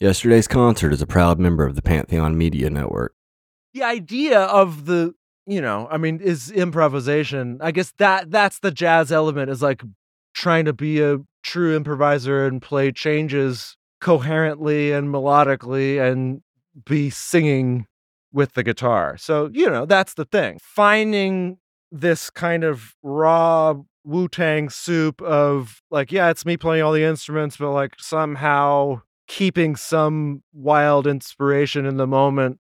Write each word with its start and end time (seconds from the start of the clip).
Yesterday's 0.00 0.48
concert 0.48 0.92
is 0.92 1.00
a 1.00 1.06
proud 1.06 1.38
member 1.38 1.64
of 1.64 1.76
the 1.76 1.82
Pantheon 1.82 2.36
Media 2.36 2.68
Network. 2.70 3.14
the 3.72 3.82
idea 3.82 4.40
of 4.40 4.86
the 4.86 5.14
you 5.46 5.60
know 5.60 5.88
i 5.90 5.96
mean 5.98 6.20
is 6.20 6.50
improvisation. 6.50 7.58
I 7.60 7.70
guess 7.70 7.92
that 7.98 8.30
that's 8.30 8.60
the 8.60 8.70
jazz 8.70 9.12
element 9.12 9.50
is 9.50 9.62
like 9.62 9.82
trying 10.34 10.64
to 10.64 10.72
be 10.72 11.00
a 11.02 11.18
true 11.42 11.76
improviser 11.76 12.46
and 12.46 12.60
play 12.62 12.90
changes 12.92 13.76
coherently 14.00 14.92
and 14.92 15.08
melodically 15.08 16.00
and 16.00 16.42
be 16.86 17.08
singing 17.10 17.86
with 18.32 18.54
the 18.54 18.62
guitar. 18.62 19.16
So 19.16 19.50
you 19.52 19.68
know 19.70 19.86
that's 19.86 20.14
the 20.14 20.24
thing. 20.24 20.58
Finding 20.62 21.58
this 21.92 22.30
kind 22.30 22.64
of 22.64 22.94
raw 23.02 23.74
wu-tang 24.04 24.68
soup 24.68 25.22
of 25.22 25.80
like 25.90 26.12
yeah 26.12 26.28
it's 26.28 26.44
me 26.44 26.56
playing 26.56 26.82
all 26.82 26.92
the 26.92 27.04
instruments 27.04 27.56
but 27.56 27.70
like 27.72 27.94
somehow 27.98 29.00
keeping 29.26 29.76
some 29.76 30.42
wild 30.52 31.06
inspiration 31.06 31.86
in 31.86 31.96
the 31.96 32.06
moment 32.06 32.58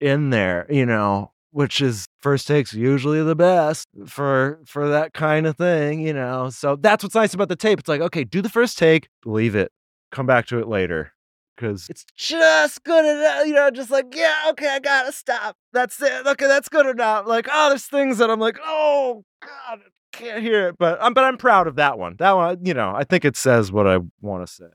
in 0.00 0.30
there, 0.30 0.66
you 0.70 0.86
know, 0.86 1.32
which 1.50 1.80
is 1.80 2.06
first 2.20 2.46
takes 2.46 2.74
usually 2.74 3.22
the 3.22 3.36
best 3.36 3.88
for 4.06 4.60
for 4.66 4.88
that 4.88 5.14
kind 5.14 5.46
of 5.46 5.56
thing, 5.56 6.00
you 6.00 6.12
know. 6.12 6.50
So 6.50 6.76
that's 6.76 7.02
what's 7.02 7.14
nice 7.14 7.34
about 7.34 7.48
the 7.48 7.56
tape. 7.56 7.80
It's 7.80 7.88
like, 7.88 8.00
okay, 8.00 8.24
do 8.24 8.42
the 8.42 8.48
first 8.48 8.78
take, 8.78 9.08
leave 9.24 9.54
it, 9.54 9.72
come 10.12 10.26
back 10.26 10.46
to 10.46 10.58
it 10.58 10.68
later. 10.68 11.12
Cause 11.56 11.86
it's 11.88 12.04
just 12.14 12.84
good 12.84 13.06
enough, 13.06 13.46
you 13.46 13.54
know, 13.54 13.70
just 13.70 13.90
like, 13.90 14.14
yeah, 14.14 14.34
okay, 14.50 14.68
I 14.68 14.78
gotta 14.78 15.10
stop. 15.10 15.56
That's 15.72 16.00
it. 16.02 16.26
Okay, 16.26 16.46
that's 16.46 16.68
good 16.68 16.84
enough. 16.84 17.26
Like, 17.26 17.48
oh, 17.50 17.70
there's 17.70 17.86
things 17.86 18.18
that 18.18 18.28
I'm 18.30 18.40
like, 18.40 18.58
oh 18.62 19.24
God, 19.42 19.80
I 19.80 19.88
can't 20.12 20.42
hear 20.42 20.68
it. 20.68 20.76
But 20.78 20.98
I'm 21.00 21.14
but 21.14 21.24
I'm 21.24 21.38
proud 21.38 21.66
of 21.66 21.76
that 21.76 21.98
one. 21.98 22.16
That 22.18 22.32
one, 22.32 22.58
you 22.62 22.74
know, 22.74 22.92
I 22.94 23.04
think 23.04 23.24
it 23.24 23.38
says 23.38 23.72
what 23.72 23.86
I 23.86 24.00
want 24.20 24.46
to 24.46 24.52
say. 24.52 24.66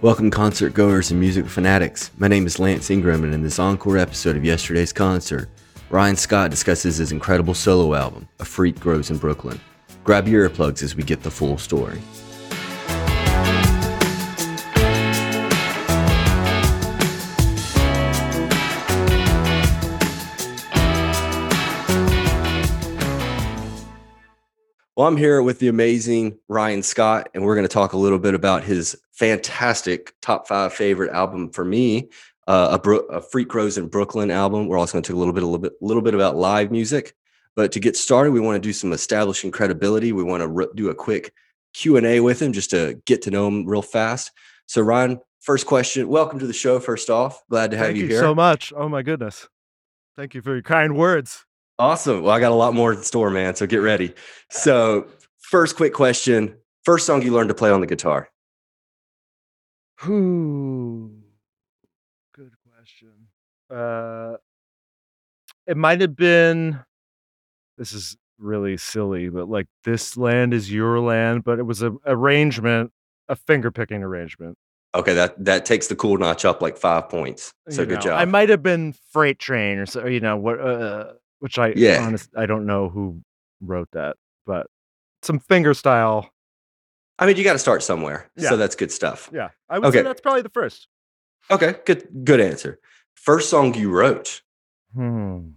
Welcome, 0.00 0.30
concert 0.30 0.74
goers 0.74 1.10
and 1.10 1.18
music 1.18 1.46
fanatics. 1.46 2.12
My 2.18 2.28
name 2.28 2.46
is 2.46 2.60
Lance 2.60 2.88
Ingram, 2.88 3.24
and 3.24 3.34
in 3.34 3.42
this 3.42 3.58
encore 3.58 3.98
episode 3.98 4.36
of 4.36 4.44
yesterday's 4.44 4.92
concert, 4.92 5.48
Ryan 5.90 6.14
Scott 6.14 6.52
discusses 6.52 6.98
his 6.98 7.10
incredible 7.10 7.52
solo 7.52 7.94
album, 7.94 8.28
A 8.38 8.44
Freak 8.44 8.78
Grows 8.78 9.10
in 9.10 9.18
Brooklyn. 9.18 9.60
Grab 10.04 10.28
your 10.28 10.48
earplugs 10.48 10.84
as 10.84 10.94
we 10.94 11.02
get 11.02 11.24
the 11.24 11.32
full 11.32 11.58
story. 11.58 12.00
Well, 24.98 25.06
I'm 25.06 25.16
here 25.16 25.42
with 25.42 25.60
the 25.60 25.68
amazing 25.68 26.40
Ryan 26.48 26.82
Scott, 26.82 27.28
and 27.32 27.44
we're 27.44 27.54
going 27.54 27.68
to 27.68 27.72
talk 27.72 27.92
a 27.92 27.96
little 27.96 28.18
bit 28.18 28.34
about 28.34 28.64
his 28.64 29.00
fantastic 29.12 30.12
top 30.20 30.48
five 30.48 30.72
favorite 30.72 31.12
album 31.12 31.50
for 31.50 31.64
me, 31.64 32.08
uh, 32.48 32.70
a, 32.72 32.80
Bro- 32.80 33.06
a 33.06 33.20
Freak 33.20 33.46
Grows 33.46 33.78
in 33.78 33.86
Brooklyn 33.86 34.32
album. 34.32 34.66
We're 34.66 34.76
also 34.76 34.94
going 34.94 35.04
to 35.04 35.06
talk 35.06 35.14
a 35.14 35.18
little 35.20 35.32
bit, 35.32 35.44
a 35.44 35.46
little 35.46 35.60
bit, 35.60 35.74
little 35.80 36.02
bit 36.02 36.14
about 36.14 36.34
live 36.34 36.72
music. 36.72 37.14
But 37.54 37.70
to 37.72 37.78
get 37.78 37.96
started, 37.96 38.32
we 38.32 38.40
want 38.40 38.60
to 38.60 38.68
do 38.68 38.72
some 38.72 38.92
establishing 38.92 39.52
credibility. 39.52 40.10
We 40.10 40.24
want 40.24 40.40
to 40.40 40.48
re- 40.48 40.66
do 40.74 40.90
a 40.90 40.96
quick 40.96 41.32
Q 41.74 41.96
and 41.96 42.04
A 42.04 42.18
with 42.18 42.42
him 42.42 42.52
just 42.52 42.70
to 42.70 43.00
get 43.06 43.22
to 43.22 43.30
know 43.30 43.46
him 43.46 43.66
real 43.68 43.82
fast. 43.82 44.32
So, 44.66 44.82
Ryan, 44.82 45.20
first 45.38 45.66
question. 45.66 46.08
Welcome 46.08 46.40
to 46.40 46.46
the 46.48 46.52
show. 46.52 46.80
First 46.80 47.08
off, 47.08 47.44
glad 47.48 47.70
to 47.70 47.76
have 47.76 47.86
Thank 47.86 47.98
you, 47.98 48.02
you 48.02 48.08
here. 48.08 48.18
so 48.18 48.34
much. 48.34 48.72
Oh 48.76 48.88
my 48.88 49.02
goodness. 49.02 49.48
Thank 50.16 50.34
you 50.34 50.42
for 50.42 50.54
your 50.54 50.62
kind 50.62 50.96
words. 50.96 51.44
Awesome. 51.78 52.22
Well, 52.22 52.34
I 52.34 52.40
got 52.40 52.50
a 52.50 52.56
lot 52.56 52.74
more 52.74 52.92
in 52.92 53.02
store, 53.02 53.30
man. 53.30 53.54
So 53.54 53.66
get 53.66 53.78
ready. 53.78 54.12
So, 54.50 55.06
first 55.38 55.76
quick 55.76 55.94
question. 55.94 56.56
First 56.84 57.06
song 57.06 57.22
you 57.22 57.32
learned 57.32 57.50
to 57.50 57.54
play 57.54 57.70
on 57.70 57.80
the 57.80 57.86
guitar. 57.86 58.30
Whew. 60.02 61.22
Good 62.34 62.52
question. 62.72 63.12
Uh, 63.70 64.38
it 65.66 65.76
might 65.76 66.00
have 66.00 66.16
been. 66.16 66.80
This 67.76 67.92
is 67.92 68.16
really 68.38 68.76
silly, 68.76 69.28
but 69.28 69.48
like 69.48 69.66
this 69.84 70.16
land 70.16 70.54
is 70.54 70.72
your 70.72 70.98
land, 71.00 71.44
but 71.44 71.58
it 71.58 71.64
was 71.64 71.82
a 71.82 71.92
arrangement, 72.06 72.92
a 73.28 73.36
finger 73.36 73.70
picking 73.70 74.02
arrangement. 74.02 74.56
Okay, 74.94 75.14
that 75.14 75.44
that 75.44 75.66
takes 75.66 75.88
the 75.88 75.96
cool 75.96 76.16
notch 76.16 76.44
up 76.44 76.62
like 76.62 76.76
five 76.76 77.08
points. 77.08 77.52
So 77.68 77.82
you 77.82 77.86
good 77.86 77.94
know. 77.96 78.00
job. 78.00 78.20
I 78.20 78.24
might 78.24 78.48
have 78.48 78.62
been 78.62 78.94
freight 79.12 79.38
train 79.38 79.78
or 79.78 79.86
so, 79.86 80.06
you 80.06 80.20
know 80.20 80.36
what? 80.36 80.60
Uh, 80.60 81.12
which 81.40 81.58
I 81.58 81.72
Yeah. 81.76 82.02
honest, 82.04 82.30
I 82.36 82.46
don't 82.46 82.66
know 82.66 82.88
who 82.88 83.22
wrote 83.60 83.88
that, 83.92 84.16
but 84.46 84.66
some 85.22 85.38
finger 85.38 85.74
style. 85.74 86.30
I 87.18 87.26
mean, 87.26 87.36
you 87.36 87.44
got 87.44 87.54
to 87.54 87.58
start 87.58 87.82
somewhere. 87.82 88.30
Yeah. 88.36 88.50
So 88.50 88.56
that's 88.56 88.76
good 88.76 88.92
stuff. 88.92 89.28
Yeah, 89.32 89.48
I 89.68 89.78
would 89.78 89.92
say 89.92 90.02
that's 90.02 90.20
probably 90.20 90.42
the 90.42 90.50
first. 90.50 90.88
Okay, 91.50 91.74
good 91.84 92.06
good 92.24 92.40
answer. 92.40 92.78
First 93.14 93.50
song 93.50 93.74
you 93.74 93.90
wrote. 93.90 94.42
Hmm. 94.94 95.50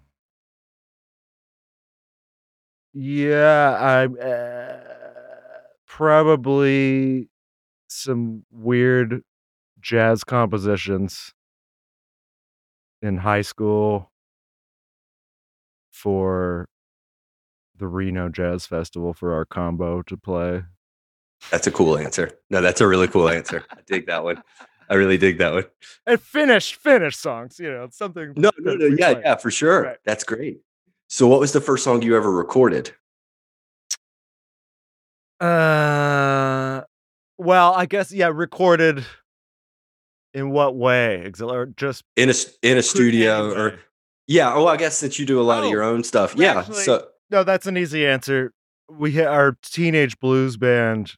Yeah, 2.93 3.77
I 3.79 4.05
uh, 4.05 4.79
probably 5.87 7.29
some 7.87 8.43
weird 8.51 9.23
jazz 9.79 10.23
compositions 10.23 11.33
in 13.01 13.17
high 13.17 13.41
school 13.41 14.10
for 15.91 16.67
the 17.77 17.87
Reno 17.87 18.29
Jazz 18.29 18.65
Festival 18.65 19.13
for 19.13 19.33
our 19.33 19.45
combo 19.45 20.01
to 20.03 20.17
play. 20.17 20.63
That's 21.49 21.67
a 21.67 21.71
cool 21.71 21.97
answer. 21.97 22.29
No, 22.49 22.61
that's 22.61 22.81
a 22.81 22.87
really 22.87 23.07
cool 23.07 23.27
answer. 23.29 23.63
I 23.71 23.77
dig 23.87 24.05
that 24.07 24.23
one. 24.23 24.41
I 24.89 24.95
really 24.95 25.17
dig 25.17 25.37
that 25.39 25.53
one. 25.53 25.63
And 26.05 26.21
finished, 26.21 26.75
finished 26.75 27.19
songs, 27.19 27.59
you 27.59 27.71
know, 27.71 27.87
something. 27.91 28.33
No, 28.35 28.51
no, 28.59 28.75
no. 28.75 28.85
Yeah, 28.85 29.13
play. 29.13 29.21
yeah, 29.23 29.35
for 29.37 29.49
sure. 29.49 29.83
Right. 29.83 29.97
That's 30.05 30.23
great. 30.23 30.59
So, 31.09 31.27
what 31.27 31.39
was 31.39 31.51
the 31.53 31.61
first 31.61 31.83
song 31.83 32.01
you 32.03 32.15
ever 32.15 32.31
recorded? 32.31 32.91
Uh, 35.39 36.81
well, 37.37 37.73
I 37.73 37.85
guess 37.85 38.11
yeah, 38.11 38.29
recorded. 38.33 39.03
In 40.33 40.51
what 40.51 40.75
way? 40.77 41.23
Ex- 41.25 41.41
Or 41.41 41.65
just 41.65 42.03
In 42.15 42.29
a 42.29 42.31
s- 42.31 42.57
in 42.61 42.77
a 42.77 42.81
studio 42.83 43.51
or 43.53 43.79
yeah. 44.27 44.53
Oh, 44.53 44.67
I 44.67 44.77
guess 44.77 44.97
since 44.97 45.19
you 45.19 45.25
do 45.25 45.39
a 45.39 45.43
lot 45.43 45.63
Oh, 45.63 45.65
of 45.65 45.71
your 45.71 45.83
own 45.83 46.03
stuff. 46.03 46.33
Yeah. 46.37 46.59
actually- 46.59 46.83
so 46.83 47.07
No, 47.29 47.43
that's 47.43 47.67
an 47.67 47.77
easy 47.77 48.05
answer. 48.05 48.53
We 48.89 49.11
hit 49.11 49.27
our 49.27 49.57
teenage 49.63 50.19
blues 50.19 50.57
band. 50.57 51.13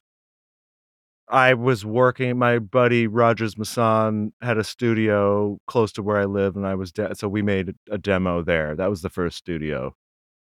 I 1.28 1.54
was 1.54 1.84
working. 1.84 2.38
My 2.38 2.58
buddy 2.58 3.06
Rogers 3.06 3.56
Masson 3.56 4.32
had 4.42 4.58
a 4.58 4.64
studio 4.64 5.58
close 5.66 5.90
to 5.92 6.02
where 6.02 6.18
I 6.18 6.26
live, 6.26 6.54
and 6.54 6.66
I 6.66 6.74
was 6.74 6.92
de- 6.92 7.14
so 7.14 7.28
we 7.28 7.40
made 7.42 7.74
a 7.90 7.96
demo 7.98 8.42
there. 8.42 8.76
That 8.76 8.90
was 8.90 9.00
the 9.02 9.08
first 9.10 9.38
studio. 9.38 9.96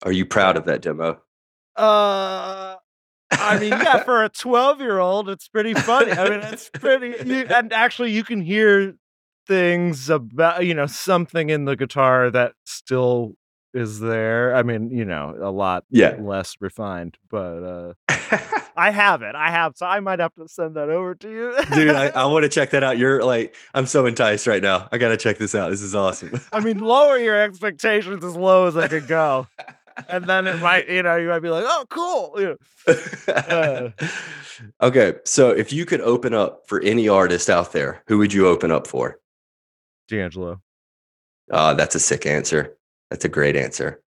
are 0.03 0.11
you 0.11 0.25
proud 0.25 0.57
of 0.57 0.65
that 0.65 0.81
demo? 0.81 1.21
Uh, 1.75 2.75
I 3.31 3.59
mean, 3.59 3.69
yeah, 3.71 4.03
for 4.03 4.23
a 4.23 4.29
twelve-year-old, 4.29 5.29
it's 5.29 5.47
pretty 5.47 5.73
funny. 5.73 6.11
I 6.11 6.29
mean, 6.29 6.39
it's 6.41 6.69
pretty, 6.69 7.15
you, 7.27 7.45
and 7.49 7.71
actually, 7.71 8.11
you 8.11 8.23
can 8.23 8.41
hear 8.41 8.93
things 9.47 10.09
about 10.09 10.65
you 10.65 10.73
know 10.73 10.85
something 10.87 11.49
in 11.49 11.65
the 11.65 11.75
guitar 11.75 12.29
that 12.31 12.53
still 12.65 13.33
is 13.73 13.99
there. 13.99 14.55
I 14.55 14.63
mean, 14.63 14.89
you 14.91 15.05
know, 15.05 15.35
a 15.41 15.51
lot 15.51 15.83
Yeah. 15.89 16.15
less 16.19 16.55
refined, 16.59 17.17
but 17.29 17.63
uh 17.63 17.93
I 18.79 18.91
have 18.91 19.23
it. 19.23 19.33
I 19.33 19.49
have, 19.49 19.73
so 19.75 19.85
I 19.87 19.99
might 20.01 20.19
have 20.19 20.33
to 20.35 20.47
send 20.47 20.75
that 20.75 20.89
over 20.89 21.15
to 21.15 21.29
you. 21.29 21.55
Dude, 21.73 21.95
I, 21.95 22.09
I 22.09 22.25
want 22.25 22.43
to 22.43 22.49
check 22.57 22.69
that 22.71 22.83
out. 22.83 22.99
You're 22.99 23.23
like, 23.23 23.55
I'm 23.73 23.87
so 23.87 24.05
enticed 24.05 24.45
right 24.45 24.61
now. 24.61 24.87
I 24.91 24.99
got 24.99 25.09
to 25.09 25.17
check 25.17 25.39
this 25.39 25.55
out. 25.55 25.71
This 25.71 25.81
is 25.81 25.95
awesome. 25.95 26.39
I 26.53 26.59
mean, 26.59 26.77
lower 26.79 27.17
your 27.17 27.35
expectations 27.41 28.23
as 28.23 28.35
low 28.35 28.67
as 28.67 28.77
I 28.77 28.87
could 28.87 29.07
go. 29.07 29.47
And 30.07 30.25
then 30.25 30.45
it 30.45 30.61
might, 30.61 30.87
you 30.87 31.01
know, 31.01 31.15
you 31.15 31.27
might 31.27 31.39
be 31.39 31.49
like, 31.49 31.63
oh, 31.65 31.85
cool. 31.89 32.35
Know. 32.37 32.55
Uh. 33.27 33.89
okay. 34.81 35.15
So 35.25 35.49
if 35.49 35.73
you 35.73 35.85
could 35.85 36.01
open 36.01 36.35
up 36.35 36.67
for 36.67 36.79
any 36.81 37.09
artist 37.09 37.49
out 37.49 37.71
there, 37.71 38.03
who 38.07 38.19
would 38.19 38.31
you 38.31 38.47
open 38.47 38.71
up 38.71 38.85
for? 38.85 39.19
D'Angelo. 40.07 40.61
Uh, 41.51 41.73
that's 41.73 41.95
a 41.95 41.99
sick 41.99 42.25
answer. 42.25 42.75
That's 43.09 43.25
a 43.25 43.29
great 43.29 43.55
answer. 43.55 44.01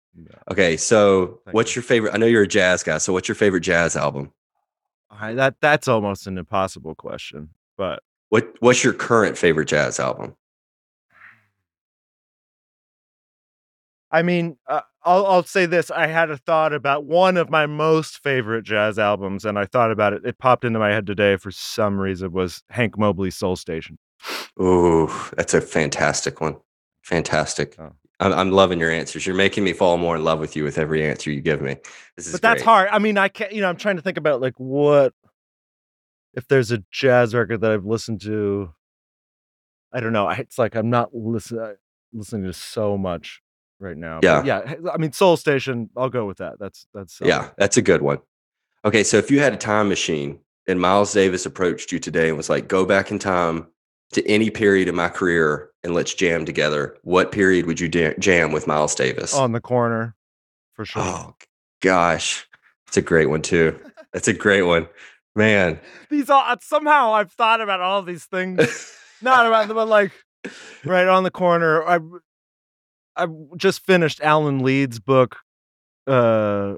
Okay. 0.50 0.77
So 0.77 1.41
Thank 1.45 1.55
what's 1.55 1.77
you. 1.77 1.81
your 1.81 1.85
favorite? 1.85 2.15
I 2.15 2.17
know 2.17 2.27
you're 2.27 2.43
a 2.43 2.49
jazz 2.49 2.83
guy. 2.83 2.99
So 2.99 3.12
what's 3.12 3.29
your 3.29 3.37
favorite 3.37 3.61
jazz 3.61 3.95
album? 3.97 4.33
I, 5.11 5.35
that 5.35 5.56
that's 5.61 5.89
almost 5.89 6.27
an 6.27 6.39
impossible 6.39 6.95
question, 6.95 7.50
but 7.77 8.03
What 8.29 8.55
What's 8.61 8.85
your 8.85 8.93
current 8.93 9.39
favorite 9.39 9.69
jazz 9.69 9.99
album? 10.00 10.35
I 14.11 14.23
mean, 14.23 14.56
uh, 14.67 14.81
I'll 15.03 15.27
I'll 15.27 15.43
say 15.45 15.67
this: 15.67 15.91
I 15.91 16.06
had 16.06 16.31
a 16.31 16.37
thought 16.37 16.73
about 16.73 17.05
one 17.05 17.37
of 17.37 17.50
my 17.50 17.67
most 17.67 18.23
favorite 18.23 18.65
jazz 18.65 18.99
albums, 18.99 19.45
and 19.45 19.59
I 19.59 19.67
thought 19.67 19.91
about 19.91 20.12
it. 20.12 20.25
It 20.25 20.39
popped 20.39 20.65
into 20.65 20.79
my 20.79 20.91
head 20.91 21.06
today 21.06 21.37
for 21.37 21.50
some 21.50 21.99
reason. 21.99 22.33
Was 22.33 22.62
Hank 22.71 22.99
Mobley's 22.99 23.37
Soul 23.37 23.56
Station? 23.56 23.99
Ooh, 24.61 25.11
that's 25.37 25.55
a 25.55 25.61
fantastic 25.61 26.41
one. 26.41 26.56
Fantastic. 27.03 27.76
Oh. 27.79 27.93
I'm, 28.20 28.32
I'm 28.32 28.50
loving 28.50 28.81
your 28.81 28.91
answers. 28.91 29.26
You're 29.26 29.37
making 29.37 29.65
me 29.65 29.73
fall 29.73 29.97
more 29.97 30.17
in 30.17 30.25
love 30.25 30.41
with 30.41 30.56
you 30.56 30.65
with 30.65 30.76
every 30.79 31.06
answer 31.09 31.31
you 31.31 31.41
give 31.41 31.61
me. 31.62 31.76
This 32.17 32.26
is 32.26 32.32
But 32.32 32.43
that's 32.43 32.62
great. 32.62 32.65
hard. 32.65 32.88
I 32.91 32.99
mean, 32.99 33.17
I 33.17 33.29
can't. 33.29 33.53
You 33.53 33.61
know, 33.61 33.69
I'm 33.69 33.76
trying 33.76 33.97
to 33.97 34.03
think 34.03 34.19
about 34.19 34.41
like 34.41 34.55
what 34.59 35.15
if 36.35 36.47
there's 36.49 36.73
a 36.73 36.82
jazz 36.91 37.35
record 37.35 37.61
that 37.61 37.70
I've 37.70 37.87
listened 37.87 38.20
to. 38.23 38.70
I 39.93 40.00
don't 40.00 40.12
know. 40.12 40.29
It's 40.29 40.59
like 40.59 40.75
I'm 40.75 40.91
not 40.91 41.14
listen, 41.14 41.59
uh, 41.59 41.73
listening 42.12 42.44
to 42.44 42.53
so 42.53 42.99
much 42.99 43.41
right 43.79 43.97
now. 43.97 44.21
But 44.21 44.44
Yeah. 44.44 44.75
yeah. 44.82 44.91
I 44.93 44.99
mean, 44.99 45.12
Soul 45.12 45.37
Station. 45.37 45.88
I'll 45.97 46.11
go 46.11 46.26
with 46.26 46.38
that. 46.38 46.59
That's 46.59 46.87
that's 46.93 47.17
solid. 47.17 47.29
Yeah, 47.29 47.50
that's 47.56 47.76
a 47.76 47.82
good 47.82 48.03
one. 48.03 48.19
Okay, 48.85 49.05
so 49.05 49.17
if 49.17 49.31
you 49.31 49.38
had 49.41 49.53
a 49.55 49.56
time 49.56 49.88
machine 49.88 50.41
and 50.67 50.81
Miles 50.81 51.12
Davis 51.12 51.47
approached 51.47 51.91
you 51.93 51.99
today 51.99 52.29
and 52.29 52.37
was 52.37 52.50
like, 52.50 52.69
go 52.69 52.85
back 52.85 53.11
in 53.11 53.19
time 53.19 53.69
to 54.13 54.27
any 54.27 54.51
period 54.51 54.89
in 54.89 54.95
my 54.95 55.09
career 55.09 55.71
and 55.83 55.95
let's 55.95 56.15
jam 56.15 56.45
together, 56.45 56.97
what 57.03 57.33
period 57.33 57.67
would 57.67 57.81
you 57.81 57.89
da- 57.89 58.15
jam 58.19 58.53
with 58.53 58.67
Miles 58.67 58.95
Davis? 58.95 59.35
on 59.35 59.53
the 59.53 59.61
corner 59.61 60.15
for 60.73 60.85
sure. 60.85 61.03
oh, 61.03 61.35
gosh. 61.81 62.47
it's 62.87 62.97
a 62.97 63.03
great 63.03 63.27
one, 63.29 63.43
too. 63.43 63.79
That's 64.13 64.29
a 64.29 64.33
great 64.33 64.63
one. 64.63 64.89
Man. 65.37 65.79
These 66.11 66.31
all 66.31 66.57
somehow 66.61 67.13
I've 67.13 67.31
thought 67.31 67.61
about 67.61 67.81
all 67.81 68.03
these 68.03 68.25
things. 68.25 68.93
Not 69.23 69.47
about 69.47 69.69
them, 69.69 69.77
but 69.77 69.89
like 69.89 70.13
right 70.85 71.07
on 71.07 71.23
the 71.23 71.31
corner. 71.31 71.85
I 71.85 72.01
I 73.17 73.27
just 73.57 73.85
finished 73.85 74.21
Alan 74.21 74.61
Leeds' 74.61 75.01
book. 75.01 75.37
Uh, 76.07 76.75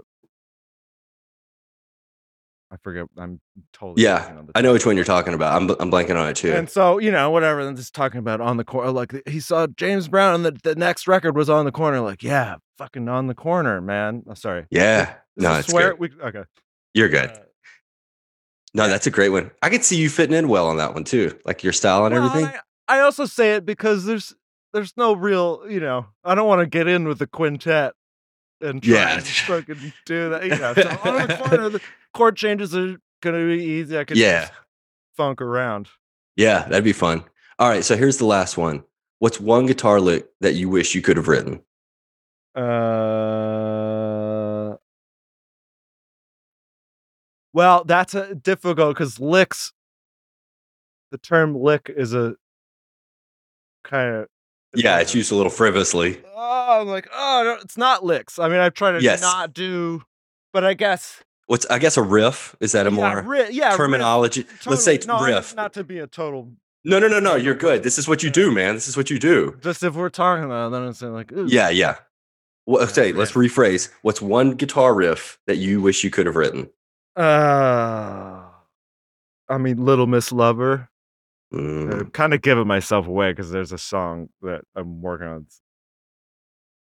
I 2.73 2.77
forget. 2.83 3.07
I'm 3.19 3.41
totally 3.73 4.03
Yeah, 4.03 4.27
on 4.39 4.47
the 4.47 4.53
I 4.55 4.61
know 4.61 4.73
which 4.73 4.87
one 4.87 4.95
you're 4.97 5.05
talking 5.05 5.35
about. 5.35 5.61
I'm, 5.61 5.69
I'm 5.81 5.91
blanking 5.91 6.15
on 6.17 6.29
it, 6.29 6.37
too. 6.37 6.53
And 6.53 6.71
so 6.71 6.99
you 6.99 7.11
know, 7.11 7.31
whatever. 7.31 7.61
I'm 7.61 7.75
just 7.77 7.95
talking 7.95 8.19
about 8.19 8.41
on 8.41 8.57
the 8.59 8.65
corner. 8.65 8.93
Like 8.93 9.27
he 9.27 9.41
saw 9.41 9.67
James 9.67 10.07
Brown, 10.09 10.37
and 10.37 10.45
the, 10.45 10.53
the 10.63 10.75
next 10.77 11.09
record 11.09 11.37
was 11.37 11.51
on 11.51 11.65
the 11.65 11.73
corner. 11.73 12.01
Like, 12.01 12.23
yeah, 12.23 12.57
fucking 12.79 13.09
on 13.09 13.27
the 13.27 13.35
corner, 13.35 13.81
man. 13.81 14.23
Oh, 14.29 14.35
sorry. 14.35 14.67
yeah. 14.71 15.15
No, 15.37 15.55
it's 15.55 15.69
swear. 15.69 15.95
We, 15.95 16.11
okay. 16.23 16.43
You're 16.93 17.09
good. 17.09 17.31
Uh, 17.31 17.39
No, 18.75 18.89
that's 18.89 19.07
a 19.07 19.11
great 19.11 19.31
one. 19.31 19.51
I 19.63 19.71
could 19.71 19.85
see 19.85 19.97
you 19.97 20.11
fitting 20.11 20.37
in 20.37 20.49
well 20.49 20.67
on 20.67 20.77
that 20.77 20.93
one, 20.93 21.05
too. 21.05 21.39
Like 21.47 21.63
your 21.65 21.73
style 21.73 22.05
and 22.05 22.15
Well, 22.15 22.27
everything. 22.27 22.61
I, 22.87 22.99
I 22.99 23.01
also 23.01 23.25
say 23.25 23.55
it 23.55 23.65
because 23.65 24.05
there's 24.05 24.35
there's 24.75 24.93
no 24.99 25.15
real, 25.15 25.63
you 25.69 25.81
know, 25.81 26.07
I 26.25 26.35
don't 26.35 26.47
want 26.47 26.61
to 26.61 26.67
get 26.67 26.89
in 26.89 27.09
with 27.09 27.19
the 27.21 27.27
quintet 27.27 27.95
and 28.61 28.83
try 28.83 28.95
Yeah. 28.95 29.15
and 29.17 29.27
fucking 29.27 29.93
do 30.07 30.31
that. 30.31 30.45
Know, 30.47 30.75
so 30.75 31.11
on 31.11 31.27
the 31.29 31.37
corner, 31.37 31.69
the 31.71 31.81
chord 32.15 32.37
changes 32.37 32.75
are 32.77 32.97
gonna 33.23 33.47
be 33.47 33.63
easy. 33.65 33.99
I 33.99 34.05
could 34.05 34.17
Yeah. 34.17 34.43
just 34.43 34.53
funk 35.17 35.43
around. 35.43 35.89
Yeah, 36.37 36.67
that'd 36.69 36.85
be 36.85 36.93
fun. 36.93 37.25
All 37.59 37.69
right, 37.69 37.85
so 37.85 37.97
here's 37.97 38.17
the 38.19 38.25
last 38.27 38.57
one. 38.57 38.85
What's 39.19 39.39
one 39.41 39.67
guitar 39.67 40.01
lick 40.01 40.29
that 40.41 40.55
you 40.55 40.69
wish 40.71 40.95
you 40.95 41.03
could 41.03 41.17
have 41.19 41.29
written? 41.29 41.61
Uh, 42.55 42.61
well, 47.53 47.85
that's 47.85 48.15
a 48.15 48.35
difficult 48.35 48.95
because 48.97 49.21
licks. 49.21 49.73
The 51.11 51.19
term 51.19 51.55
lick 51.57 51.91
is 51.95 52.15
a 52.15 52.37
kind 53.85 54.15
of 54.15 54.29
Yeah, 54.75 54.99
it's 55.01 55.15
used 55.15 55.33
a 55.33 55.35
little 55.35 55.51
frivolously. 55.51 56.21
Oh, 56.35 56.81
I'm 56.81 56.89
like, 56.89 57.09
oh, 57.13 57.43
no, 57.45 57.63
it's 57.63 57.77
not 57.77 58.05
licks. 58.05 58.39
I 58.39 58.49
mean, 58.49 58.61
I 58.61 58.69
try 58.69 58.93
to 58.93 59.03
Yes. 59.03 59.21
not 59.21 59.53
do, 59.53 60.03
but 60.53 60.65
I 60.65 60.75
guess 60.75 61.23
What's 61.47 61.67
I 61.67 61.81
guess 61.81 61.97
a 61.97 62.03
riff? 62.03 62.55
Is 62.61 62.71
that 62.73 62.87
a 62.87 62.91
yeah, 62.91 62.97
more 62.97 63.23
ri- 63.23 63.51
yeah, 63.51 63.69
riff, 63.71 63.77
terminology? 63.77 64.47
Let's 64.67 64.85
say 64.85 64.99
totally. 64.99 65.19
no, 65.19 65.25
I- 65.27 65.37
riff. 65.37 65.57
Not 65.57 65.73
to 65.73 65.83
be 65.83 65.99
a 65.99 66.07
total. 66.07 66.53
No, 66.85 66.99
no, 67.01 67.09
no, 67.09 67.19
no. 67.19 67.35
You're 67.35 67.57
good. 67.57 67.83
This 67.83 67.99
is 67.99 68.07
what 68.07 68.23
you 68.23 68.31
do, 68.31 68.53
man. 68.53 68.75
This 68.75 68.87
is 68.87 68.97
what 68.97 69.11
you 69.11 69.19
do. 69.19 69.57
Just 69.61 69.83
if 69.83 69.95
we're 69.97 70.09
talking 70.11 70.45
about, 70.45 70.69
it, 70.69 70.71
then 70.71 70.85
it's 70.89 71.03
like, 71.03 71.33
ooh, 71.33 71.47
Yeah, 71.47 71.69
yeah. 71.71 71.97
Well, 72.67 72.87
say, 72.87 73.13
let's 73.13 73.33
rephrase. 73.33 73.91
What's 74.03 74.23
one 74.23 74.53
guitar 74.53 74.95
riff 74.95 75.39
that 75.49 75.57
you 75.57 75.81
wish 75.81 76.05
you 76.05 76.11
could 76.11 76.27
have 76.27 76.37
written? 76.37 76.71
Uh, 77.17 78.43
I 79.49 79.59
mean, 79.59 79.85
Little 79.85 80.07
Miss 80.07 80.31
Lover. 80.31 80.89
Mm, 81.53 81.93
I'm 81.93 82.11
kind 82.11 82.33
of 82.33 82.43
giving 82.43 82.67
myself 82.67 83.07
away 83.07 83.33
because 83.33 83.51
there's 83.51 83.73
a 83.73 83.79
song 83.79 84.29
that 84.43 84.63
I'm 84.77 85.03
working 85.03 85.27
on, 85.27 85.47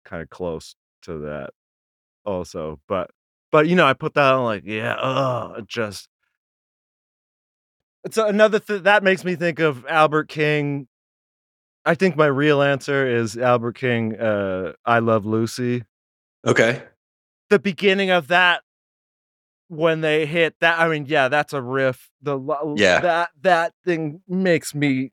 kind 0.05 0.23
of 0.23 0.31
close 0.31 0.77
to 1.03 1.19
that, 1.21 1.51
also. 2.25 2.81
But, 2.89 3.11
but 3.51 3.69
you 3.69 3.75
know, 3.75 3.87
I 3.87 3.95
put 3.95 4.15
that 4.15 4.35
on 4.35 4.45
like, 4.45 4.63
yeah, 4.65 4.97
oh, 5.01 5.61
just. 5.67 6.09
It's 8.05 8.19
another 8.19 8.59
th- 8.61 8.83
that 8.83 9.03
makes 9.03 9.25
me 9.25 9.35
think 9.35 9.61
of 9.61 9.85
Albert 9.89 10.29
King. 10.29 10.89
I 11.87 11.95
think 11.95 12.17
my 12.17 12.27
real 12.27 12.63
answer 12.63 13.07
is 13.07 13.37
Albert 13.37 13.77
King. 13.77 14.17
Uh, 14.17 14.73
I 14.85 14.99
love 15.01 15.27
Lucy. 15.27 15.85
okay. 16.47 16.83
the 17.51 17.59
beginning 17.59 18.11
of 18.11 18.29
that 18.29 18.63
when 19.69 20.01
they 20.03 20.27
hit 20.27 20.55
that 20.61 20.79
i 20.79 20.89
mean 20.89 21.07
yeah 21.07 21.29
that's 21.29 21.53
a 21.53 21.61
riff 21.63 22.11
the 22.23 22.39
Yeah. 22.77 23.01
that 23.01 23.31
that 23.43 23.73
thing 23.85 24.21
makes 24.29 24.75
me 24.75 25.11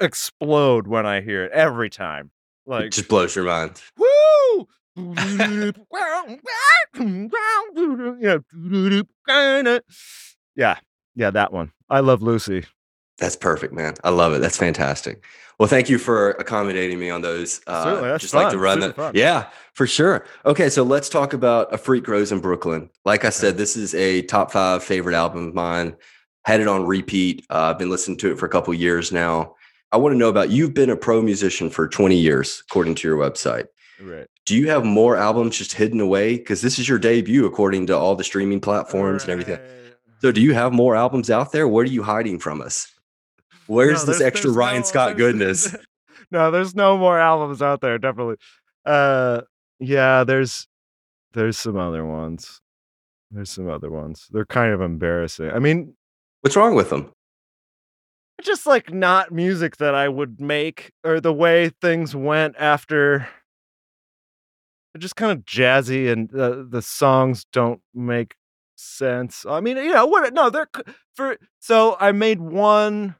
explode 0.00 0.86
when 0.86 1.06
i 1.06 1.20
hear 1.20 1.44
it 1.44 1.52
every 1.52 1.90
time 1.90 2.30
It 2.66 2.70
like 2.70 2.90
just 2.90 3.08
blows 3.08 3.36
your 3.36 3.44
mind. 3.44 3.80
woo 3.98 4.66
yeah 10.56 10.78
yeah 11.14 11.30
that 11.30 11.52
one 11.52 11.72
i 11.90 12.00
love 12.00 12.22
lucy 12.22 12.64
That's 13.18 13.36
perfect, 13.36 13.72
man. 13.72 13.94
I 14.02 14.10
love 14.10 14.32
it. 14.34 14.40
That's 14.40 14.56
fantastic. 14.56 15.24
Well, 15.58 15.68
thank 15.68 15.88
you 15.88 15.98
for 15.98 16.30
accommodating 16.32 16.98
me 16.98 17.10
on 17.10 17.22
those. 17.22 17.60
Uh, 17.66 18.18
just 18.18 18.34
like 18.34 18.50
to 18.50 18.58
run 18.58 18.80
Super 18.80 18.86
that. 18.88 18.96
fun. 18.96 19.12
Yeah, 19.14 19.50
for 19.74 19.86
sure. 19.86 20.26
Okay, 20.44 20.68
so 20.68 20.82
let's 20.82 21.08
talk 21.08 21.32
about 21.32 21.72
A 21.72 21.78
Freak 21.78 22.04
Grows 22.04 22.32
in 22.32 22.40
Brooklyn. 22.40 22.90
Like 23.04 23.24
I 23.24 23.30
said, 23.30 23.56
this 23.56 23.76
is 23.76 23.94
a 23.94 24.22
top 24.22 24.50
five 24.50 24.82
favorite 24.82 25.14
album 25.14 25.48
of 25.48 25.54
mine. 25.54 25.94
Had 26.44 26.60
it 26.60 26.66
on 26.66 26.86
repeat. 26.86 27.46
Uh, 27.50 27.70
I've 27.70 27.78
been 27.78 27.88
listening 27.88 28.18
to 28.18 28.32
it 28.32 28.38
for 28.38 28.46
a 28.46 28.50
couple 28.50 28.74
years 28.74 29.12
now. 29.12 29.54
I 29.92 29.96
want 29.96 30.12
to 30.12 30.18
know 30.18 30.28
about 30.28 30.50
you've 30.50 30.74
been 30.74 30.90
a 30.90 30.96
pro 30.96 31.22
musician 31.22 31.70
for 31.70 31.86
20 31.86 32.16
years, 32.16 32.62
according 32.68 32.96
to 32.96 33.08
your 33.08 33.16
website. 33.16 33.66
right 34.00 34.26
Do 34.44 34.56
you 34.56 34.68
have 34.68 34.84
more 34.84 35.16
albums 35.16 35.56
just 35.56 35.72
hidden 35.72 36.00
away? 36.00 36.36
Because 36.36 36.62
this 36.62 36.80
is 36.80 36.88
your 36.88 36.98
debut, 36.98 37.46
according 37.46 37.86
to 37.86 37.96
all 37.96 38.16
the 38.16 38.24
streaming 38.24 38.60
platforms 38.60 39.22
and 39.22 39.30
everything. 39.30 39.60
So, 40.20 40.32
do 40.32 40.40
you 40.40 40.52
have 40.52 40.72
more 40.72 40.96
albums 40.96 41.30
out 41.30 41.52
there? 41.52 41.68
What 41.68 41.86
are 41.86 41.90
you 41.90 42.02
hiding 42.02 42.40
from 42.40 42.60
us? 42.60 42.88
Where's 43.66 44.06
No, 44.06 44.12
this 44.12 44.20
extra 44.22 44.50
Ryan 44.50 44.80
no- 44.80 44.86
Scott 44.86 45.16
goodness? 45.16 45.74
no, 46.30 46.50
there's 46.50 46.74
no 46.74 46.96
more 46.98 47.18
albums 47.18 47.62
out 47.62 47.80
there. 47.80 47.98
Definitely. 47.98 48.36
Uh, 48.84 49.42
yeah, 49.80 50.24
there's 50.24 50.66
there's 51.32 51.58
some 51.58 51.76
other 51.76 52.04
ones. 52.04 52.60
There's 53.30 53.50
some 53.50 53.68
other 53.68 53.90
ones. 53.90 54.28
They're 54.30 54.44
kind 54.46 54.72
of 54.72 54.80
embarrassing. 54.80 55.50
I 55.50 55.58
mean, 55.58 55.94
What's 56.42 56.56
wrong 56.56 56.74
with 56.74 56.90
them? 56.90 57.10
just 58.42 58.66
like 58.66 58.92
not 58.92 59.32
music 59.32 59.78
that 59.78 59.94
I 59.94 60.08
would 60.08 60.38
make 60.40 60.90
or 61.02 61.18
the 61.20 61.32
way 61.32 61.70
things 61.80 62.14
went 62.14 62.54
after. 62.58 63.26
They're 64.92 65.00
just 65.00 65.16
kind 65.16 65.32
of 65.32 65.44
jazzy 65.44 66.12
and 66.12 66.28
the 66.30 66.66
the 66.68 66.82
songs 66.82 67.46
don't 67.52 67.80
make 67.94 68.34
sense. 68.76 69.46
I 69.48 69.60
mean, 69.60 69.76
you 69.78 69.92
know 69.92 70.06
what? 70.06 70.32
No, 70.34 70.50
they're 70.50 70.68
for. 71.14 71.36
So 71.60 71.96
I 71.98 72.12
made 72.12 72.40
one 72.40 73.16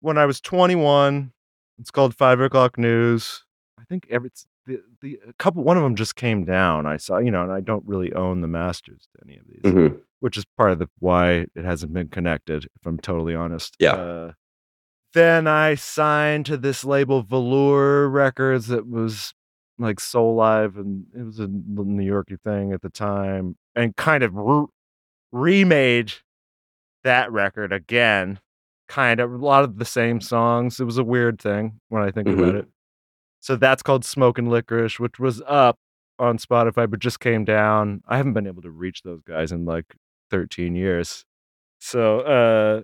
when 0.00 0.18
I 0.18 0.26
was 0.26 0.40
21. 0.40 1.32
It's 1.78 1.90
called 1.90 2.14
Five 2.14 2.40
O'clock 2.40 2.76
News. 2.78 3.44
I 3.78 3.84
think 3.84 4.06
every 4.10 4.26
it's 4.28 4.46
the 4.66 4.82
the 5.00 5.18
a 5.26 5.32
couple 5.34 5.64
one 5.64 5.76
of 5.78 5.82
them 5.82 5.96
just 5.96 6.14
came 6.16 6.44
down. 6.44 6.86
I 6.86 6.98
saw, 6.98 7.18
you 7.18 7.30
know, 7.30 7.42
and 7.42 7.52
I 7.52 7.60
don't 7.60 7.86
really 7.86 8.12
own 8.12 8.42
the 8.42 8.48
masters 8.48 9.08
to 9.14 9.22
any 9.26 9.38
of 9.38 9.46
these, 9.46 9.62
Mhm. 9.72 10.00
which 10.20 10.36
is 10.36 10.44
part 10.58 10.72
of 10.72 10.78
the 10.78 10.88
why 10.98 11.46
it 11.54 11.64
hasn't 11.64 11.92
been 11.94 12.08
connected. 12.08 12.64
If 12.64 12.86
I'm 12.86 12.98
totally 12.98 13.34
honest. 13.34 13.76
Yeah. 13.78 13.92
Uh, 13.94 14.32
then 15.14 15.46
I 15.48 15.74
signed 15.74 16.44
to 16.46 16.56
this 16.58 16.84
label 16.84 17.22
Velour 17.22 18.08
Records 18.10 18.66
that 18.68 18.86
was 18.86 19.32
like 19.78 19.96
Soulive, 19.96 20.76
and 20.76 21.06
it 21.16 21.22
was 21.24 21.38
a 21.40 21.46
New 21.48 22.04
Yorky 22.04 22.36
thing 22.36 22.72
at 22.74 22.82
the 22.82 22.90
time, 22.90 23.56
and 23.74 23.96
kind 23.96 24.22
of 24.22 24.34
re- 24.36 24.66
remade 25.32 26.12
that 27.02 27.32
record 27.32 27.72
again. 27.72 28.40
Kind 28.90 29.20
of 29.20 29.32
a 29.32 29.36
lot 29.36 29.62
of 29.62 29.78
the 29.78 29.84
same 29.84 30.20
songs. 30.20 30.80
It 30.80 30.84
was 30.84 30.98
a 30.98 31.04
weird 31.04 31.40
thing 31.40 31.78
when 31.90 32.02
I 32.02 32.10
think 32.10 32.28
about 32.28 32.56
it. 32.56 32.68
So 33.38 33.54
that's 33.56 33.82
called 33.84 34.04
Smoking 34.04 34.50
Licorice, 34.50 34.98
which 34.98 35.18
was 35.20 35.40
up 35.46 35.76
on 36.18 36.38
Spotify, 36.38 36.90
but 36.90 36.98
just 36.98 37.20
came 37.20 37.44
down. 37.44 38.02
I 38.08 38.16
haven't 38.16 38.32
been 38.32 38.48
able 38.48 38.62
to 38.62 38.70
reach 38.70 39.02
those 39.02 39.22
guys 39.22 39.52
in 39.52 39.64
like 39.64 39.94
13 40.30 40.74
years. 40.74 41.24
So, 41.78 42.20
uh, 42.20 42.82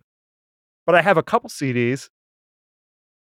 but 0.86 0.94
I 0.94 1.02
have 1.02 1.16
a 1.16 1.22
couple 1.24 1.50
CDs. 1.50 2.08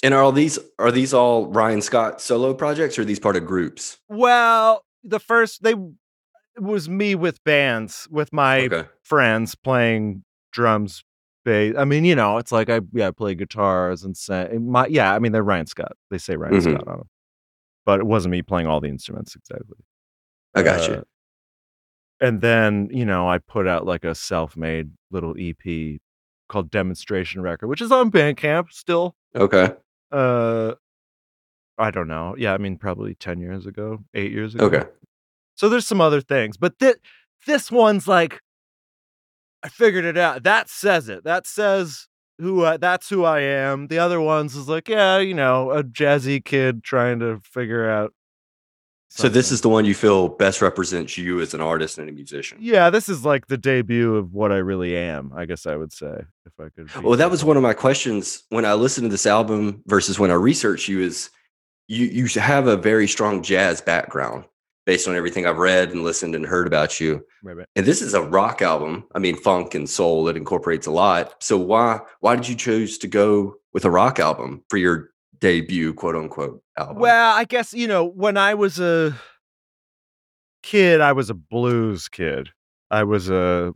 And 0.03 0.13
are 0.13 0.23
all 0.23 0.33
these 0.33 0.59
are 0.81 0.91
these 0.91 1.15
all 1.15 1.47
Ryan 1.47 1.81
Scott 1.81 2.21
solo 2.21 2.53
projects 2.53 2.99
or 2.99 3.03
are 3.03 3.05
these 3.07 3.21
part 3.21 3.37
of 3.37 3.47
groups? 3.47 3.99
Well, 4.09 4.83
the 5.05 5.21
first 5.21 5.63
they 5.63 5.73
it 5.73 6.63
was 6.63 6.89
me 6.89 7.15
with 7.15 7.43
bands 7.45 8.09
with 8.11 8.33
my 8.33 8.63
Okay. 8.63 8.89
friends 9.05 9.55
playing 9.55 10.25
drums, 10.53 11.03
bass. 11.47 11.75
I 11.79 11.85
mean, 11.87 12.05
you 12.05 12.15
know, 12.15 12.37
it's 12.37 12.53
like 12.53 12.69
I 12.69 12.81
yeah 12.93 13.09
I 13.09 13.11
play 13.13 13.35
guitars 13.35 14.05
and 14.05 14.15
say 14.17 14.59
my 14.61 14.87
yeah. 14.89 15.15
I 15.15 15.19
mean, 15.19 15.33
they're 15.33 15.43
Ryan 15.43 15.67
Scott. 15.67 15.93
They 16.11 16.19
say 16.19 16.37
Ryan 16.37 16.55
Mhm. 16.57 16.63
Scott 16.63 16.89
on 16.89 16.99
them, 16.99 17.09
but 17.87 18.01
it 18.01 18.07
wasn't 18.07 18.33
me 18.33 18.43
playing 18.43 18.67
all 18.67 18.81
the 18.81 18.89
instruments 18.89 19.35
exactly. 19.35 19.79
I 20.55 20.63
got 20.63 20.89
Uh, 20.91 20.93
you. 20.93 21.05
And 22.21 22.41
then 22.41 22.89
you 22.93 23.05
know 23.07 23.29
I 23.29 23.39
put 23.39 23.67
out 23.67 23.87
like 23.87 24.05
a 24.05 24.15
self-made 24.15 24.91
little 25.11 25.35
EP 25.39 25.99
called 26.49 26.71
Demonstration 26.71 27.43
Record, 27.43 27.69
which 27.69 27.81
is 27.81 27.91
on 27.93 28.11
Bandcamp 28.11 28.71
still. 28.73 29.15
Okay. 29.35 29.73
Uh, 30.13 30.75
I 31.79 31.91
don't 31.91 32.09
know. 32.09 32.35
Yeah, 32.39 32.55
I 32.55 32.59
mean 32.59 32.77
probably 32.79 33.15
ten 33.15 33.39
years 33.41 33.67
ago, 33.67 34.05
eight 34.15 34.33
years 34.33 34.55
ago. 34.55 34.67
Okay. 34.67 34.85
So 35.57 35.69
there's 35.69 35.87
some 35.87 36.01
other 36.01 36.21
things, 36.21 36.57
but 36.57 36.79
thi- 36.79 36.95
this 37.47 37.71
one's 37.71 38.07
like, 38.09 38.41
I 39.67 39.69
figured 39.69 40.05
it 40.05 40.17
out. 40.17 40.45
That 40.45 40.71
says 40.71 41.09
it. 41.09 41.25
That 41.25 41.45
says 41.45 42.07
who. 42.39 42.65
I, 42.65 42.77
that's 42.77 43.09
who 43.09 43.25
I 43.25 43.41
am. 43.41 43.89
The 43.89 43.99
other 43.99 44.21
ones 44.21 44.55
is 44.55 44.69
like, 44.69 44.89
yeah, 44.89 45.19
you 45.19 45.35
know, 45.35 45.73
a 45.73 45.83
jazzy 45.83 46.45
kid 46.45 46.85
trying 46.85 47.19
to 47.19 47.41
figure 47.43 47.91
out. 47.91 48.13
So 49.09 49.29
this 49.29 49.51
is 49.51 49.63
the 49.63 49.69
one 49.69 49.85
you 49.85 49.95
feel 49.95 50.29
best 50.29 50.63
represents 50.63 51.19
you 51.19 51.41
as 51.41 51.53
an 51.53 51.61
artist 51.61 51.99
and 51.99 52.09
a 52.09 52.13
musician. 52.13 52.59
yeah, 52.61 52.91
this 52.91 53.09
is 53.09 53.25
like 53.25 53.49
the 53.49 53.57
debut 53.57 54.15
of 54.15 54.33
what 54.35 54.53
I 54.53 54.59
really 54.59 54.97
am. 54.97 55.33
I 55.35 55.47
guess 55.47 55.67
I 55.67 55.75
would 55.75 55.93
say 55.93 56.23
if 56.45 56.53
I 56.61 56.69
could. 56.69 57.03
Well, 57.03 57.17
that 57.17 57.31
was 57.31 57.43
one 57.43 57.57
of 57.57 57.63
my 57.65 57.75
questions 57.75 58.45
when 58.51 58.65
I 58.65 58.75
listened 58.75 59.07
to 59.07 59.09
this 59.09 59.27
album 59.27 59.83
versus 59.87 60.17
when 60.17 60.31
I 60.31 60.35
researched 60.35 60.87
you. 60.87 61.01
Is 61.01 61.31
you 61.89 62.07
you 62.07 62.41
have 62.41 62.69
a 62.69 62.77
very 62.77 63.09
strong 63.09 63.43
jazz 63.43 63.81
background 63.81 64.45
based 64.87 65.09
on 65.09 65.17
everything 65.17 65.47
I've 65.47 65.59
read 65.59 65.91
and 65.91 66.05
listened 66.05 66.35
and 66.35 66.47
heard 66.47 66.67
about 66.67 67.01
you. 67.01 67.27
Right, 67.43 67.57
right. 67.57 67.67
And 67.75 67.85
this 67.85 68.01
is 68.01 68.15
a 68.15 68.23
rock 68.23 68.63
album. 68.63 69.05
I 69.15 69.19
mean, 69.19 69.37
funk 69.37 69.75
and 69.75 69.91
soul. 69.91 70.29
It 70.29 70.37
incorporates 70.37 70.87
a 70.87 70.93
lot. 70.93 71.35
So 71.43 71.59
why 71.59 72.01
why 72.21 72.37
did 72.37 72.49
you 72.49 72.55
choose 72.55 72.97
to 72.99 73.09
go 73.09 73.57
with 73.75 73.85
a 73.85 73.91
rock 73.91 74.19
album 74.19 74.63
for 74.71 74.79
your 74.79 75.11
debut, 75.39 75.93
quote 75.93 76.15
unquote, 76.15 76.63
album? 76.79 77.01
Well, 77.01 77.37
I 77.37 77.45
guess 77.45 77.75
you 77.75 77.89
know 77.89 78.05
when 78.05 78.37
I 78.37 78.55
was 78.55 78.79
a 78.79 79.15
kid, 80.63 81.01
I 81.01 81.13
was 81.13 81.29
a 81.29 81.35
blues 81.35 82.09
kid. 82.09 82.51
I 82.91 83.03
was 83.03 83.29
a 83.29 83.75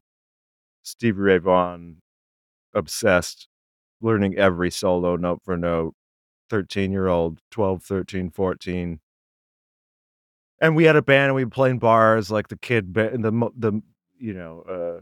Stevie 0.85 1.21
Ray 1.21 1.39
Vaughan 1.39 1.97
obsessed, 2.73 3.49
learning 4.01 4.37
every 4.37 4.71
solo 4.71 5.17
note 5.17 5.43
for 5.45 5.57
note. 5.57 5.95
13 6.49 6.91
year 6.91 7.07
old, 7.07 7.39
12, 7.53 7.85
13, 7.85 8.31
14. 8.31 8.99
And 10.61 10.77
we 10.77 10.85
had 10.85 10.97
a 10.97 11.03
band 11.03 11.27
and 11.27 11.35
we 11.35 11.45
played 11.47 11.71
in 11.73 11.79
bars 11.79 12.31
like 12.31 12.49
the 12.49 12.57
kid 12.57 12.93
band, 12.93 13.25
the, 13.25 13.51
the, 13.57 13.81
you 14.19 14.35
know, 14.35 14.63
uh, 14.69 15.01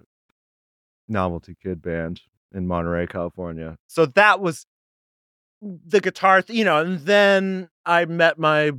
novelty 1.09 1.57
kid 1.61 1.83
band 1.83 2.21
in 2.55 2.67
Monterey, 2.67 3.07
California. 3.07 3.77
So 3.89 4.07
that 4.07 4.41
was 4.41 4.67
the 5.61 6.01
guitar, 6.01 6.43
th- 6.43 6.57
you 6.57 6.65
know, 6.65 6.79
and 6.79 7.01
then 7.01 7.69
I 7.85 8.05
met 8.05 8.39
my 8.39 8.73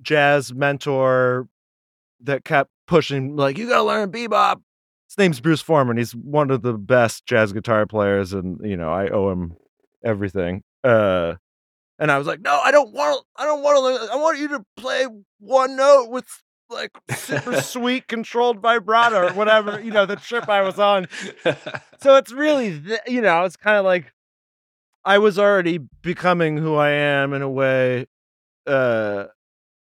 jazz 0.00 0.54
mentor 0.54 1.48
that 2.22 2.44
kept 2.44 2.70
pushing, 2.86 3.36
like, 3.36 3.58
you 3.58 3.68
gotta 3.68 3.82
learn 3.82 4.10
bebop. 4.10 4.62
His 5.08 5.18
name's 5.18 5.40
Bruce 5.40 5.60
Forman. 5.60 5.96
He's 5.96 6.14
one 6.14 6.50
of 6.50 6.62
the 6.62 6.74
best 6.74 7.26
jazz 7.26 7.52
guitar 7.52 7.84
players, 7.84 8.32
and 8.32 8.60
you 8.62 8.76
know, 8.76 8.90
I 8.92 9.08
owe 9.08 9.30
him 9.30 9.56
everything. 10.04 10.62
Uh 10.84 11.34
and 12.00 12.10
I 12.10 12.18
was 12.18 12.26
like, 12.26 12.40
no, 12.40 12.58
I 12.64 12.72
don't 12.72 12.92
want 12.92 13.24
I 13.36 13.44
don't 13.44 13.62
want 13.62 14.00
to 14.08 14.12
I 14.12 14.16
want 14.16 14.38
you 14.38 14.48
to 14.48 14.64
play 14.76 15.06
one 15.38 15.76
note 15.76 16.10
with 16.10 16.26
like 16.70 16.90
super 17.10 17.60
sweet 17.60 18.08
controlled 18.08 18.60
vibrato 18.60 19.28
or 19.28 19.32
whatever, 19.34 19.80
you 19.80 19.92
know, 19.92 20.06
the 20.06 20.16
trip 20.16 20.48
I 20.48 20.62
was 20.62 20.78
on. 20.78 21.06
So 22.02 22.16
it's 22.16 22.32
really 22.32 22.80
th- 22.80 23.00
you 23.06 23.20
know 23.20 23.44
it's 23.44 23.56
kind 23.58 23.76
of 23.76 23.84
like 23.84 24.10
i 25.04 25.18
was 25.18 25.38
already 25.38 25.78
becoming 26.00 26.56
who 26.56 26.76
i 26.76 26.88
am 26.88 27.34
in 27.34 27.42
a 27.42 27.48
way 27.48 28.06
uh 28.66 29.24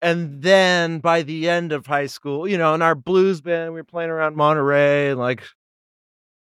and 0.01 0.41
then 0.43 1.01
by 1.01 1.23
the 1.23 1.51
end 1.51 1.73
of 1.73 1.87
high 1.87 2.07
school 2.07 2.49
you 2.49 2.57
know 2.57 2.75
in 2.75 2.81
our 2.81 2.95
blues 2.95 3.43
band 3.43 3.75
we 3.75 3.81
were 3.81 3.85
playing 3.85 4.09
around 4.09 4.37
monterey 4.37 5.11
and 5.11 5.21
like 5.21 5.43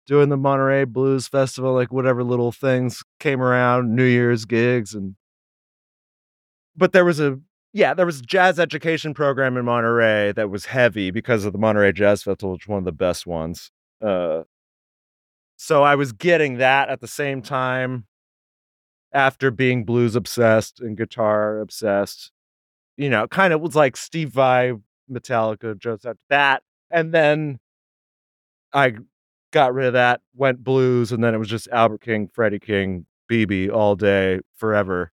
doing 0.06 0.28
the 0.28 0.36
monterey 0.36 0.84
blues 0.84 1.28
festival 1.28 1.72
like 1.72 1.90
whatever 1.92 2.22
little 2.22 2.52
things 2.52 3.02
came 3.20 3.40
around 3.40 3.94
new 3.96 4.04
year's 4.04 4.44
gigs 4.44 4.94
and 4.94 5.16
but 6.76 6.92
there 6.92 7.04
was 7.04 7.20
a 7.20 7.38
yeah 7.72 7.94
there 7.94 8.06
was 8.06 8.20
a 8.20 8.22
jazz 8.22 8.58
education 8.58 9.14
program 9.14 9.56
in 9.56 9.64
monterey 9.64 10.32
that 10.32 10.50
was 10.50 10.66
heavy 10.66 11.10
because 11.10 11.44
of 11.44 11.52
the 11.52 11.58
monterey 11.58 11.92
jazz 11.92 12.22
festival 12.22 12.52
which 12.52 12.66
was 12.66 12.72
one 12.72 12.78
of 12.78 12.84
the 12.84 12.92
best 12.92 13.26
ones 13.26 13.70
uh 14.04 14.42
so 15.56 15.82
I 15.82 15.94
was 15.94 16.12
getting 16.12 16.58
that 16.58 16.88
at 16.88 17.00
the 17.00 17.08
same 17.08 17.42
time 17.42 18.06
after 19.12 19.50
being 19.50 19.84
blues 19.84 20.16
obsessed 20.16 20.80
and 20.80 20.96
guitar 20.96 21.60
obsessed. 21.60 22.32
You 22.96 23.08
know, 23.08 23.26
kind 23.26 23.52
of 23.52 23.60
was 23.60 23.74
like 23.74 23.96
Steve 23.96 24.30
Vai, 24.30 24.74
Metallica, 25.10 25.78
Joseph, 25.78 26.18
that. 26.28 26.62
And 26.90 27.12
then 27.12 27.58
I 28.72 28.94
got 29.52 29.74
rid 29.74 29.86
of 29.86 29.92
that, 29.94 30.20
went 30.34 30.62
blues, 30.62 31.12
and 31.12 31.22
then 31.22 31.34
it 31.34 31.38
was 31.38 31.48
just 31.48 31.68
Albert 31.68 32.02
King, 32.02 32.28
Freddie 32.28 32.58
King, 32.58 33.06
BB 33.30 33.72
all 33.72 33.96
day, 33.96 34.40
forever. 34.56 35.12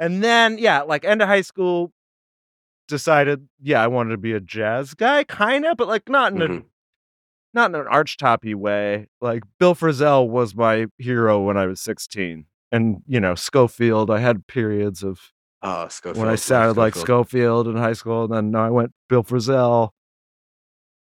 And 0.00 0.24
then, 0.24 0.58
yeah, 0.58 0.80
like 0.82 1.04
end 1.04 1.20
of 1.22 1.28
high 1.28 1.42
school, 1.42 1.92
decided, 2.88 3.46
yeah, 3.62 3.80
I 3.82 3.86
wanted 3.86 4.10
to 4.10 4.16
be 4.16 4.32
a 4.32 4.40
jazz 4.40 4.94
guy, 4.94 5.22
kind 5.24 5.64
of, 5.64 5.76
but 5.76 5.86
like 5.86 6.08
not 6.08 6.32
in 6.32 6.42
a 6.42 6.48
Mhm. 6.48 6.64
not 7.52 7.70
in 7.70 7.74
an 7.76 7.86
archtoppy 7.86 8.54
way. 8.54 9.08
Like 9.20 9.42
Bill 9.58 9.74
Frisell 9.74 10.28
was 10.28 10.54
my 10.56 10.86
hero 10.98 11.40
when 11.40 11.56
I 11.56 11.66
was 11.66 11.80
16. 11.80 12.46
And, 12.72 13.02
you 13.06 13.20
know, 13.20 13.34
Scofield, 13.34 14.10
I 14.10 14.18
had 14.20 14.46
periods 14.46 15.02
of 15.02 15.32
Oh, 15.62 15.86
Scofield. 15.88 16.16
when 16.24 16.28
I 16.32 16.36
sounded 16.36 16.76
like 16.78 16.94
Scofield. 16.94 17.26
Scofield 17.28 17.68
in 17.68 17.76
high 17.76 17.92
school, 17.92 18.24
and 18.24 18.32
then 18.32 18.54
I 18.60 18.70
went 18.70 18.92
Bill 19.08 19.22
Frisell. 19.22 19.90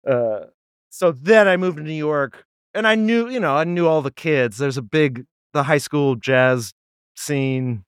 Uh, 0.09 0.47
so 0.89 1.13
then 1.13 1.47
I 1.49 1.57
moved 1.57 1.77
to 1.79 1.83
New 1.83 1.93
York, 1.93 2.47
and 2.73 2.87
I 2.87 2.95
knew, 2.95 3.29
you 3.29 3.41
know, 3.41 3.57
I 3.57 3.65
knew 3.65 3.87
all 3.87 4.01
the 4.03 4.11
kids. 4.13 4.57
There's 4.59 4.77
a 4.79 4.83
big 4.83 5.27
the 5.53 5.65
high 5.65 5.79
school 5.79 6.15
jazz 6.17 6.73
scene. 7.17 7.85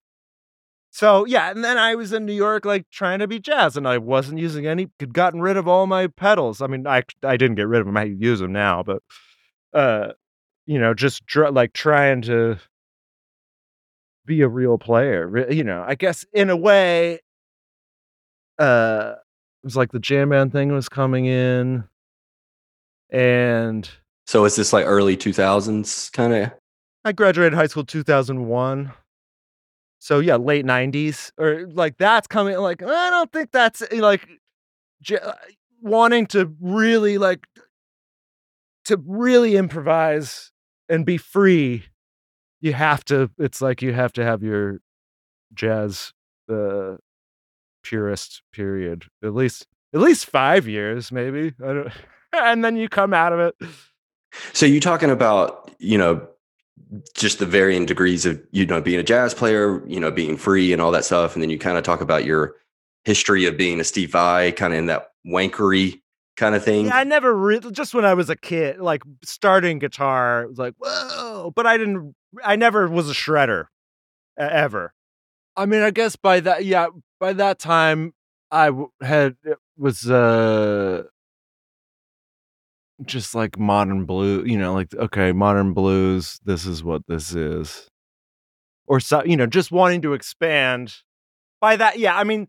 So 0.91 1.25
yeah, 1.25 1.51
and 1.51 1.63
then 1.63 1.77
I 1.77 1.95
was 1.95 2.13
in 2.13 2.25
New 2.25 2.33
York, 2.33 2.65
like 2.65 2.89
trying 2.91 3.19
to 3.19 3.27
be 3.27 3.39
jazz, 3.39 3.77
and 3.77 3.87
I 3.87 3.97
wasn't 3.99 4.39
using 4.39 4.65
any. 4.65 4.89
Had 4.99 5.13
gotten 5.13 5.41
rid 5.41 5.55
of 5.57 5.67
all 5.67 5.85
my 5.87 6.07
pedals. 6.07 6.61
I 6.61 6.67
mean, 6.67 6.87
I 6.87 7.03
I 7.23 7.37
didn't 7.37 7.55
get 7.55 7.67
rid 7.67 7.81
of 7.81 7.85
them. 7.85 7.97
I 7.97 8.03
use 8.05 8.39
them 8.39 8.51
now, 8.53 8.83
but 8.83 9.03
uh, 9.73 10.13
you 10.65 10.79
know, 10.79 10.93
just 10.93 11.25
dr- 11.25 11.53
like 11.53 11.73
trying 11.73 12.21
to 12.23 12.57
be 14.25 14.41
a 14.41 14.47
real 14.47 14.77
player. 14.77 15.51
You 15.51 15.63
know, 15.63 15.83
I 15.87 15.95
guess 15.95 16.25
in 16.33 16.49
a 16.49 16.57
way, 16.57 17.19
uh, 18.57 19.13
it 19.63 19.65
was 19.65 19.75
like 19.75 19.91
the 19.91 19.99
jam 19.99 20.29
band 20.29 20.51
thing 20.51 20.71
was 20.71 20.89
coming 20.89 21.25
in, 21.25 21.83
and 23.11 23.89
So 24.25 24.45
is 24.45 24.55
this 24.55 24.73
like 24.73 24.85
early 24.85 25.17
2000s 25.17 26.09
kind 26.11 26.33
of? 26.33 26.51
I 27.05 27.11
graduated 27.11 27.53
high 27.53 27.67
school 27.67 27.85
2001. 27.85 28.91
So 29.99 30.19
yeah, 30.19 30.37
late 30.37 30.65
90s 30.65 31.31
or 31.37 31.67
like 31.67 31.97
that's 31.97 32.25
coming 32.25 32.57
like 32.57 32.81
I 32.81 33.09
don't 33.09 33.31
think 33.31 33.51
that's 33.51 33.81
eh, 33.81 33.99
like 33.99 34.27
j- 35.01 35.19
uh, 35.19 35.33
wanting 35.81 36.25
to 36.27 36.53
really 36.61 37.17
like 37.17 37.45
to 38.85 38.97
really 39.05 39.57
improvise 39.57 40.51
and 40.87 41.05
be 41.05 41.17
free. 41.17 41.83
You 42.61 42.73
have 42.73 43.03
to 43.05 43.29
it's 43.37 43.61
like 43.61 43.81
you 43.81 43.93
have 43.93 44.13
to 44.13 44.23
have 44.23 44.41
your 44.41 44.79
jazz 45.53 46.13
uh 46.49 46.95
purest 47.83 48.41
period. 48.53 49.05
At 49.23 49.33
least 49.33 49.67
at 49.93 49.99
least 49.99 50.25
five 50.27 50.67
years, 50.67 51.11
maybe. 51.11 51.53
I 51.63 51.67
don't, 51.73 51.91
and 52.33 52.63
then 52.63 52.77
you 52.77 52.87
come 52.87 53.13
out 53.13 53.33
of 53.33 53.39
it. 53.39 53.55
So 54.53 54.65
you 54.65 54.79
talking 54.79 55.09
about 55.09 55.71
you 55.77 55.97
know 55.97 56.27
just 57.15 57.39
the 57.39 57.45
varying 57.45 57.85
degrees 57.85 58.25
of 58.25 58.41
you 58.51 58.65
know 58.65 58.81
being 58.81 58.99
a 58.99 59.03
jazz 59.03 59.33
player, 59.33 59.85
you 59.87 59.99
know 59.99 60.11
being 60.11 60.37
free 60.37 60.73
and 60.73 60.81
all 60.81 60.91
that 60.91 61.05
stuff, 61.05 61.33
and 61.33 61.43
then 61.43 61.49
you 61.49 61.57
kind 61.57 61.77
of 61.77 61.83
talk 61.83 62.01
about 62.01 62.25
your 62.25 62.55
history 63.05 63.45
of 63.45 63.57
being 63.57 63.79
a 63.79 63.83
Steve 63.83 64.11
Vai, 64.11 64.51
kind 64.51 64.73
of 64.73 64.79
in 64.79 64.85
that 64.87 65.11
wankery 65.25 66.01
kind 66.37 66.55
of 66.55 66.63
thing. 66.63 66.87
Yeah, 66.87 66.97
I 66.97 67.03
never 67.03 67.35
really 67.35 67.71
just 67.71 67.93
when 67.93 68.05
I 68.05 68.13
was 68.13 68.29
a 68.29 68.35
kid, 68.35 68.79
like 68.79 69.03
starting 69.23 69.79
guitar, 69.79 70.43
it 70.43 70.49
was 70.49 70.57
like 70.57 70.73
whoa, 70.77 71.51
but 71.55 71.67
I 71.67 71.77
didn't. 71.77 72.15
I 72.43 72.55
never 72.55 72.87
was 72.87 73.09
a 73.09 73.13
shredder 73.13 73.65
ever. 74.37 74.93
I 75.55 75.65
mean, 75.65 75.81
I 75.81 75.91
guess 75.91 76.15
by 76.15 76.39
that, 76.41 76.65
yeah, 76.65 76.87
by 77.19 77.33
that 77.33 77.59
time, 77.59 78.13
I 78.51 78.71
had 79.01 79.35
was 79.77 80.09
uh 80.09 81.03
just 83.05 83.35
like 83.35 83.57
modern 83.57 84.05
blue, 84.05 84.43
you 84.43 84.57
know, 84.57 84.73
like 84.73 84.93
okay, 84.93 85.31
modern 85.31 85.73
blues. 85.73 86.39
This 86.43 86.65
is 86.65 86.83
what 86.83 87.01
this 87.07 87.33
is, 87.33 87.87
or 88.87 88.99
so 88.99 89.23
you 89.23 89.37
know, 89.37 89.47
just 89.47 89.71
wanting 89.71 90.01
to 90.03 90.13
expand. 90.13 90.95
By 91.61 91.75
that, 91.75 91.99
yeah, 91.99 92.15
I 92.15 92.23
mean, 92.23 92.47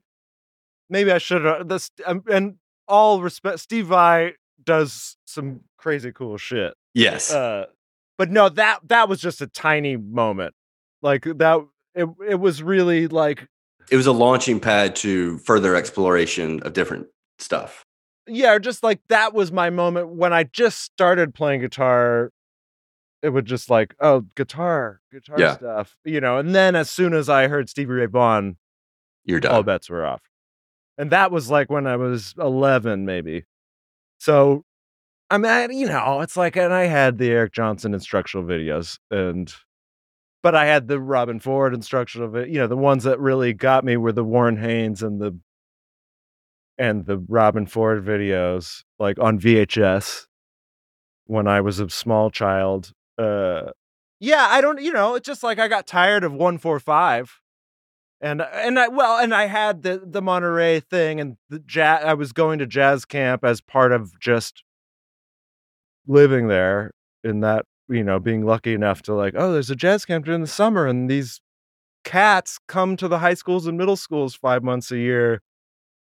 maybe 0.89 1.11
I 1.11 1.19
should 1.19 1.45
have 1.45 1.69
this 1.69 1.91
um, 2.07 2.23
and 2.31 2.57
all 2.89 3.23
respect. 3.23 3.61
Steve 3.61 3.87
Vai 3.87 4.35
does 4.63 5.17
some 5.27 5.61
crazy 5.79 6.13
cool 6.13 6.37
shit. 6.37 6.75
Yes, 6.95 7.33
uh, 7.33 7.67
but 8.19 8.31
no, 8.31 8.49
that 8.49 8.81
that 8.89 9.09
was 9.09 9.21
just 9.21 9.41
a 9.41 9.47
tiny 9.47 9.97
moment. 9.97 10.55
Like 11.03 11.25
that, 11.25 11.67
it 11.95 12.09
it 12.29 12.41
was 12.41 12.63
really 12.63 13.09
like 13.09 13.47
it 13.91 13.97
was 13.97 14.07
a 14.07 14.13
launching 14.13 14.61
pad 14.61 14.97
to 14.97 15.39
further 15.39 15.75
exploration 15.75 16.61
of 16.61 16.73
different 16.73 17.07
stuff. 17.39 17.85
Yeah, 18.27 18.59
just 18.59 18.83
like 18.83 19.01
that 19.09 19.35
was 19.35 19.51
my 19.51 19.71
moment 19.71 20.09
when 20.09 20.33
I 20.33 20.45
just 20.45 20.81
started 20.81 21.35
playing 21.35 21.61
guitar. 21.61 22.33
It 23.23 23.31
would 23.31 23.45
just 23.45 23.69
like, 23.69 23.95
oh, 24.01 24.25
guitar, 24.35 25.01
guitar 25.13 25.39
yeah. 25.39 25.57
stuff, 25.57 25.97
you 26.05 26.21
know. 26.21 26.39
And 26.39 26.55
then 26.55 26.75
as 26.75 26.89
soon 26.89 27.13
as 27.13 27.29
I 27.29 27.49
heard 27.49 27.69
Stevie 27.69 27.93
Ray 27.93 28.07
Vaughan, 28.07 28.57
you're 29.25 29.41
done. 29.41 29.55
All 29.55 29.63
bets 29.63 29.91
were 29.91 30.07
off. 30.07 30.23
And 30.97 31.11
that 31.11 31.31
was 31.31 31.51
like 31.51 31.71
when 31.71 31.87
I 31.87 31.97
was 31.97 32.35
11, 32.39 33.05
maybe. 33.05 33.45
So, 34.19 34.65
I 35.31 35.39
mean, 35.39 35.73
you 35.73 35.87
know, 35.87 36.21
it's 36.21 36.37
like, 36.37 36.57
and 36.57 36.73
I 36.73 36.85
had 36.85 37.19
the 37.19 37.31
Eric 37.31 37.53
Johnson 37.53 37.95
instructional 37.95 38.47
videos, 38.47 38.99
and 39.11 39.53
but 40.43 40.55
I 40.55 40.67
had 40.67 40.89
the 40.89 40.97
Robben 40.97 41.41
Ford 41.41 41.75
instructional, 41.75 42.47
you 42.47 42.59
know, 42.59 42.67
the 42.67 42.77
ones 42.77 43.05
that 43.05 43.21
really 43.21 43.53
got 43.53 43.85
me 43.85 43.97
were 43.97 44.13
the 44.13 44.25
Warren 44.25 44.57
Haynes 44.57 45.03
and 45.03 45.21
the 45.21 45.39
and 46.81 47.05
the 47.05 47.19
Robben 47.19 47.69
Ford 47.69 48.05
videos, 48.05 48.85
like 48.99 49.19
on 49.21 49.39
VHS 49.39 50.27
when 51.27 51.47
I 51.47 51.61
was 51.61 51.79
a 51.79 51.91
small 51.91 52.31
child. 52.31 52.93
Uh, 53.19 53.73
yeah, 54.19 54.47
I 54.49 54.63
don't, 54.63 54.81
you 54.81 54.91
know, 54.91 55.15
it's 55.15 55.27
just 55.27 55.43
like 55.43 55.59
I 55.59 55.69
got 55.69 55.87
tired 55.87 56.25
of 56.25 56.33
145. 56.33 57.39
And 58.23 58.43
and 58.43 58.79
I 58.79 58.89
well 58.89 59.19
and 59.19 59.35
I 59.35 59.47
had 59.47 59.83
the 59.83 60.03
the 60.05 60.21
Monterey 60.21 60.81
thing 60.81 61.21
and 61.21 61.39
the 61.49 61.59
jazz 61.59 62.05
I 62.05 62.13
was 62.13 62.33
going 62.33 62.59
to 62.59 62.67
jazz 62.67 63.07
camp 63.07 63.45
as 63.47 63.63
part 63.63 63.93
of 63.93 64.21
just 64.21 64.63
living 66.07 66.49
there 66.49 66.91
in 67.25 67.41
that 67.41 67.65
you 67.89 68.05
know 68.05 68.21
being 68.21 68.45
lucky 68.45 68.75
enough 68.75 69.01
to 69.05 69.15
like 69.15 69.33
oh 69.39 69.55
there's 69.55 69.71
a 69.71 69.75
jazz 69.75 70.05
camp 70.05 70.27
during 70.27 70.43
the 70.43 70.47
summer 70.47 70.87
and 70.87 71.09
these 71.09 71.41
cats 72.05 72.59
come 72.69 72.95
to 72.99 73.09
the 73.09 73.21
high 73.21 73.33
schools 73.33 73.67
and 73.67 73.79
middle 73.79 73.97
schools 73.97 74.35
5 74.35 74.63
months 74.63 74.91
a 74.91 74.99
year 74.99 75.41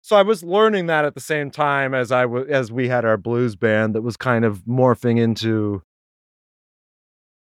so 0.06 0.14
I 0.14 0.22
was 0.22 0.44
learning 0.44 0.86
that 0.86 1.04
at 1.04 1.14
the 1.14 1.20
same 1.20 1.50
time 1.50 1.92
as 1.92 2.12
I 2.12 2.26
was 2.26 2.46
as 2.46 2.70
we 2.70 2.86
had 2.86 3.04
our 3.04 3.16
blues 3.16 3.56
band 3.56 3.92
that 3.96 4.02
was 4.02 4.16
kind 4.16 4.44
of 4.44 4.60
morphing 4.60 5.18
into 5.18 5.82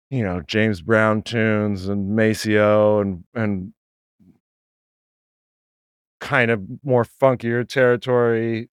you 0.09 0.23
know 0.23 0.41
James 0.41 0.81
Brown 0.81 1.21
tunes 1.21 1.87
and 1.89 2.17
Maceo 2.17 3.01
and 3.03 3.25
and 3.35 3.75
kind 6.21 6.51
of 6.51 6.63
more 6.83 7.05
funkier 7.05 7.69
territory 7.69 8.71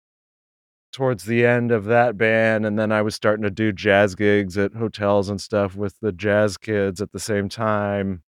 towards 0.92 1.26
the 1.26 1.46
end 1.46 1.70
of 1.70 1.84
that 1.84 2.18
band 2.18 2.66
and 2.66 2.76
then 2.76 2.90
I 2.90 3.02
was 3.02 3.14
starting 3.14 3.44
to 3.44 3.50
do 3.52 3.70
jazz 3.70 4.16
gigs 4.16 4.58
at 4.58 4.74
hotels 4.74 5.28
and 5.28 5.40
stuff 5.40 5.76
with 5.76 5.94
the 6.00 6.10
jazz 6.10 6.56
kids 6.56 7.00
at 7.00 7.12
the 7.12 7.20
same 7.20 7.48
time. 7.48 8.24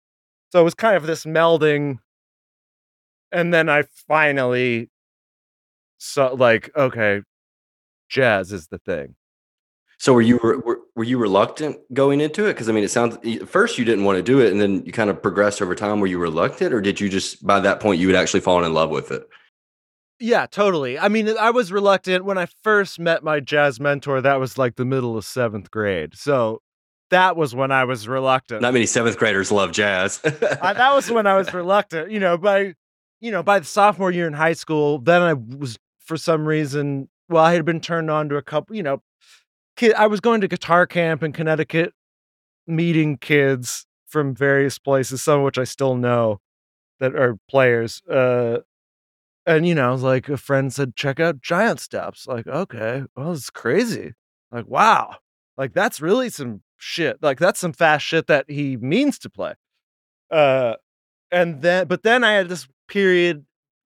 So 0.52 0.62
it 0.62 0.64
was 0.64 0.74
kind 0.74 0.98
of 0.98 1.06
this 1.06 1.26
melding 1.26 2.00
and 3.32 3.54
then 3.54 3.70
I 3.70 3.84
finally 4.08 4.90
so 6.04 6.34
like 6.36 6.70
okay 6.76 7.22
jazz 8.10 8.52
is 8.52 8.68
the 8.68 8.78
thing. 8.78 9.16
So 9.98 10.14
were 10.14 10.22
you 10.22 10.38
were, 10.44 10.80
were 10.96 11.04
you 11.04 11.18
reluctant 11.18 11.78
going 11.94 12.20
into 12.20 12.46
it? 12.46 12.54
Because 12.54 12.68
i 12.68 12.72
mean 12.74 12.84
it 12.84 12.92
sounds 12.92 13.18
first 13.48 13.78
you 13.78 13.86
didn't 13.86 14.04
want 14.04 14.18
to 14.18 14.24
do 14.24 14.40
it 14.40 14.52
and 14.52 14.62
then 14.62 14.86
you 14.86 14.92
kind 14.92 15.10
of 15.10 15.22
progressed 15.22 15.62
over 15.62 15.76
time. 15.76 16.00
Were 16.00 16.08
you 16.08 16.20
reluctant 16.20 16.74
or 16.74 16.82
did 16.82 17.00
you 17.00 17.10
just 17.10 17.46
by 17.46 17.60
that 17.62 17.80
point 17.80 18.02
you 18.02 18.08
had 18.08 18.18
actually 18.18 18.42
fallen 18.42 18.66
in 18.66 18.74
love 18.74 18.90
with 18.90 19.12
it? 19.12 19.28
Yeah 20.20 20.46
totally. 20.46 21.00
I 21.00 21.08
mean 21.08 21.30
i 21.40 21.50
was 21.50 21.72
reluctant. 21.72 22.26
When 22.26 22.38
i 22.38 22.48
first 22.64 23.00
met 23.00 23.24
my 23.24 23.40
jazz 23.40 23.80
mentor 23.80 24.22
that 24.22 24.40
was 24.40 24.58
like 24.58 24.76
the 24.76 24.86
middle 24.86 25.18
of 25.18 25.24
seventh 25.24 25.72
grade. 25.72 26.16
So 26.16 26.62
that 27.12 27.38
was 27.38 27.56
when 27.56 27.72
i 27.72 27.86
was 27.86 28.10
reluctant. 28.10 28.62
Not 28.62 28.74
many 28.74 28.88
seventh 28.88 29.18
graders 29.18 29.52
love 29.54 29.72
jazz. 29.72 30.20
I, 30.62 30.74
that 30.74 30.94
was 30.94 31.10
when 31.10 31.28
i 31.28 31.38
was 31.38 31.54
reluctant. 31.54 32.12
You 32.12 32.20
know 32.20 32.38
by 32.38 32.76
you 33.22 33.32
know 33.32 33.42
by 33.42 33.60
the 33.60 33.66
sophomore 33.66 34.12
year 34.12 34.28
in 34.28 34.34
high 34.34 34.54
school 34.54 35.00
then 35.00 35.22
i 35.22 35.34
was 35.34 35.80
for 36.04 36.18
some 36.18 36.46
reason, 36.46 37.10
well, 37.30 37.44
I 37.44 37.54
had 37.54 37.66
been 37.66 37.80
turned 37.80 38.12
on 38.12 38.30
to 38.30 38.36
a 38.36 38.42
couple, 38.42 38.76
you 38.76 38.84
know, 38.84 39.02
kid, 39.76 39.94
I 39.94 40.08
was 40.08 40.20
going 40.20 40.42
to 40.42 40.48
guitar 40.48 40.86
camp 40.86 41.24
in 41.24 41.32
Connecticut, 41.32 41.94
meeting 42.68 43.18
kids 43.18 43.86
from 44.08 44.36
various 44.36 44.78
places, 44.78 45.24
some 45.24 45.40
of 45.40 45.46
which 45.46 45.58
I 45.58 45.64
still 45.64 45.96
know 45.96 46.40
that 47.00 47.16
are 47.16 47.38
players. 47.50 48.02
Uh, 48.10 48.60
and 49.46 49.68
you 49.68 49.76
know, 49.76 49.96
like 49.96 50.30
a 50.30 50.38
friend 50.38 50.72
said, 50.72 50.96
check 50.96 51.20
out 51.20 51.42
Giant 51.42 51.80
Steps. 51.80 52.28
Like, 52.28 52.48
okay, 52.48 53.04
well, 53.16 53.34
it's 53.34 53.50
crazy. 53.50 54.14
Like, 54.52 54.68
wow, 54.68 55.18
like 55.58 55.74
that's 55.74 56.00
really 56.00 56.30
some 56.30 56.62
shit. 56.78 57.18
Like 57.22 57.40
that's 57.40 57.60
some 57.60 57.74
fast 57.74 58.06
shit 58.06 58.28
that 58.28 58.50
he 58.50 58.78
means 58.78 59.20
to 59.20 59.30
play. 59.30 59.56
Uh, 60.32 60.76
and 61.32 61.62
then, 61.62 61.88
but 61.88 62.04
then 62.04 62.24
I 62.24 62.34
had 62.34 62.50
this 62.50 62.68
period 62.88 63.46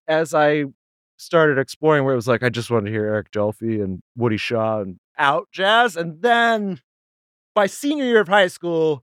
as 0.08 0.34
I 0.34 0.64
started 1.16 1.58
exploring 1.58 2.04
where 2.04 2.12
it 2.12 2.16
was 2.16 2.28
like 2.28 2.42
I 2.42 2.48
just 2.48 2.70
wanted 2.70 2.86
to 2.86 2.92
hear 2.92 3.06
Eric 3.06 3.30
Dolphy 3.30 3.82
and 3.82 4.00
Woody 4.16 4.36
Shaw 4.36 4.80
and 4.80 4.98
out 5.18 5.48
jazz. 5.52 5.96
And 5.96 6.22
then 6.22 6.80
by 7.54 7.66
senior 7.66 8.04
year 8.04 8.20
of 8.20 8.28
high 8.28 8.48
school, 8.48 9.02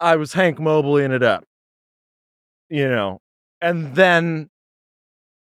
I 0.00 0.16
was 0.16 0.32
Hank 0.32 0.58
Mobley 0.58 1.02
Mobleying 1.02 1.14
it 1.14 1.22
up. 1.22 1.44
You 2.68 2.88
know. 2.88 3.20
And 3.60 3.94
then 3.96 4.50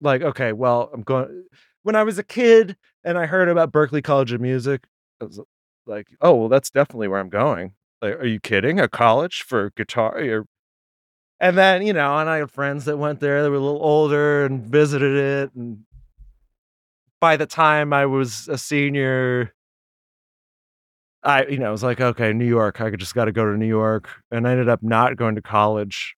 like, 0.01 0.22
okay, 0.22 0.53
well, 0.53 0.90
I'm 0.92 1.03
going 1.03 1.44
when 1.83 1.96
I 1.96 2.05
was 2.05 2.18
a 2.18 2.22
kid 2.22 2.77
and 3.03 3.18
I 3.18 3.27
heard 3.27 3.48
about 3.48 3.72
Berklee 3.72 4.05
College 4.05 4.33
of 4.33 4.40
Music, 4.40 4.85
I 5.20 5.24
was 5.24 5.40
like, 5.87 6.09
oh 6.20 6.35
well, 6.35 6.48
that's 6.48 6.70
definitely 6.70 7.09
where 7.09 7.20
I'm 7.20 7.31
going. 7.31 7.74
Like, 8.01 8.14
are 8.14 8.27
you 8.27 8.40
kidding? 8.40 8.79
A 8.79 8.88
college 8.88 9.42
for 9.42 9.70
guitar? 9.77 10.20
You're 10.20 10.46
and 11.40 11.57
then, 11.57 11.87
you 11.87 11.92
know, 11.92 12.18
and 12.18 12.29
I 12.29 12.38
had 12.38 12.51
friends 12.51 12.85
that 12.87 12.96
went 12.98 13.20
there 13.20 13.42
that 13.42 13.51
were 13.51 13.57
a 13.57 13.61
little 13.61 13.83
older 13.83 14.44
and 14.44 14.62
visited 14.62 15.16
it. 15.16 15.55
And 15.55 15.85
by 17.20 17.37
the 17.37 17.46
time 17.46 17.92
I 17.92 18.07
was 18.07 18.48
a 18.48 18.59
senior, 18.59 19.53
I, 21.22 21.46
you 21.46 21.59
know, 21.59 21.68
I 21.68 21.70
was 21.70 21.83
like, 21.83 22.01
okay, 22.01 22.33
New 22.33 22.46
York, 22.46 22.81
I 22.81 22.90
just 22.90 23.14
got 23.14 23.27
to 23.27 23.33
go 23.33 23.44
to 23.44 23.57
New 23.57 23.66
York. 23.66 24.09
And 24.31 24.48
I 24.48 24.53
ended 24.53 24.68
up 24.68 24.83
not 24.83 25.16
going 25.16 25.35
to 25.37 25.42
college. 25.42 26.16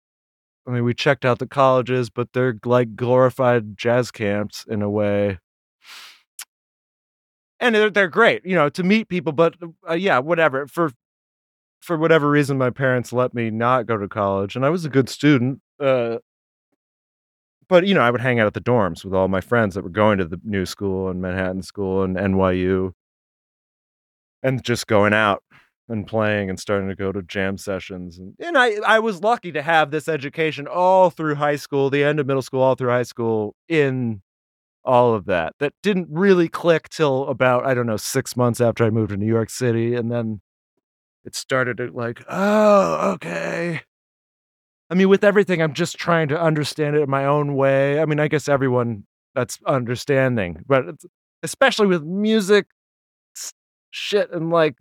I 0.68 0.72
mean, 0.72 0.84
we 0.84 0.94
checked 0.94 1.26
out 1.26 1.40
the 1.40 1.48
colleges, 1.48 2.10
but 2.10 2.34
they're 2.34 2.58
like 2.64 2.96
glorified 2.96 3.78
jazz 3.78 4.12
camps 4.12 4.66
in 4.70 4.82
a 4.82 4.90
way. 4.90 5.40
And 7.60 7.76
they're, 7.76 7.90
they're 7.90 8.08
great, 8.08 8.46
you 8.46 8.56
know, 8.56 8.70
to 8.70 8.84
meet 8.84 9.10
people. 9.10 9.34
But 9.34 9.56
uh, 9.90 9.96
yeah, 9.96 10.20
whatever. 10.20 10.68
For 10.68 10.92
for 11.82 11.98
whatever 11.98 12.30
reason, 12.30 12.58
my 12.58 12.70
parents 12.70 13.14
let 13.14 13.34
me 13.34 13.50
not 13.50 13.86
go 13.86 13.98
to 13.98 14.08
college, 14.08 14.56
and 14.56 14.66
I 14.66 14.70
was 14.70 14.86
a 14.86 14.90
good 14.90 15.10
student. 15.10 15.62
Uh, 15.80 16.18
but 17.68 17.86
you 17.86 17.94
know, 17.94 18.02
I 18.02 18.12
would 18.12 18.22
hang 18.22 18.40
out 18.40 18.48
at 18.48 18.54
the 18.54 18.62
dorms 18.62 19.06
with 19.06 19.14
all 19.14 19.28
my 19.28 19.42
friends 19.42 19.76
that 19.76 19.84
were 19.84 19.90
going 19.90 20.18
to 20.18 20.26
the 20.26 20.40
new 20.44 20.66
school 20.66 21.10
and 21.10 21.22
Manhattan 21.22 21.62
School 21.62 22.04
and 22.04 22.18
NYU, 22.18 22.92
and 24.44 24.64
just 24.64 24.88
going 24.88 25.14
out 25.14 25.44
and 25.90 26.06
playing 26.06 26.50
and 26.50 26.60
starting 26.60 26.88
to 26.88 26.96
go 26.96 27.12
to 27.12 27.22
jam 27.24 27.58
sessions. 27.58 28.20
And, 28.20 28.36
and 28.40 28.58
I, 28.58 28.76
I 28.86 29.00
was 29.00 29.24
lucky 29.24 29.52
to 29.52 29.62
have 29.62 29.90
this 29.90 30.08
education 30.08 30.68
all 30.68 31.10
through 31.10 31.36
high 31.36 31.56
school, 31.56 31.90
the 31.90 32.04
end 32.04 32.20
of 32.20 32.28
middle 32.28 32.44
school, 32.44 32.62
all 32.62 32.76
through 32.76 32.92
high 32.92 33.04
school 33.04 33.56
in 33.68 34.22
all 34.86 35.16
of 35.16 35.26
that. 35.26 35.54
That 35.60 35.74
didn't 35.82 36.08
really 36.12 36.48
click 36.48 36.90
till 36.90 37.28
about, 37.28 37.66
I 37.66 37.74
don't 37.74 37.88
know, 37.88 37.98
six 37.98 38.38
months 38.38 38.62
after 38.62 38.86
I 38.86 38.92
moved 38.92 39.10
to 39.10 39.18
New 39.18 39.26
York 39.26 39.50
City. 39.50 39.96
And 39.96 40.12
then 40.12 40.42
it 41.26 41.36
started 41.36 41.78
to 41.78 41.92
like, 41.92 42.24
oh, 42.30 43.12
okay. 43.14 43.82
I 44.90 44.96
mean, 44.96 45.10
with 45.10 45.24
everything, 45.24 45.62
I'm 45.62 45.74
just 45.74 45.98
trying 45.98 46.30
to 46.30 46.42
understand 46.42 46.96
it 46.96 47.02
in 47.02 47.10
my 47.10 47.26
own 47.26 47.56
way. 47.56 48.02
I 48.02 48.06
mean, 48.06 48.20
I 48.20 48.28
guess 48.28 48.50
everyone 48.50 49.06
that's 49.36 49.60
understanding. 49.66 50.64
But 50.68 50.86
especially 51.44 51.88
with 51.88 52.04
music 52.04 52.68
shit 53.92 54.32
and 54.32 54.50
like 54.50 54.76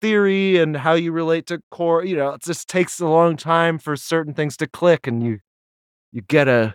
theory 0.00 0.58
and 0.58 0.76
how 0.76 0.94
you 0.94 1.12
relate 1.12 1.46
to 1.46 1.62
core, 1.70 2.04
you 2.04 2.16
know, 2.16 2.30
it 2.30 2.42
just 2.42 2.68
takes 2.68 2.98
a 3.00 3.06
long 3.06 3.36
time 3.36 3.78
for 3.78 3.96
certain 3.96 4.34
things 4.34 4.56
to 4.58 4.66
click 4.66 5.06
and 5.06 5.22
you 5.22 5.38
you 6.12 6.22
get 6.22 6.48
a 6.48 6.74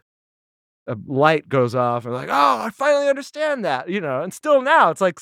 a 0.88 0.96
light 1.06 1.50
goes 1.50 1.76
off 1.76 2.06
and 2.06 2.14
like, 2.14 2.30
oh, 2.30 2.62
I 2.62 2.70
finally 2.70 3.10
understand 3.10 3.66
that, 3.66 3.90
you 3.90 4.00
know. 4.00 4.22
And 4.22 4.34
still 4.34 4.62
now, 4.62 4.90
it's 4.90 5.02
like, 5.02 5.20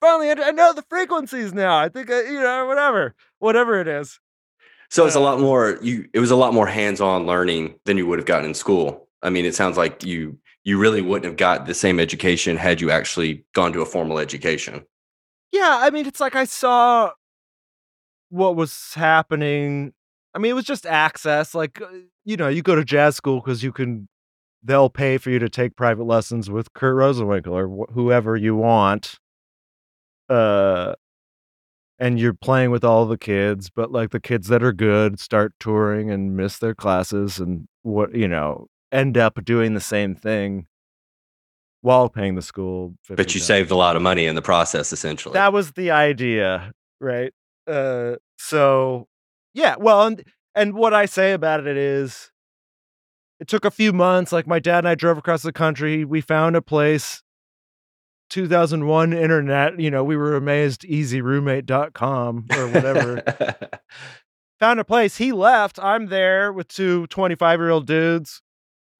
finally, 0.00 0.30
I 0.30 0.50
know 0.50 0.72
the 0.72 0.84
frequencies 0.88 1.52
now. 1.52 1.76
I 1.76 1.88
think, 1.88 2.10
I, 2.10 2.22
you 2.22 2.40
know, 2.40 2.66
whatever, 2.66 3.14
whatever 3.38 3.80
it 3.80 3.88
is. 3.88 4.18
So 4.88 5.06
it's 5.06 5.16
a 5.16 5.20
lot 5.20 5.40
more. 5.40 5.78
You, 5.82 6.08
it 6.12 6.20
was 6.20 6.30
a 6.30 6.36
lot 6.36 6.54
more 6.54 6.66
hands-on 6.66 7.26
learning 7.26 7.74
than 7.84 7.96
you 7.96 8.06
would 8.06 8.18
have 8.18 8.26
gotten 8.26 8.46
in 8.46 8.54
school. 8.54 9.08
I 9.22 9.30
mean, 9.30 9.44
it 9.44 9.54
sounds 9.54 9.76
like 9.76 10.04
you 10.04 10.38
you 10.64 10.78
really 10.78 11.02
wouldn't 11.02 11.24
have 11.24 11.36
got 11.36 11.66
the 11.66 11.74
same 11.74 11.98
education 12.00 12.56
had 12.56 12.80
you 12.80 12.90
actually 12.90 13.44
gone 13.54 13.72
to 13.72 13.80
a 13.80 13.86
formal 13.86 14.18
education. 14.18 14.84
Yeah, 15.52 15.78
I 15.80 15.90
mean, 15.90 16.06
it's 16.06 16.20
like 16.20 16.34
I 16.36 16.44
saw 16.44 17.10
what 18.30 18.56
was 18.56 18.92
happening. 18.94 19.92
I 20.34 20.38
mean, 20.38 20.50
it 20.50 20.54
was 20.54 20.64
just 20.64 20.86
access. 20.86 21.54
Like, 21.54 21.80
uh, 21.80 21.86
you 22.24 22.36
know, 22.36 22.48
you 22.48 22.62
go 22.62 22.74
to 22.74 22.84
jazz 22.84 23.16
school 23.16 23.40
because 23.40 23.62
you 23.62 23.72
can 23.72 24.08
they'll 24.62 24.90
pay 24.90 25.18
for 25.18 25.30
you 25.30 25.38
to 25.38 25.48
take 25.48 25.76
private 25.76 26.04
lessons 26.04 26.50
with 26.50 26.72
Kurt 26.74 26.96
Rosenwinkel 26.96 27.48
or 27.48 27.68
wh- 27.68 27.92
whoever 27.92 28.36
you 28.36 28.56
want. 28.56 29.18
Uh, 30.28 30.94
and 31.98 32.20
you're 32.20 32.34
playing 32.34 32.70
with 32.70 32.84
all 32.84 33.06
the 33.06 33.16
kids, 33.16 33.70
but 33.70 33.90
like 33.90 34.10
the 34.10 34.20
kids 34.20 34.48
that 34.48 34.62
are 34.62 34.72
good 34.72 35.18
start 35.18 35.54
touring 35.58 36.10
and 36.10 36.36
miss 36.36 36.58
their 36.58 36.74
classes 36.74 37.38
and 37.38 37.68
what, 37.82 38.14
you 38.14 38.28
know, 38.28 38.66
end 38.92 39.16
up 39.16 39.42
doing 39.44 39.74
the 39.74 39.80
same 39.80 40.14
thing 40.14 40.66
while 41.80 42.08
paying 42.08 42.34
the 42.34 42.42
school. 42.42 42.94
But 43.08 43.34
you 43.34 43.40
saved 43.40 43.70
a 43.70 43.76
lot 43.76 43.96
of 43.96 44.02
money 44.02 44.26
in 44.26 44.34
the 44.34 44.42
process, 44.42 44.92
essentially. 44.92 45.34
That 45.34 45.52
was 45.52 45.72
the 45.72 45.90
idea, 45.90 46.72
right? 47.00 47.32
Uh, 47.66 48.16
so 48.38 49.06
yeah, 49.54 49.76
well, 49.78 50.06
and 50.06 50.22
and 50.54 50.74
what 50.74 50.94
I 50.94 51.06
say 51.06 51.32
about 51.32 51.66
it 51.66 51.76
is 51.76 52.30
it 53.40 53.48
took 53.48 53.64
a 53.64 53.70
few 53.70 53.92
months. 53.92 54.32
Like 54.32 54.46
my 54.46 54.58
dad 54.58 54.78
and 54.78 54.88
I 54.88 54.94
drove 54.94 55.18
across 55.18 55.42
the 55.42 55.52
country. 55.52 56.04
We 56.04 56.20
found 56.20 56.56
a 56.56 56.62
place. 56.62 57.22
2001 58.30 59.12
internet, 59.12 59.78
you 59.78 59.90
know, 59.90 60.04
we 60.04 60.16
were 60.16 60.36
amazed 60.36 60.82
easyroommate.com 60.82 62.46
or 62.56 62.68
whatever. 62.68 63.22
found 64.58 64.80
a 64.80 64.84
place. 64.84 65.16
He 65.16 65.32
left. 65.32 65.78
I'm 65.78 66.06
there 66.06 66.52
with 66.52 66.68
two 66.68 67.06
25 67.08 67.60
year 67.60 67.70
old 67.70 67.86
dudes 67.86 68.42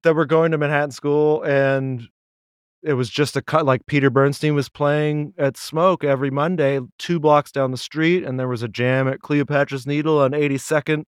that 0.03 0.15
were 0.15 0.27
going 0.27 0.53
to 0.53 0.59
Manhattan 0.59 0.91
School. 0.91 1.43
And 1.43 2.09
it 2.83 2.93
was 2.95 3.11
just 3.11 3.37
a 3.37 3.43
cut 3.43 3.65
like 3.65 3.87
Peter 3.87 4.11
Bernstein 4.11 4.55
was 4.55 4.69
playing 4.69 5.35
at 5.39 5.57
Smoke 5.57 6.05
every 6.05 6.31
Monday, 6.31 6.81
two 6.99 7.19
blocks 7.19 7.51
down 7.51 7.71
the 7.71 7.77
street. 7.77 8.23
And 8.23 8.39
there 8.39 8.49
was 8.49 8.63
a 8.63 8.69
jam 8.69 9.09
at 9.09 9.21
Cleopatra's 9.21 9.87
Needle 9.87 10.21
on 10.21 10.33
82nd 10.33 11.05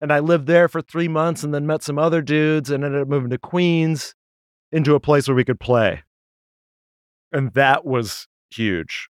and 0.00 0.12
I 0.12 0.18
lived 0.18 0.46
there 0.46 0.68
for 0.68 0.82
three 0.82 1.08
months 1.08 1.42
and 1.42 1.54
then 1.54 1.66
met 1.66 1.82
some 1.82 1.98
other 1.98 2.20
dudes 2.20 2.70
and 2.70 2.84
ended 2.84 3.00
up 3.00 3.08
moving 3.08 3.30
to 3.30 3.38
Queens 3.38 4.14
into 4.70 4.94
a 4.94 5.00
place 5.00 5.26
where 5.26 5.34
we 5.34 5.44
could 5.44 5.60
play. 5.60 6.02
And 7.32 7.52
that 7.54 7.84
was 7.84 8.28
huge. 8.50 9.08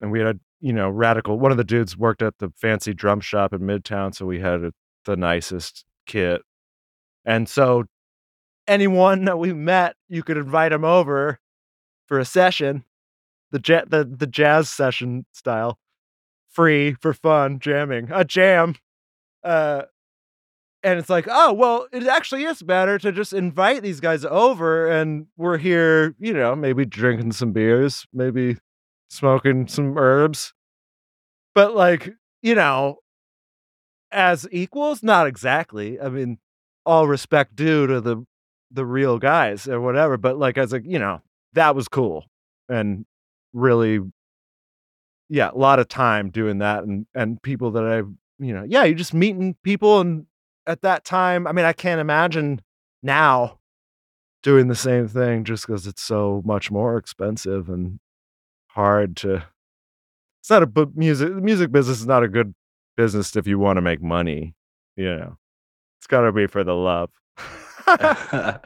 And 0.00 0.10
we 0.10 0.20
had 0.20 0.36
a, 0.36 0.38
you 0.60 0.72
know, 0.72 0.88
radical. 0.88 1.38
One 1.38 1.50
of 1.50 1.56
the 1.56 1.64
dudes 1.64 1.96
worked 1.96 2.22
at 2.22 2.38
the 2.38 2.50
fancy 2.56 2.92
drum 2.94 3.20
shop 3.20 3.52
in 3.52 3.60
Midtown. 3.60 4.14
So 4.14 4.26
we 4.26 4.40
had 4.40 4.62
a, 4.62 4.72
the 5.04 5.16
nicest 5.16 5.84
kit. 6.06 6.42
And 7.24 7.48
so 7.48 7.84
anyone 8.68 9.24
that 9.24 9.38
we 9.38 9.52
met, 9.52 9.96
you 10.08 10.22
could 10.22 10.36
invite 10.36 10.72
them 10.72 10.84
over 10.84 11.40
for 12.06 12.18
a 12.18 12.24
session, 12.24 12.84
the, 13.50 13.60
ja- 13.64 13.84
the, 13.86 14.04
the 14.04 14.26
jazz 14.26 14.68
session 14.68 15.26
style, 15.32 15.78
free 16.48 16.94
for 16.94 17.12
fun, 17.12 17.58
jamming, 17.58 18.10
a 18.12 18.24
jam. 18.24 18.76
Uh, 19.42 19.82
and 20.86 21.00
it's 21.00 21.10
like, 21.10 21.26
oh, 21.28 21.52
well, 21.52 21.88
it 21.92 22.06
actually 22.06 22.44
is 22.44 22.62
better 22.62 22.96
to 22.96 23.10
just 23.10 23.32
invite 23.32 23.82
these 23.82 23.98
guys 23.98 24.24
over 24.24 24.88
and 24.88 25.26
we're 25.36 25.58
here, 25.58 26.14
you 26.20 26.32
know, 26.32 26.54
maybe 26.54 26.84
drinking 26.84 27.32
some 27.32 27.50
beers, 27.50 28.06
maybe 28.12 28.56
smoking 29.10 29.66
some 29.66 29.98
herbs. 29.98 30.54
But 31.56 31.74
like, 31.74 32.14
you 32.40 32.54
know, 32.54 32.98
as 34.12 34.46
equals, 34.52 35.02
not 35.02 35.26
exactly. 35.26 36.00
I 36.00 36.08
mean, 36.08 36.38
all 36.84 37.08
respect 37.08 37.56
due 37.56 37.88
to 37.88 38.00
the 38.00 38.24
the 38.70 38.86
real 38.86 39.18
guys 39.18 39.66
or 39.66 39.80
whatever, 39.80 40.16
but 40.16 40.38
like 40.38 40.56
as 40.56 40.72
a, 40.72 40.80
you 40.80 41.00
know, 41.00 41.20
that 41.54 41.74
was 41.74 41.88
cool 41.88 42.26
and 42.68 43.04
really 43.52 43.98
yeah, 45.28 45.50
a 45.50 45.58
lot 45.58 45.80
of 45.80 45.88
time 45.88 46.30
doing 46.30 46.58
that 46.58 46.84
and 46.84 47.06
and 47.12 47.42
people 47.42 47.72
that 47.72 47.82
I, 47.82 47.96
you 48.38 48.54
know, 48.54 48.62
yeah, 48.62 48.84
you're 48.84 48.94
just 48.94 49.14
meeting 49.14 49.56
people 49.64 49.98
and 49.98 50.26
at 50.66 50.82
that 50.82 51.04
time, 51.04 51.46
I 51.46 51.52
mean, 51.52 51.64
I 51.64 51.72
can't 51.72 52.00
imagine 52.00 52.60
now 53.02 53.58
doing 54.42 54.68
the 54.68 54.76
same 54.76 55.08
thing 55.08 55.44
just 55.44 55.66
because 55.66 55.86
it's 55.86 56.02
so 56.02 56.42
much 56.44 56.70
more 56.70 56.96
expensive 56.96 57.68
and 57.68 57.98
hard 58.68 59.16
to. 59.16 59.44
It's 60.40 60.50
not 60.50 60.62
a 60.62 60.66
but 60.66 60.96
music. 60.96 61.34
The 61.34 61.40
music 61.40 61.72
business 61.72 62.00
is 62.00 62.06
not 62.06 62.22
a 62.22 62.28
good 62.28 62.54
business 62.96 63.34
if 63.36 63.46
you 63.46 63.58
want 63.58 63.76
to 63.76 63.82
make 63.82 64.02
money. 64.02 64.54
You 64.96 65.16
know, 65.16 65.36
it's 65.98 66.06
got 66.06 66.22
to 66.22 66.32
be 66.32 66.46
for 66.46 66.64
the 66.64 66.74
love. 66.74 67.10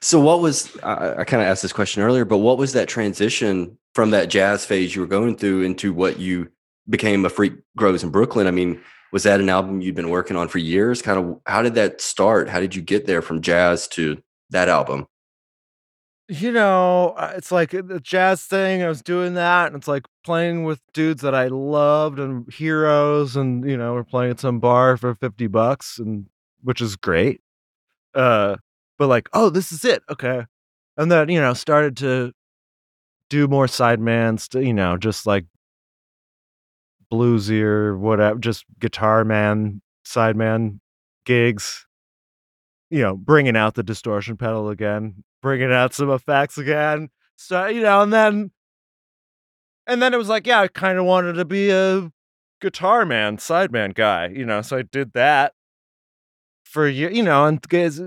so, 0.00 0.20
what 0.20 0.40
was 0.40 0.76
I, 0.82 1.20
I 1.20 1.24
kind 1.24 1.42
of 1.42 1.48
asked 1.48 1.62
this 1.62 1.72
question 1.72 2.02
earlier, 2.02 2.24
but 2.24 2.38
what 2.38 2.58
was 2.58 2.72
that 2.72 2.88
transition 2.88 3.78
from 3.94 4.10
that 4.10 4.28
jazz 4.28 4.64
phase 4.64 4.94
you 4.94 5.00
were 5.00 5.06
going 5.06 5.36
through 5.36 5.62
into 5.62 5.92
what 5.92 6.18
you 6.18 6.50
became 6.88 7.24
a 7.24 7.30
freak 7.30 7.54
grows 7.76 8.02
in 8.02 8.10
Brooklyn? 8.10 8.46
I 8.46 8.50
mean, 8.50 8.80
was 9.12 9.22
that 9.24 9.40
an 9.40 9.48
album 9.48 9.80
you'd 9.80 9.94
been 9.94 10.10
working 10.10 10.36
on 10.36 10.48
for 10.48 10.58
years? 10.58 11.02
Kind 11.02 11.18
of 11.18 11.40
how 11.46 11.62
did 11.62 11.74
that 11.74 12.00
start? 12.00 12.48
How 12.48 12.60
did 12.60 12.74
you 12.74 12.82
get 12.82 13.06
there 13.06 13.22
from 13.22 13.40
jazz 13.40 13.88
to 13.88 14.22
that 14.50 14.68
album? 14.68 15.06
You 16.28 16.52
know, 16.52 17.14
uh, 17.16 17.32
it's 17.36 17.50
like 17.50 17.74
uh, 17.74 17.82
the 17.84 17.98
jazz 17.98 18.44
thing. 18.44 18.82
I 18.82 18.88
was 18.88 19.02
doing 19.02 19.34
that, 19.34 19.66
and 19.66 19.76
it's 19.76 19.88
like 19.88 20.06
playing 20.24 20.62
with 20.62 20.80
dudes 20.92 21.22
that 21.22 21.34
I 21.34 21.48
loved 21.48 22.20
and 22.20 22.50
heroes, 22.52 23.34
and 23.34 23.68
you 23.68 23.76
know, 23.76 23.94
we're 23.94 24.04
playing 24.04 24.30
at 24.30 24.40
some 24.40 24.60
bar 24.60 24.96
for 24.96 25.16
fifty 25.16 25.48
bucks, 25.48 25.98
and 25.98 26.26
which 26.62 26.80
is 26.80 26.94
great. 26.94 27.40
Uh, 28.14 28.56
but 28.96 29.08
like, 29.08 29.28
oh, 29.32 29.50
this 29.50 29.72
is 29.72 29.84
it, 29.84 30.04
okay. 30.08 30.44
And 30.96 31.10
then 31.10 31.30
you 31.30 31.40
know, 31.40 31.52
started 31.52 31.96
to 31.96 32.32
do 33.28 33.48
more 33.48 33.66
sidemans, 33.66 34.48
to, 34.50 34.64
you 34.64 34.74
know, 34.74 34.96
just 34.96 35.26
like 35.26 35.46
bluesier, 37.12 37.98
whatever, 37.98 38.38
just 38.38 38.64
guitar 38.78 39.24
man, 39.24 39.82
sideman 40.04 40.80
gigs. 41.24 41.86
You 42.90 43.02
know, 43.02 43.16
bringing 43.16 43.56
out 43.56 43.74
the 43.74 43.82
distortion 43.82 44.36
pedal 44.36 44.68
again, 44.68 45.22
bringing 45.42 45.72
out 45.72 45.94
some 45.94 46.10
effects 46.10 46.58
again. 46.58 47.10
So 47.36 47.66
you 47.66 47.82
know, 47.82 48.02
and 48.02 48.12
then, 48.12 48.50
and 49.86 50.02
then 50.02 50.12
it 50.12 50.16
was 50.16 50.28
like, 50.28 50.46
yeah, 50.46 50.60
I 50.60 50.68
kind 50.68 50.98
of 50.98 51.04
wanted 51.04 51.34
to 51.34 51.44
be 51.44 51.70
a 51.70 52.10
guitar 52.60 53.06
man, 53.06 53.36
sideman 53.36 53.94
guy. 53.94 54.28
You 54.28 54.44
know, 54.44 54.62
so 54.62 54.78
I 54.78 54.82
did 54.82 55.12
that 55.12 55.52
for 56.64 56.88
you. 56.88 57.08
You 57.08 57.22
know, 57.22 57.46
and 57.46 57.62
guys, 57.62 58.00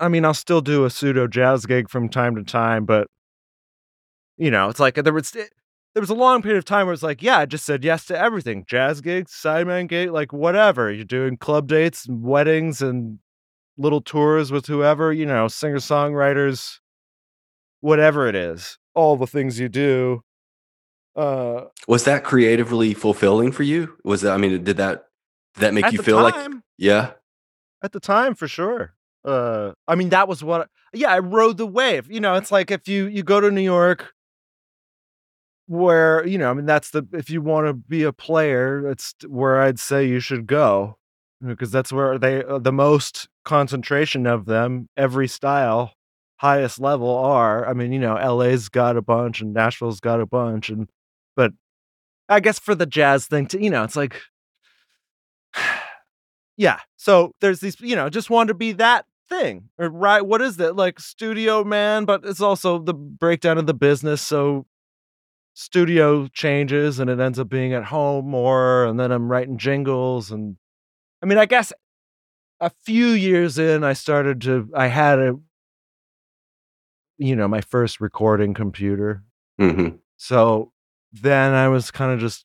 I 0.00 0.08
mean, 0.08 0.24
I'll 0.24 0.34
still 0.34 0.60
do 0.60 0.84
a 0.84 0.90
pseudo 0.90 1.28
jazz 1.28 1.66
gig 1.66 1.88
from 1.88 2.08
time 2.08 2.34
to 2.34 2.42
time, 2.42 2.84
but 2.84 3.06
you 4.36 4.50
know, 4.50 4.68
it's 4.68 4.80
like 4.80 4.96
there 4.96 5.12
was 5.12 5.34
eh, 5.36 5.46
there 5.94 6.00
was 6.00 6.10
a 6.10 6.14
long 6.14 6.42
period 6.42 6.58
of 6.58 6.64
time 6.64 6.86
where 6.86 6.92
it's 6.92 7.04
like, 7.04 7.22
yeah, 7.22 7.38
I 7.38 7.46
just 7.46 7.64
said 7.64 7.84
yes 7.84 8.04
to 8.06 8.18
everything. 8.18 8.64
Jazz 8.66 9.00
gigs, 9.00 9.32
sideman 9.32 9.88
gig, 9.88 10.10
like 10.10 10.32
whatever. 10.32 10.92
You're 10.92 11.04
doing 11.04 11.36
club 11.36 11.68
dates 11.68 12.06
and 12.06 12.22
weddings 12.22 12.82
and 12.82 13.20
little 13.78 14.00
tours 14.00 14.50
with 14.50 14.66
whoever, 14.66 15.12
you 15.12 15.24
know, 15.24 15.46
singer 15.46 15.76
songwriters, 15.76 16.78
whatever 17.80 18.26
it 18.26 18.34
is. 18.34 18.76
All 18.94 19.16
the 19.16 19.26
things 19.26 19.58
you 19.58 19.68
do. 19.68 20.22
Uh 21.16 21.66
was 21.86 22.04
that 22.04 22.24
creatively 22.24 22.92
fulfilling 22.92 23.52
for 23.52 23.62
you? 23.62 23.96
Was 24.04 24.22
that 24.22 24.32
I 24.32 24.36
mean, 24.36 24.64
did 24.64 24.76
that 24.78 25.04
did 25.54 25.60
that 25.60 25.74
make 25.74 25.92
you 25.92 26.02
feel 26.02 26.28
time, 26.28 26.52
like 26.52 26.62
yeah? 26.76 27.12
At 27.82 27.92
the 27.92 28.00
time 28.00 28.34
for 28.34 28.48
sure. 28.48 28.94
Uh 29.24 29.72
I 29.86 29.94
mean 29.94 30.08
that 30.08 30.26
was 30.26 30.42
what 30.42 30.68
yeah, 30.92 31.10
I 31.10 31.20
rode 31.20 31.56
the 31.56 31.66
wave. 31.66 32.10
You 32.10 32.18
know, 32.20 32.34
it's 32.34 32.50
like 32.50 32.72
if 32.72 32.88
you 32.88 33.06
you 33.06 33.22
go 33.22 33.40
to 33.40 33.50
New 33.50 33.60
York 33.60 34.13
where 35.66 36.26
you 36.26 36.36
know 36.36 36.50
i 36.50 36.54
mean 36.54 36.66
that's 36.66 36.90
the 36.90 37.06
if 37.12 37.30
you 37.30 37.40
want 37.40 37.66
to 37.66 37.72
be 37.72 38.02
a 38.02 38.12
player 38.12 38.82
that's 38.82 39.14
where 39.26 39.62
i'd 39.62 39.78
say 39.78 40.06
you 40.06 40.20
should 40.20 40.46
go 40.46 40.96
because 41.44 41.70
that's 41.70 41.92
where 41.92 42.18
they 42.18 42.44
uh, 42.44 42.58
the 42.58 42.72
most 42.72 43.28
concentration 43.44 44.26
of 44.26 44.44
them 44.44 44.88
every 44.96 45.26
style 45.26 45.92
highest 46.36 46.80
level 46.80 47.16
are 47.16 47.66
i 47.66 47.72
mean 47.72 47.92
you 47.92 47.98
know 47.98 48.14
la's 48.34 48.68
got 48.68 48.96
a 48.96 49.02
bunch 49.02 49.40
and 49.40 49.54
nashville's 49.54 50.00
got 50.00 50.20
a 50.20 50.26
bunch 50.26 50.68
and 50.68 50.90
but 51.34 51.52
i 52.28 52.40
guess 52.40 52.58
for 52.58 52.74
the 52.74 52.86
jazz 52.86 53.26
thing 53.26 53.46
to 53.46 53.62
you 53.62 53.70
know 53.70 53.84
it's 53.84 53.96
like 53.96 54.20
yeah 56.56 56.80
so 56.96 57.32
there's 57.40 57.60
these 57.60 57.80
you 57.80 57.96
know 57.96 58.10
just 58.10 58.28
want 58.28 58.48
to 58.48 58.54
be 58.54 58.72
that 58.72 59.06
thing 59.28 59.70
or 59.78 59.88
right 59.88 60.26
what 60.26 60.42
is 60.42 60.58
that 60.58 60.76
like 60.76 61.00
studio 61.00 61.64
man 61.64 62.04
but 62.04 62.22
it's 62.24 62.42
also 62.42 62.78
the 62.78 62.92
breakdown 62.92 63.56
of 63.56 63.66
the 63.66 63.72
business 63.72 64.20
so 64.20 64.66
studio 65.54 66.26
changes 66.28 66.98
and 66.98 67.08
it 67.08 67.20
ends 67.20 67.38
up 67.38 67.48
being 67.48 67.72
at 67.72 67.84
home 67.84 68.28
more 68.28 68.84
and 68.84 68.98
then 68.98 69.12
i'm 69.12 69.30
writing 69.30 69.56
jingles 69.56 70.30
and 70.32 70.56
i 71.22 71.26
mean 71.26 71.38
i 71.38 71.46
guess 71.46 71.72
a 72.60 72.70
few 72.84 73.06
years 73.08 73.56
in 73.58 73.84
i 73.84 73.92
started 73.92 74.40
to 74.40 74.68
i 74.74 74.88
had 74.88 75.18
a 75.18 75.34
you 77.18 77.36
know 77.36 77.46
my 77.48 77.60
first 77.60 78.00
recording 78.00 78.52
computer 78.54 79.22
Mm-hmm. 79.60 79.96
so 80.16 80.72
then 81.12 81.52
i 81.52 81.68
was 81.68 81.92
kind 81.92 82.12
of 82.12 82.18
just 82.18 82.44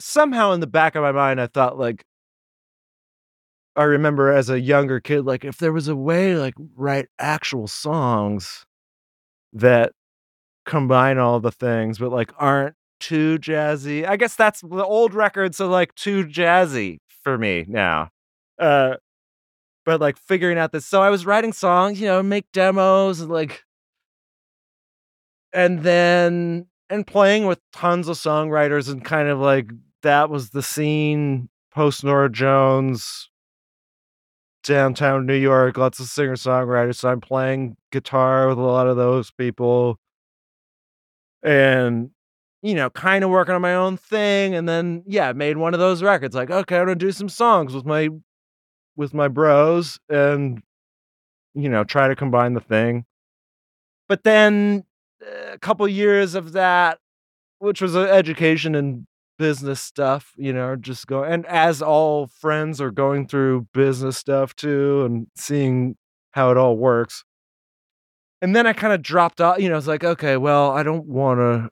somehow 0.00 0.52
in 0.52 0.60
the 0.60 0.66
back 0.66 0.94
of 0.94 1.02
my 1.02 1.12
mind 1.12 1.38
i 1.40 1.46
thought 1.46 1.78
like 1.78 2.04
I 3.76 3.82
remember 3.82 4.30
as 4.30 4.50
a 4.50 4.60
younger 4.60 5.00
kid, 5.00 5.22
like 5.24 5.44
if 5.44 5.58
there 5.58 5.72
was 5.72 5.88
a 5.88 5.96
way, 5.96 6.36
like 6.36 6.54
write 6.76 7.08
actual 7.18 7.66
songs 7.66 8.66
that 9.52 9.92
combine 10.64 11.18
all 11.18 11.40
the 11.40 11.52
things, 11.52 11.98
but 11.98 12.10
like 12.10 12.32
aren't 12.38 12.74
too 13.00 13.38
jazzy. 13.38 14.06
I 14.06 14.16
guess 14.16 14.34
that's 14.34 14.60
the 14.60 14.84
old 14.84 15.14
records 15.14 15.60
are 15.60 15.68
like 15.68 15.94
too 15.94 16.24
jazzy 16.24 16.98
for 17.22 17.36
me 17.36 17.64
now. 17.68 18.10
Uh, 18.58 18.94
but 19.84 20.00
like 20.00 20.16
figuring 20.16 20.58
out 20.58 20.72
this, 20.72 20.86
so 20.86 21.02
I 21.02 21.10
was 21.10 21.26
writing 21.26 21.52
songs, 21.52 22.00
you 22.00 22.06
know, 22.06 22.22
make 22.22 22.50
demos 22.52 23.20
and 23.20 23.30
like, 23.30 23.64
and 25.52 25.82
then 25.82 26.66
and 26.90 27.06
playing 27.06 27.46
with 27.46 27.60
tons 27.72 28.08
of 28.08 28.16
songwriters 28.16 28.90
and 28.90 29.04
kind 29.04 29.28
of 29.28 29.38
like 29.38 29.70
that 30.02 30.30
was 30.30 30.50
the 30.50 30.62
scene 30.62 31.48
post 31.74 32.04
Norah 32.04 32.30
Jones 32.30 33.28
downtown 34.62 35.26
New 35.26 35.36
York, 35.36 35.76
lots 35.76 36.00
of 36.00 36.06
singer 36.06 36.36
songwriters. 36.36 36.96
So 36.96 37.10
I'm 37.10 37.20
playing 37.20 37.76
guitar 37.92 38.48
with 38.48 38.58
a 38.58 38.62
lot 38.62 38.86
of 38.86 38.96
those 38.96 39.30
people 39.30 39.98
and, 41.44 42.10
you 42.62 42.74
know, 42.74 42.90
kind 42.90 43.24
of 43.24 43.30
working 43.30 43.54
on 43.54 43.62
my 43.62 43.74
own 43.74 43.96
thing. 43.96 44.54
And 44.54 44.68
then, 44.68 45.04
yeah, 45.06 45.32
made 45.32 45.56
one 45.58 45.74
of 45.74 45.80
those 45.80 46.02
records 46.02 46.34
like, 46.34 46.50
okay, 46.50 46.78
I'm 46.78 46.86
to 46.86 46.94
do 46.94 47.12
some 47.12 47.28
songs 47.28 47.74
with 47.74 47.84
my, 47.84 48.08
with 48.96 49.14
my 49.14 49.28
bros 49.28 49.98
and, 50.08 50.62
you 51.54 51.68
know, 51.68 51.84
try 51.84 52.08
to 52.08 52.16
combine 52.16 52.54
the 52.54 52.60
thing. 52.60 53.04
But 54.08 54.24
then 54.24 54.84
eh, 55.22 55.52
a 55.54 55.58
couple 55.58 55.86
years 55.88 56.34
of 56.34 56.52
that, 56.52 56.98
which 57.58 57.80
was 57.80 57.96
education 57.96 58.74
and 58.74 59.06
business 59.38 59.80
stuff, 59.80 60.32
you 60.36 60.52
know, 60.52 60.76
just 60.76 61.06
go 61.06 61.24
and 61.24 61.46
as 61.46 61.82
all 61.82 62.28
friends 62.28 62.80
are 62.80 62.90
going 62.90 63.26
through 63.26 63.66
business 63.74 64.16
stuff 64.16 64.54
too 64.54 65.04
and 65.04 65.26
seeing 65.36 65.96
how 66.32 66.50
it 66.50 66.56
all 66.56 66.76
works. 66.76 67.24
And 68.42 68.54
then 68.54 68.66
I 68.66 68.72
kind 68.72 68.92
of 68.92 69.02
dropped 69.02 69.40
off, 69.40 69.58
you 69.58 69.68
know, 69.68 69.74
I 69.74 69.76
was 69.76 69.88
like, 69.88 70.04
okay, 70.04 70.36
well, 70.36 70.70
I 70.70 70.82
don't 70.82 71.06
want 71.06 71.38
to 71.40 71.70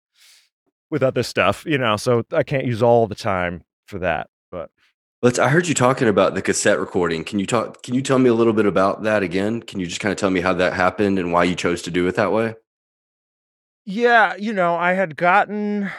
with 0.89 1.03
other 1.03 1.23
stuff, 1.23 1.65
you 1.65 1.77
know. 1.77 1.97
So 1.97 2.23
I 2.31 2.43
can't 2.43 2.65
use 2.65 2.81
all 2.81 3.07
the 3.07 3.15
time 3.15 3.63
for 3.87 3.99
that. 3.99 4.27
But 4.51 4.71
Let's 5.21 5.37
I 5.37 5.49
heard 5.49 5.67
you 5.67 5.73
talking 5.73 6.07
about 6.07 6.33
the 6.33 6.41
cassette 6.41 6.79
recording. 6.79 7.23
Can 7.23 7.39
you 7.39 7.45
talk 7.45 7.83
can 7.83 7.93
you 7.93 8.01
tell 8.01 8.19
me 8.19 8.29
a 8.29 8.33
little 8.33 8.53
bit 8.53 8.65
about 8.65 9.03
that 9.03 9.23
again? 9.23 9.61
Can 9.61 9.79
you 9.79 9.85
just 9.85 9.99
kind 9.99 10.11
of 10.11 10.17
tell 10.17 10.31
me 10.31 10.41
how 10.41 10.53
that 10.53 10.73
happened 10.73 11.19
and 11.19 11.31
why 11.31 11.43
you 11.43 11.55
chose 11.55 11.81
to 11.83 11.91
do 11.91 12.07
it 12.07 12.15
that 12.15 12.31
way? 12.31 12.55
yeah, 13.89 14.35
you 14.37 14.53
know, 14.53 14.75
I 14.75 14.93
had 14.93 15.15
gotten. 15.15 15.89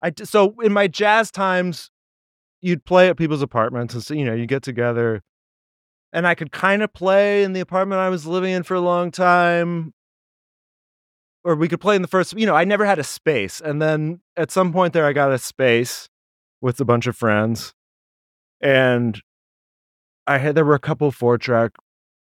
I 0.00 0.12
so 0.22 0.54
in 0.60 0.72
my 0.72 0.86
jazz 0.86 1.32
times, 1.32 1.90
you'd 2.60 2.84
play 2.84 3.08
at 3.08 3.16
people's 3.16 3.42
apartments, 3.42 3.94
and 3.94 4.02
so 4.02 4.14
you 4.14 4.24
know 4.24 4.34
you 4.34 4.46
get 4.46 4.62
together, 4.62 5.22
and 6.12 6.26
I 6.26 6.34
could 6.34 6.52
kind 6.52 6.82
of 6.82 6.92
play 6.92 7.42
in 7.42 7.52
the 7.52 7.60
apartment 7.60 8.00
I 8.00 8.08
was 8.08 8.26
living 8.26 8.52
in 8.52 8.62
for 8.62 8.74
a 8.74 8.80
long 8.80 9.10
time, 9.10 9.92
or 11.44 11.54
we 11.54 11.68
could 11.68 11.80
play 11.80 11.96
in 11.96 12.02
the 12.02 12.08
first. 12.08 12.32
You 12.38 12.46
know, 12.46 12.54
I 12.54 12.64
never 12.64 12.84
had 12.84 12.98
a 12.98 13.04
space, 13.04 13.60
and 13.60 13.80
then 13.80 14.20
at 14.36 14.50
some 14.50 14.72
point 14.72 14.92
there, 14.92 15.06
I 15.06 15.12
got 15.12 15.32
a 15.32 15.38
space 15.38 16.08
with 16.60 16.80
a 16.80 16.84
bunch 16.84 17.06
of 17.06 17.16
friends, 17.16 17.74
and 18.60 19.20
I 20.26 20.38
had 20.38 20.54
there 20.54 20.64
were 20.64 20.74
a 20.74 20.80
couple 20.80 21.10
four 21.10 21.38
track 21.38 21.72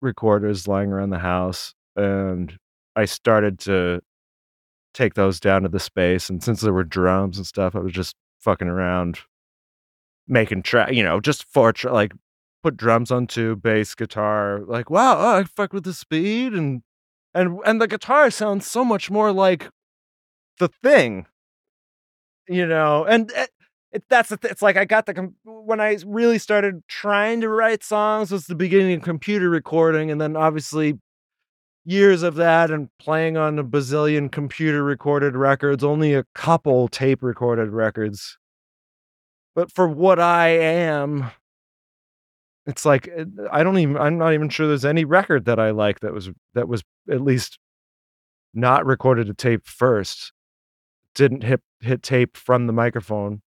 recorders 0.03 0.69
lying 0.69 0.93
around 0.93 1.11
the 1.11 1.19
house, 1.19 1.75
and 1.97 2.57
I 2.97 3.05
started 3.05 3.59
to 3.61 4.01
take 4.95 5.15
those 5.15 5.41
down 5.41 5.63
to 5.63 5.69
the 5.69 5.81
space. 5.81 6.29
And 6.31 6.43
since 6.43 6.61
there 6.61 6.73
were 6.73 6.85
drums 6.85 7.37
and 7.37 7.47
stuff, 7.47 7.75
I 7.75 7.81
was 7.81 7.93
just 7.93 8.15
fucking 8.41 8.69
around 8.69 9.21
making 10.31 10.63
track, 10.63 10.93
you 10.93 11.03
know, 11.03 11.21
just 11.21 11.45
four 11.45 11.73
tra- 11.73 11.93
like 11.93 12.13
put 12.63 12.77
drums 12.77 13.11
on 13.11 13.27
two, 13.27 13.57
bass, 13.57 13.95
guitar. 13.95 14.61
Like, 14.67 14.91
wow, 14.91 15.19
oh, 15.19 15.39
I 15.39 15.45
fuck 15.45 15.73
with 15.73 15.85
the 15.85 15.95
speed 15.95 16.53
and 16.55 16.83
and 17.35 17.59
and 17.67 17.81
the 17.81 17.89
guitar 17.89 18.31
sounds 18.31 18.67
so 18.67 18.85
much 18.85 19.11
more 19.11 19.33
like 19.33 19.69
the 20.59 20.69
thing, 20.83 21.27
you 22.49 22.67
know. 22.67 23.05
And 23.05 23.31
it, 23.33 23.51
it 23.93 24.05
that's 24.09 24.31
the 24.31 24.37
th- 24.37 24.53
it's 24.53 24.63
like 24.63 24.77
I 24.77 24.85
got 24.85 25.07
the 25.07 25.15
com- 25.15 25.35
when 25.45 25.81
I 25.81 25.99
really 26.07 26.39
started 26.39 26.83
trying 26.89 27.41
to 27.43 27.49
write 27.49 27.83
songs 27.85 28.31
was 28.31 28.47
the 28.47 28.55
beginning 28.55 28.95
of 28.99 29.03
computer 29.03 29.51
recording, 29.51 30.11
and 30.11 30.21
then 30.21 30.37
obviously 30.37 30.99
years 31.85 32.23
of 32.23 32.37
that 32.37 32.71
and 32.71 32.89
playing 32.99 33.37
on 33.37 33.59
a 33.59 33.65
bazillion 33.65 34.31
computer 34.31 34.85
recorded 34.85 35.35
records, 35.37 35.83
only 35.83 36.15
a 36.15 36.25
couple 36.35 36.89
tape 36.89 37.23
recorded 37.23 37.71
records. 37.71 38.39
But 39.55 39.73
for 39.73 39.89
what 39.89 40.21
I 40.21 40.49
am, 40.49 41.31
it's 42.67 42.85
like 42.85 43.11
I 43.51 43.63
don't 43.63 43.79
even 43.79 43.97
I'm 43.97 44.19
not 44.19 44.33
even 44.35 44.49
sure 44.49 44.69
there's 44.69 44.85
any 44.85 45.05
record 45.05 45.45
that 45.47 45.59
I 45.59 45.71
like 45.71 46.01
that 46.01 46.13
was 46.13 46.31
that 46.55 46.69
was 46.69 46.83
at 47.11 47.21
least 47.21 47.59
not 48.55 48.87
recorded 48.87 49.27
to 49.27 49.35
tape 49.35 49.67
first. 49.67 50.33
Didn't 51.15 51.43
hit 51.43 51.61
hit 51.81 52.03
tape 52.03 52.37
from 52.37 52.67
the 52.67 52.73
microphone. 52.73 53.43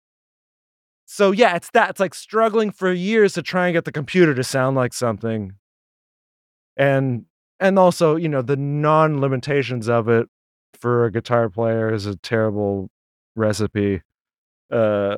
So 1.05 1.31
yeah, 1.31 1.55
it's 1.55 1.69
that. 1.71 1.91
It's 1.91 1.99
like 1.99 2.13
struggling 2.13 2.71
for 2.71 2.91
years 2.91 3.33
to 3.33 3.41
try 3.41 3.67
and 3.67 3.73
get 3.73 3.85
the 3.85 3.91
computer 3.91 4.33
to 4.33 4.43
sound 4.43 4.75
like 4.75 4.93
something. 4.93 5.53
And 6.75 7.25
and 7.59 7.77
also, 7.79 8.15
you 8.15 8.27
know, 8.27 8.41
the 8.41 8.57
non-limitations 8.57 9.87
of 9.87 10.09
it 10.09 10.27
for 10.73 11.05
a 11.05 11.11
guitar 11.11 11.49
player 11.49 11.93
is 11.93 12.05
a 12.05 12.15
terrible 12.17 12.89
recipe. 13.35 14.01
Uh 14.71 15.17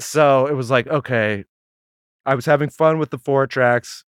so 0.00 0.46
it 0.46 0.54
was 0.54 0.70
like, 0.70 0.86
okay, 0.88 1.44
I 2.26 2.34
was 2.34 2.46
having 2.46 2.70
fun 2.70 2.98
with 2.98 3.10
the 3.10 3.18
four 3.18 3.46
tracks. 3.46 4.04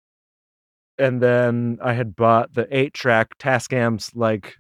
And 0.97 1.21
then 1.21 1.79
I 1.81 1.93
had 1.93 2.15
bought 2.15 2.53
the 2.53 2.67
eight 2.69 2.93
track 2.93 3.37
Tascam's 3.39 4.11
like 4.15 4.57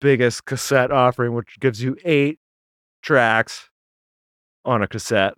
biggest 0.00 0.44
cassette 0.44 0.90
offering, 0.90 1.34
which 1.34 1.60
gives 1.60 1.82
you 1.82 1.96
eight 2.04 2.38
tracks 3.02 3.68
on 4.64 4.82
a 4.82 4.88
cassette. 4.88 5.34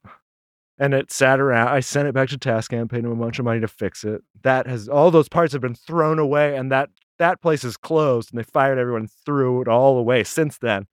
And 0.78 0.94
it 0.94 1.12
sat 1.12 1.38
around. 1.38 1.68
I 1.68 1.80
sent 1.80 2.08
it 2.08 2.14
back 2.14 2.28
to 2.30 2.38
Tascam, 2.38 2.90
paid 2.90 3.04
him 3.04 3.12
a 3.12 3.16
bunch 3.16 3.38
of 3.38 3.44
money 3.44 3.60
to 3.60 3.68
fix 3.68 4.04
it. 4.04 4.22
That 4.42 4.66
has 4.66 4.88
all 4.88 5.10
those 5.10 5.28
parts 5.28 5.52
have 5.52 5.62
been 5.62 5.74
thrown 5.74 6.18
away, 6.18 6.56
and 6.56 6.72
that 6.72 6.88
that 7.18 7.42
place 7.42 7.62
is 7.62 7.76
closed, 7.76 8.32
and 8.32 8.38
they 8.38 8.42
fired 8.42 8.78
everyone, 8.78 9.02
and 9.02 9.10
threw 9.24 9.60
it 9.60 9.68
all 9.68 9.98
away 9.98 10.24
since 10.24 10.58
then. 10.58 10.86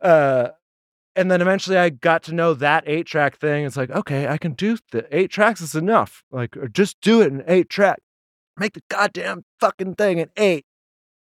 Uh, 0.00 0.48
and 1.14 1.30
then 1.30 1.42
eventually 1.42 1.76
I 1.76 1.90
got 1.90 2.22
to 2.24 2.34
know 2.34 2.54
that 2.54 2.84
eight 2.86 3.06
track 3.06 3.38
thing. 3.38 3.64
It's 3.64 3.76
like, 3.76 3.90
okay, 3.90 4.28
I 4.28 4.38
can 4.38 4.52
do 4.52 4.78
the 4.90 5.06
eight 5.16 5.30
tracks 5.30 5.60
is 5.60 5.74
enough. 5.74 6.24
Like, 6.30 6.56
or 6.56 6.68
just 6.68 7.00
do 7.00 7.20
it 7.20 7.28
in 7.28 7.44
eight 7.46 7.68
track. 7.68 8.00
Make 8.58 8.74
the 8.74 8.82
goddamn 8.88 9.44
fucking 9.60 9.94
thing 9.96 10.18
in 10.18 10.30
eight 10.36 10.64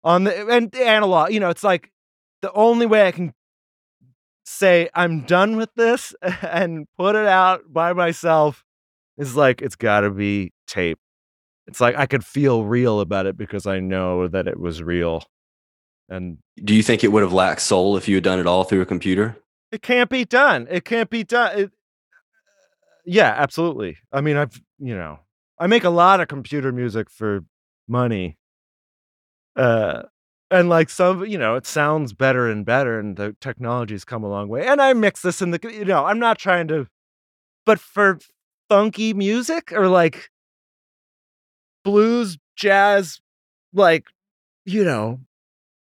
on 0.04 0.24
the 0.24 0.48
and 0.48 0.70
the 0.70 0.86
analog. 0.86 1.32
You 1.32 1.40
know, 1.40 1.50
it's 1.50 1.64
like 1.64 1.90
the 2.42 2.52
only 2.52 2.86
way 2.86 3.06
I 3.06 3.12
can 3.12 3.32
say 4.44 4.88
I'm 4.94 5.24
done 5.24 5.56
with 5.56 5.70
this 5.74 6.14
and 6.42 6.86
put 6.98 7.16
it 7.16 7.26
out 7.26 7.72
by 7.72 7.92
myself 7.92 8.64
is 9.16 9.36
like 9.36 9.62
it's 9.62 9.76
got 9.76 10.00
to 10.00 10.10
be 10.10 10.52
tape. 10.66 10.98
It's 11.66 11.80
like 11.80 11.96
I 11.96 12.06
could 12.06 12.24
feel 12.24 12.64
real 12.64 13.00
about 13.00 13.26
it 13.26 13.36
because 13.36 13.66
I 13.66 13.80
know 13.80 14.28
that 14.28 14.48
it 14.48 14.58
was 14.58 14.82
real. 14.82 15.22
And 16.08 16.38
do 16.64 16.74
you 16.74 16.82
think 16.82 17.04
it 17.04 17.12
would 17.12 17.22
have 17.22 17.34
lacked 17.34 17.60
soul 17.60 17.96
if 17.98 18.08
you 18.08 18.16
had 18.16 18.24
done 18.24 18.38
it 18.38 18.46
all 18.46 18.64
through 18.64 18.80
a 18.80 18.86
computer? 18.86 19.36
It 19.70 19.82
can't 19.82 20.10
be 20.10 20.24
done. 20.24 20.66
It 20.70 20.84
can't 20.84 21.10
be 21.10 21.24
done. 21.24 21.58
It, 21.58 21.72
yeah, 23.04 23.34
absolutely. 23.36 23.96
I 24.12 24.20
mean, 24.20 24.36
I've, 24.36 24.60
you 24.78 24.94
know, 24.94 25.20
I 25.58 25.66
make 25.66 25.84
a 25.84 25.90
lot 25.90 26.20
of 26.20 26.28
computer 26.28 26.72
music 26.72 27.10
for 27.10 27.44
money. 27.86 28.36
Uh, 29.56 30.02
and 30.50 30.68
like 30.68 30.90
some, 30.90 31.24
you 31.26 31.38
know, 31.38 31.56
it 31.56 31.66
sounds 31.66 32.12
better 32.12 32.48
and 32.48 32.64
better, 32.64 32.98
and 32.98 33.16
the 33.16 33.34
technology's 33.40 34.04
come 34.04 34.24
a 34.24 34.28
long 34.28 34.48
way. 34.48 34.66
And 34.66 34.80
I 34.80 34.92
mix 34.92 35.22
this 35.22 35.42
in 35.42 35.50
the, 35.50 35.60
you 35.62 35.84
know, 35.84 36.04
I'm 36.04 36.18
not 36.18 36.38
trying 36.38 36.68
to, 36.68 36.86
but 37.66 37.80
for 37.80 38.18
funky 38.68 39.14
music 39.14 39.72
or 39.72 39.88
like 39.88 40.30
blues, 41.84 42.38
jazz, 42.56 43.20
like, 43.72 44.04
you 44.66 44.84
know, 44.84 45.20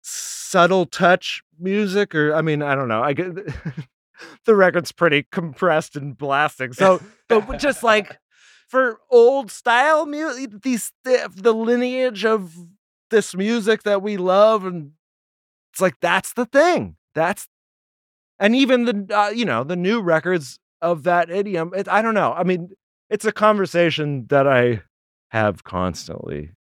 subtle 0.02 0.87
touch 0.87 1.43
music 1.59 2.14
or 2.14 2.35
I 2.35 2.43
mean, 2.43 2.62
I 2.62 2.75
don't 2.75 2.88
know. 2.88 3.03
I 3.03 3.12
get 3.12 3.35
the 4.45 4.55
record's 4.55 4.93
pretty 4.93 5.27
compressed 5.31 5.97
and 5.97 6.17
blasting. 6.17 6.73
So, 6.73 7.03
but 7.29 7.59
just 7.59 7.83
like 7.83 8.19
for 8.69 8.99
old 9.11 9.51
style 9.51 10.07
music, 10.07 10.62
these 10.62 10.93
the, 11.05 11.31
the 11.35 11.55
lineage 11.55 12.25
of 12.25 12.55
this 13.11 13.35
music 13.35 13.83
that 13.85 14.03
we 14.03 14.17
love, 14.17 14.64
and 14.64 14.93
it's 15.73 15.81
like 15.81 15.97
that's 16.01 16.33
the 16.33 16.47
thing. 16.47 16.97
That's 17.14 17.49
and 18.38 18.55
even 18.57 18.85
the 18.85 19.17
uh, 19.17 19.31
you 19.31 19.45
know 19.45 19.64
the 19.64 19.77
new 19.77 20.01
records 20.01 20.59
of 20.83 21.03
that 21.05 21.31
idiom. 21.31 21.73
It, 21.75 21.88
I 21.88 22.03
don't 22.03 22.14
know. 22.14 22.33
I 22.33 22.45
mean, 22.45 22.71
it's 23.11 23.25
a 23.25 23.33
conversation 23.33 24.27
that 24.29 24.47
I 24.47 24.83
have 25.29 25.64
constantly 25.64 26.53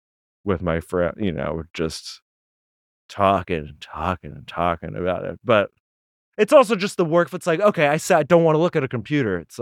with 0.43 0.61
my 0.61 0.79
friend. 0.79 1.15
You 1.17 1.31
know, 1.31 1.63
just 1.73 2.21
talking 3.13 3.57
and 3.57 3.79
talking 3.79 4.31
and 4.31 4.47
talking 4.47 4.95
about 4.95 5.23
it. 5.23 5.39
But 5.43 5.69
it's 6.37 6.51
also 6.53 6.75
just 6.75 6.97
the 6.97 7.05
work. 7.05 7.31
It's 7.33 7.45
like, 7.45 7.59
okay, 7.59 7.87
I 7.87 7.97
said 7.97 8.17
I 8.17 8.23
don't 8.23 8.43
want 8.43 8.55
to 8.55 8.59
look 8.59 8.75
at 8.75 8.83
a 8.83 8.87
computer. 8.87 9.37
It's 9.37 9.59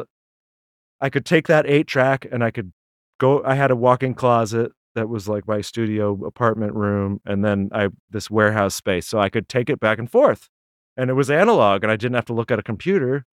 I 1.01 1.09
could 1.09 1.25
take 1.25 1.47
that 1.47 1.67
eight 1.67 1.87
track 1.87 2.25
and 2.31 2.43
I 2.43 2.51
could 2.51 2.71
go. 3.19 3.43
I 3.43 3.55
had 3.55 3.71
a 3.71 3.75
walk-in 3.75 4.13
closet 4.13 4.71
that 4.95 5.09
was 5.09 5.27
like 5.27 5.47
my 5.47 5.61
studio 5.61 6.17
apartment 6.25 6.73
room, 6.73 7.19
and 7.25 7.43
then 7.43 7.69
I 7.73 7.89
this 8.09 8.29
warehouse 8.29 8.75
space, 8.75 9.07
so 9.07 9.19
I 9.19 9.29
could 9.29 9.49
take 9.49 9.69
it 9.69 9.79
back 9.79 9.99
and 9.99 10.09
forth, 10.09 10.49
and 10.95 11.09
it 11.09 11.13
was 11.13 11.29
analog, 11.29 11.83
and 11.83 11.91
I 11.91 11.97
didn't 11.97 12.15
have 12.15 12.25
to 12.25 12.33
look 12.33 12.51
at 12.51 12.59
a 12.59 12.63
computer 12.63 13.25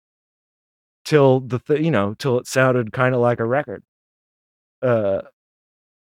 till 1.06 1.42
the 1.42 1.60
th- 1.60 1.82
you 1.82 1.92
know 1.92 2.16
till 2.16 2.40
it 2.40 2.48
sounded 2.48 2.92
kind 2.92 3.14
of 3.14 3.22
like 3.22 3.40
a 3.40 3.46
record. 3.46 3.84
Uh, 4.82 5.22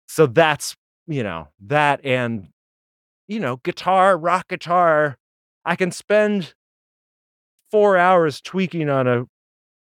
so 0.08 0.26
that's 0.26 0.76
you 1.06 1.22
know 1.22 1.48
that 1.60 2.04
and 2.04 2.48
you 3.28 3.40
know, 3.40 3.56
guitar, 3.58 4.16
rock 4.16 4.48
guitar, 4.48 5.16
I 5.64 5.76
can 5.76 5.90
spend 5.90 6.54
four 7.70 7.96
hours 7.96 8.40
tweaking 8.40 8.88
on 8.88 9.06
a 9.06 9.24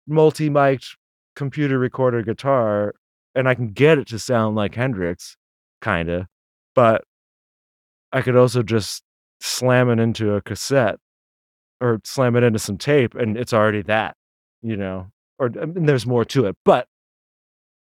multi 0.06 0.50
mic'd 0.50 0.96
computer 1.36 1.78
recorder 1.78 2.22
guitar 2.22 2.94
and 3.34 3.48
I 3.48 3.54
can 3.54 3.68
get 3.68 3.98
it 3.98 4.08
to 4.08 4.18
sound 4.18 4.56
like 4.56 4.74
Hendrix, 4.74 5.36
kind 5.80 6.08
of. 6.08 6.26
But 6.74 7.04
I 8.12 8.22
could 8.22 8.36
also 8.36 8.62
just 8.62 9.02
slam 9.40 9.88
it 9.90 9.98
into 10.00 10.34
a 10.34 10.42
cassette 10.42 10.96
or 11.80 12.00
slam 12.04 12.36
it 12.36 12.42
into 12.42 12.58
some 12.58 12.76
tape 12.76 13.14
and 13.14 13.36
it's 13.36 13.52
already 13.52 13.82
that, 13.82 14.16
you 14.62 14.76
know, 14.76 15.06
or 15.38 15.48
there's 15.48 16.06
more 16.06 16.24
to 16.26 16.46
it, 16.46 16.56
but 16.64 16.86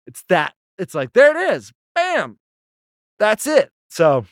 it's 0.07 0.23
that. 0.29 0.55
It's 0.79 0.95
like, 0.95 1.13
there 1.13 1.37
it 1.37 1.55
is. 1.55 1.73
Bam. 1.95 2.39
That's 3.19 3.47
it. 3.47 3.71
So 3.89 4.27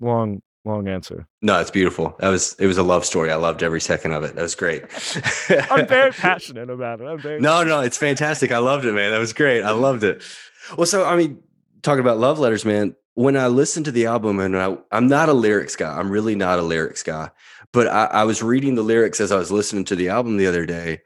long 0.00 0.42
long 0.64 0.88
answer. 0.88 1.26
No, 1.42 1.60
it's 1.60 1.70
beautiful. 1.70 2.16
That 2.18 2.28
was 2.28 2.54
it 2.58 2.66
was 2.66 2.78
a 2.78 2.82
love 2.82 3.04
story. 3.04 3.30
I 3.30 3.36
loved 3.36 3.62
every 3.62 3.80
second 3.80 4.12
of 4.12 4.24
it. 4.24 4.34
That 4.34 4.42
was 4.42 4.54
great. 4.54 4.82
I'm 5.70 5.86
very 5.86 6.10
passionate 6.12 6.68
about 6.68 7.00
it. 7.00 7.04
I'm 7.04 7.18
very 7.18 7.40
No, 7.40 7.62
no, 7.62 7.80
it's 7.80 7.96
fantastic. 7.96 8.52
I 8.52 8.58
loved 8.58 8.84
it, 8.84 8.92
man. 8.92 9.12
That 9.12 9.18
was 9.18 9.32
great. 9.32 9.62
I 9.62 9.70
loved 9.70 10.04
it. 10.04 10.22
Well, 10.76 10.86
so 10.86 11.04
I 11.04 11.16
mean, 11.16 11.42
talking 11.82 12.00
about 12.00 12.18
love 12.18 12.38
letters, 12.38 12.64
man, 12.64 12.96
when 13.14 13.36
I 13.36 13.46
listened 13.46 13.86
to 13.86 13.92
the 13.92 14.06
album 14.06 14.40
and 14.40 14.56
I, 14.56 14.76
am 14.92 15.06
not 15.06 15.28
a 15.28 15.32
lyrics 15.32 15.76
guy. 15.76 15.96
I'm 15.96 16.10
really 16.10 16.34
not 16.34 16.58
a 16.58 16.62
lyrics 16.62 17.02
guy. 17.02 17.30
But 17.72 17.88
I, 17.88 18.04
I 18.06 18.24
was 18.24 18.42
reading 18.42 18.74
the 18.74 18.82
lyrics 18.82 19.20
as 19.20 19.32
I 19.32 19.36
was 19.36 19.50
listening 19.50 19.84
to 19.86 19.96
the 19.96 20.08
album 20.08 20.36
the 20.36 20.46
other 20.46 20.66
day, 20.66 21.02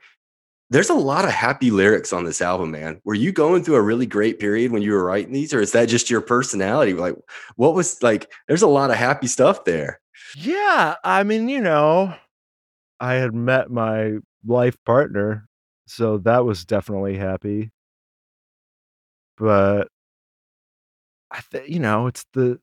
there's 0.71 0.89
a 0.91 0.95
lot 0.95 1.25
of 1.25 1.33
happy 1.33 1.71
lyrics 1.71 2.13
on 2.13 2.25
this 2.25 2.41
album, 2.41 2.71
man. 2.71 3.01
Were 3.05 3.15
you 3.15 3.33
going 3.33 3.65
through 3.65 3.75
a 3.75 3.83
really 3.83 4.07
great 4.07 4.39
period 4.39 4.71
when 4.71 4.83
you 4.83 4.93
were 4.93 5.05
writing 5.05 5.33
these, 5.33 5.53
or 5.53 5.61
is 5.61 5.73
that 5.73 5.89
just 5.89 6.09
your 6.09 6.21
personality? 6.21 6.95
Like, 6.95 7.17
what 7.57 7.75
was 7.75 8.01
like, 8.03 8.31
there's 8.47 8.63
a 8.63 8.69
lot 8.69 8.91
of 8.91 8.97
happy 8.97 9.27
stuff 9.27 9.65
there. 9.65 10.01
Yeah. 10.37 10.95
I 11.03 11.25
mean, 11.25 11.49
you 11.49 11.61
know, 11.61 12.15
I 13.01 13.15
had 13.15 13.35
met 13.35 13.71
my 13.71 14.19
life 14.47 14.77
partner, 14.87 15.49
so 15.87 16.19
that 16.19 16.45
was 16.45 16.65
definitely 16.65 17.17
happy. 17.17 17.73
But 19.37 19.89
I 21.33 21.41
think, 21.41 21.69
you 21.69 21.81
know, 21.81 22.07
it's 22.07 22.25
the, 22.33 22.61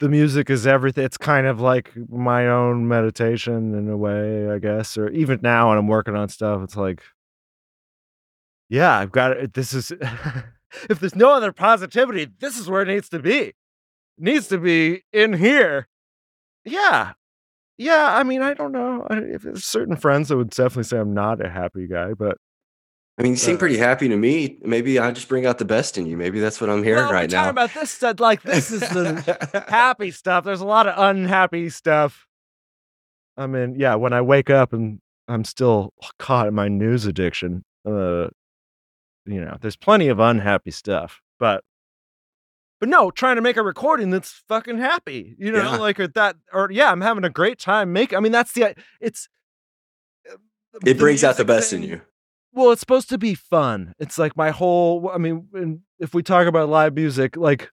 the 0.00 0.08
music 0.08 0.50
is 0.50 0.66
everything. 0.66 1.04
It's 1.04 1.16
kind 1.16 1.46
of 1.46 1.60
like 1.60 1.92
my 2.08 2.48
own 2.48 2.88
meditation 2.88 3.74
in 3.74 3.88
a 3.88 3.96
way, 3.96 4.50
I 4.50 4.58
guess. 4.58 4.98
Or 4.98 5.08
even 5.10 5.40
now 5.42 5.68
when 5.68 5.78
I'm 5.78 5.86
working 5.86 6.16
on 6.16 6.28
stuff, 6.28 6.62
it's 6.62 6.76
like, 6.76 7.02
yeah, 8.68 8.98
I've 8.98 9.12
got 9.12 9.32
it. 9.32 9.54
This 9.54 9.72
is, 9.72 9.92
if 10.90 11.00
there's 11.00 11.14
no 11.14 11.32
other 11.32 11.52
positivity, 11.52 12.28
this 12.40 12.58
is 12.58 12.68
where 12.68 12.82
it 12.82 12.88
needs 12.88 13.08
to 13.10 13.18
be. 13.18 13.38
It 13.38 13.54
needs 14.18 14.48
to 14.48 14.58
be 14.58 15.04
in 15.12 15.34
here. 15.34 15.88
Yeah. 16.64 17.12
Yeah. 17.78 18.16
I 18.16 18.22
mean, 18.24 18.42
I 18.42 18.54
don't 18.54 18.72
know. 18.72 19.06
If 19.10 19.42
there's 19.42 19.64
certain 19.64 19.96
friends 19.96 20.28
that 20.28 20.36
would 20.36 20.50
definitely 20.50 20.84
say 20.84 20.98
I'm 20.98 21.14
not 21.14 21.44
a 21.44 21.50
happy 21.50 21.86
guy, 21.86 22.14
but 22.14 22.38
I 23.16 23.22
mean, 23.22 23.32
you 23.32 23.36
seem 23.36 23.58
pretty 23.58 23.76
happy 23.76 24.08
to 24.08 24.16
me. 24.16 24.58
Maybe 24.62 24.98
I 24.98 25.12
just 25.12 25.28
bring 25.28 25.46
out 25.46 25.58
the 25.58 25.64
best 25.64 25.96
in 25.96 26.06
you. 26.06 26.16
Maybe 26.16 26.40
that's 26.40 26.60
what 26.60 26.68
I'm 26.68 26.82
hearing 26.82 27.04
well, 27.04 27.12
right 27.12 27.30
now. 27.30 27.44
Talking 27.44 27.50
about 27.50 27.74
this 27.74 27.90
stuff, 27.92 28.18
like 28.18 28.42
this 28.42 28.72
is 28.72 28.80
the 28.80 29.64
happy 29.68 30.10
stuff. 30.10 30.44
There's 30.44 30.60
a 30.60 30.66
lot 30.66 30.88
of 30.88 30.94
unhappy 30.98 31.70
stuff. 31.70 32.26
I 33.36 33.46
mean, 33.46 33.76
yeah, 33.78 33.94
when 33.94 34.12
I 34.12 34.20
wake 34.20 34.50
up 34.50 34.72
and 34.72 35.00
I'm 35.28 35.44
still 35.44 35.92
caught 36.18 36.48
in 36.48 36.54
my 36.54 36.66
news 36.66 37.06
addiction, 37.06 37.64
uh, 37.86 38.28
you 39.26 39.40
know, 39.40 39.58
there's 39.60 39.76
plenty 39.76 40.08
of 40.08 40.18
unhappy 40.18 40.72
stuff. 40.72 41.20
But, 41.38 41.62
but 42.80 42.88
no, 42.88 43.12
trying 43.12 43.36
to 43.36 43.42
make 43.42 43.56
a 43.56 43.62
recording 43.62 44.10
that's 44.10 44.42
fucking 44.48 44.78
happy, 44.78 45.36
you 45.38 45.52
know, 45.52 45.62
yeah. 45.62 45.76
like 45.76 46.00
or 46.00 46.08
that, 46.08 46.34
or 46.52 46.68
yeah, 46.72 46.90
I'm 46.90 47.00
having 47.00 47.22
a 47.24 47.30
great 47.30 47.60
time. 47.60 47.92
Make, 47.92 48.12
I 48.12 48.18
mean, 48.18 48.32
that's 48.32 48.52
the, 48.52 48.74
it's. 49.00 49.28
Uh, 50.28 50.36
it 50.84 50.98
brings 50.98 51.22
out 51.22 51.36
the 51.36 51.44
best 51.44 51.70
thing, 51.70 51.84
in 51.84 51.88
you 51.88 52.00
well, 52.54 52.70
it's 52.70 52.80
supposed 52.80 53.08
to 53.08 53.18
be 53.18 53.34
fun. 53.34 53.94
It's 53.98 54.16
like 54.16 54.36
my 54.36 54.50
whole. 54.50 55.10
I 55.12 55.18
mean, 55.18 55.82
if 55.98 56.14
we 56.14 56.22
talk 56.22 56.46
about 56.46 56.68
live 56.68 56.94
music, 56.94 57.36
like 57.36 57.70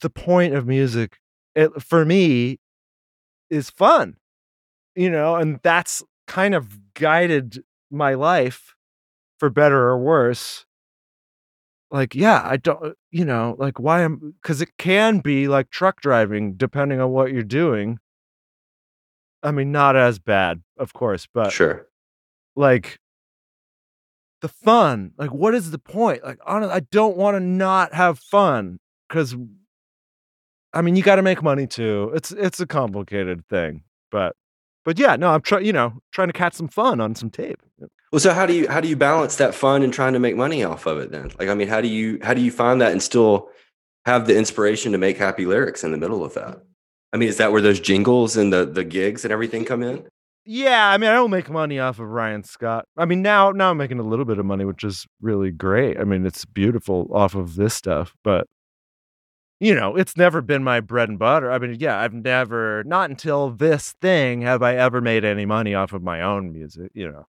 the 0.00 0.10
point 0.10 0.54
of 0.54 0.66
music, 0.66 1.18
it, 1.54 1.82
for 1.82 2.04
me, 2.04 2.58
is 3.50 3.68
fun. 3.68 4.16
You 4.94 5.10
know, 5.10 5.34
and 5.36 5.58
that's 5.62 6.04
kind 6.26 6.54
of 6.54 6.78
guided 6.94 7.64
my 7.90 8.14
life, 8.14 8.74
for 9.38 9.50
better 9.50 9.88
or 9.88 9.98
worse. 9.98 10.66
Like, 11.90 12.14
yeah, 12.14 12.42
I 12.44 12.56
don't. 12.58 12.84
Uh, 12.84 12.92
you 13.10 13.24
know, 13.24 13.56
like 13.58 13.80
why 13.80 14.02
am 14.02 14.34
because 14.40 14.60
it 14.62 14.70
can 14.78 15.18
be 15.18 15.48
like 15.48 15.70
truck 15.70 16.00
driving, 16.00 16.54
depending 16.54 17.00
on 17.00 17.10
what 17.10 17.32
you're 17.32 17.42
doing. 17.42 17.98
I 19.42 19.50
mean, 19.50 19.72
not 19.72 19.96
as 19.96 20.20
bad, 20.20 20.62
of 20.78 20.92
course, 20.92 21.26
but 21.32 21.50
sure. 21.50 21.88
Like 22.54 23.00
the 24.40 24.48
fun. 24.48 25.12
Like, 25.16 25.32
what 25.32 25.54
is 25.54 25.70
the 25.70 25.78
point? 25.78 26.24
Like, 26.24 26.38
honestly, 26.46 26.74
I 26.74 26.80
don't 26.80 27.16
want 27.16 27.36
to 27.36 27.40
not 27.40 27.94
have 27.94 28.18
fun 28.18 28.78
because, 29.08 29.36
I 30.72 30.82
mean, 30.82 30.96
you 30.96 31.02
got 31.02 31.16
to 31.16 31.22
make 31.22 31.42
money 31.42 31.66
too. 31.66 32.12
It's 32.14 32.32
it's 32.32 32.60
a 32.60 32.66
complicated 32.66 33.46
thing, 33.48 33.82
but 34.10 34.36
but 34.84 34.98
yeah, 34.98 35.16
no, 35.16 35.30
I'm 35.30 35.42
trying. 35.42 35.64
You 35.64 35.72
know, 35.72 36.00
trying 36.12 36.28
to 36.28 36.32
catch 36.32 36.54
some 36.54 36.68
fun 36.68 37.00
on 37.00 37.14
some 37.14 37.30
tape. 37.30 37.60
Well, 38.12 38.20
so 38.20 38.32
how 38.32 38.46
do 38.46 38.54
you 38.54 38.68
how 38.68 38.80
do 38.80 38.88
you 38.88 38.96
balance 38.96 39.36
that 39.36 39.54
fun 39.54 39.82
and 39.82 39.92
trying 39.92 40.14
to 40.14 40.18
make 40.18 40.36
money 40.36 40.64
off 40.64 40.86
of 40.86 40.98
it 40.98 41.12
then? 41.12 41.30
Like, 41.38 41.48
I 41.48 41.54
mean, 41.54 41.68
how 41.68 41.80
do 41.80 41.88
you 41.88 42.18
how 42.22 42.34
do 42.34 42.40
you 42.40 42.50
find 42.50 42.80
that 42.80 42.92
and 42.92 43.02
still 43.02 43.48
have 44.06 44.26
the 44.26 44.36
inspiration 44.36 44.92
to 44.92 44.98
make 44.98 45.18
happy 45.18 45.46
lyrics 45.46 45.84
in 45.84 45.92
the 45.92 45.98
middle 45.98 46.24
of 46.24 46.34
that? 46.34 46.62
I 47.12 47.16
mean, 47.16 47.28
is 47.28 47.36
that 47.36 47.52
where 47.52 47.60
those 47.60 47.80
jingles 47.80 48.36
and 48.36 48.52
the 48.52 48.64
the 48.64 48.84
gigs 48.84 49.24
and 49.24 49.32
everything 49.32 49.64
come 49.64 49.82
in? 49.82 50.06
Yeah, 50.52 50.90
I 50.90 50.98
mean, 50.98 51.08
I 51.08 51.14
don't 51.14 51.30
make 51.30 51.48
money 51.48 51.78
off 51.78 52.00
of 52.00 52.08
Ryan 52.08 52.42
Scott. 52.42 52.84
I 52.96 53.04
mean, 53.04 53.22
now 53.22 53.52
now 53.52 53.70
I'm 53.70 53.76
making 53.76 54.00
a 54.00 54.02
little 54.02 54.24
bit 54.24 54.40
of 54.40 54.44
money, 54.44 54.64
which 54.64 54.82
is 54.82 55.06
really 55.20 55.52
great. 55.52 55.96
I 55.96 56.02
mean, 56.02 56.26
it's 56.26 56.44
beautiful 56.44 57.08
off 57.14 57.36
of 57.36 57.54
this 57.54 57.72
stuff, 57.72 58.16
but 58.24 58.48
you 59.60 59.76
know, 59.76 59.94
it's 59.94 60.16
never 60.16 60.42
been 60.42 60.64
my 60.64 60.80
bread 60.80 61.08
and 61.08 61.20
butter. 61.20 61.52
I 61.52 61.58
mean, 61.58 61.76
yeah, 61.78 62.00
I've 62.00 62.14
never, 62.14 62.82
not 62.84 63.10
until 63.10 63.50
this 63.50 63.94
thing 64.00 64.42
have 64.42 64.60
I 64.60 64.74
ever 64.74 65.00
made 65.00 65.24
any 65.24 65.46
money 65.46 65.72
off 65.72 65.92
of 65.92 66.02
my 66.02 66.20
own 66.20 66.52
music, 66.52 66.90
you 66.94 67.08
know. 67.08 67.26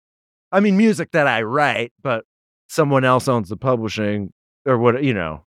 I 0.54 0.62
mean, 0.62 0.78
music 0.78 1.12
that 1.12 1.28
I 1.28 1.42
write, 1.42 1.92
but 2.02 2.24
someone 2.70 3.04
else 3.04 3.28
owns 3.28 3.50
the 3.50 3.58
publishing 3.58 4.32
or 4.66 4.78
what, 4.78 5.04
you 5.04 5.14
know, 5.14 5.44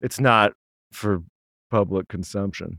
it's 0.00 0.20
not 0.20 0.54
for 0.90 1.22
public 1.70 2.08
consumption. 2.08 2.78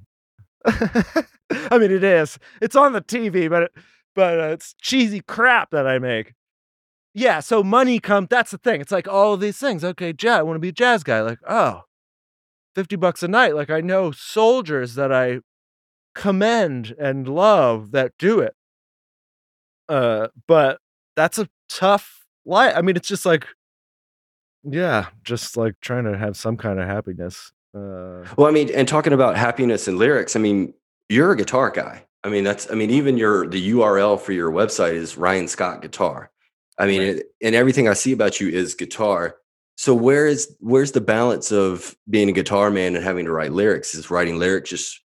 I 0.65 1.77
mean, 1.77 1.91
it 1.91 2.03
is. 2.03 2.39
It's 2.61 2.75
on 2.75 2.93
the 2.93 3.01
TV, 3.01 3.49
but 3.49 3.63
it, 3.63 3.71
but 4.15 4.39
uh, 4.39 4.47
it's 4.47 4.75
cheesy 4.81 5.21
crap 5.21 5.71
that 5.71 5.87
I 5.87 5.99
make. 5.99 6.33
Yeah, 7.13 7.41
so 7.41 7.63
money 7.63 7.99
comes. 7.99 8.27
That's 8.29 8.51
the 8.51 8.57
thing. 8.57 8.81
It's 8.81 8.91
like 8.91 9.07
all 9.07 9.33
of 9.33 9.39
these 9.39 9.57
things. 9.57 9.83
Okay, 9.83 10.13
jazz. 10.13 10.39
I 10.39 10.43
want 10.43 10.55
to 10.55 10.59
be 10.59 10.69
a 10.69 10.73
jazz 10.73 11.03
guy. 11.03 11.21
Like, 11.21 11.39
oh, 11.47 11.81
50 12.75 12.95
bucks 12.95 13.23
a 13.23 13.27
night. 13.27 13.55
Like 13.55 13.69
I 13.69 13.81
know 13.81 14.11
soldiers 14.11 14.95
that 14.95 15.11
I 15.11 15.39
commend 16.15 16.95
and 16.99 17.27
love 17.27 17.91
that 17.91 18.13
do 18.17 18.39
it. 18.39 18.55
Uh, 19.89 20.27
but 20.47 20.79
that's 21.15 21.37
a 21.37 21.49
tough 21.69 22.25
life. 22.45 22.73
I 22.75 22.81
mean, 22.81 22.95
it's 22.95 23.07
just 23.07 23.25
like, 23.25 23.47
yeah, 24.63 25.07
just 25.23 25.57
like 25.57 25.75
trying 25.81 26.05
to 26.05 26.17
have 26.17 26.37
some 26.37 26.57
kind 26.57 26.79
of 26.79 26.87
happiness. 26.87 27.51
Uh, 27.73 28.23
well, 28.37 28.47
I 28.47 28.51
mean, 28.51 28.69
and 28.73 28.87
talking 28.87 29.13
about 29.13 29.35
happiness 29.35 29.87
and 29.87 29.97
lyrics, 29.97 30.35
I 30.35 30.39
mean, 30.39 30.73
you're 31.09 31.31
a 31.31 31.37
guitar 31.37 31.71
guy. 31.71 32.05
I 32.23 32.29
mean, 32.29 32.43
that's, 32.43 32.71
I 32.71 32.75
mean, 32.75 32.89
even 32.89 33.17
your, 33.17 33.47
the 33.47 33.71
URL 33.71 34.19
for 34.19 34.31
your 34.31 34.51
website 34.51 34.93
is 34.93 35.17
Ryan 35.17 35.47
Scott 35.47 35.81
Guitar. 35.81 36.31
I 36.77 36.87
mean, 36.87 37.01
right. 37.01 37.15
it, 37.17 37.25
and 37.41 37.55
everything 37.55 37.87
I 37.87 37.93
see 37.93 38.13
about 38.13 38.39
you 38.39 38.49
is 38.49 38.75
guitar. 38.75 39.35
So 39.75 39.93
where 39.93 40.27
is 40.27 40.55
where's 40.59 40.91
the 40.91 41.01
balance 41.01 41.51
of 41.51 41.95
being 42.09 42.29
a 42.29 42.33
guitar 42.33 42.69
man 42.69 42.95
and 42.95 43.03
having 43.03 43.25
to 43.25 43.31
write 43.31 43.51
lyrics? 43.51 43.95
Is 43.95 44.09
writing 44.09 44.39
lyrics 44.39 44.69
just 44.69 45.01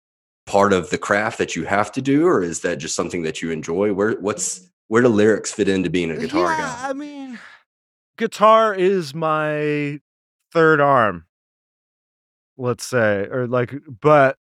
part 0.46 0.74
of 0.74 0.90
the 0.90 0.98
craft 0.98 1.38
that 1.38 1.56
you 1.56 1.66
have 1.66 1.92
to 1.94 2.02
do, 2.02 2.28
or 2.28 2.44
is 2.44 2.62
that 2.62 2.78
just 2.78 2.96
something 2.96 3.24
that 3.24 3.42
you 3.42 3.52
enjoy? 3.52 3.94
Where 3.94 4.14
what's 4.20 4.68
where 4.88 5.02
do 5.02 5.08
lyrics 5.08 5.52
fit 5.52 5.70
into 5.70 5.90
being 5.90 6.12
a 6.12 6.18
guitar 6.18 6.52
yeah, 6.52 6.58
guy? 6.58 6.90
I 6.90 6.94
mean, 6.94 7.40
guitar 8.18 8.74
is 8.74 9.14
my 9.14 10.00
third 10.52 10.82
arm, 10.82 11.26
let's 12.58 12.86
say, 12.86 13.28
or 13.32 13.48
like, 13.48 13.74
but 14.02 14.38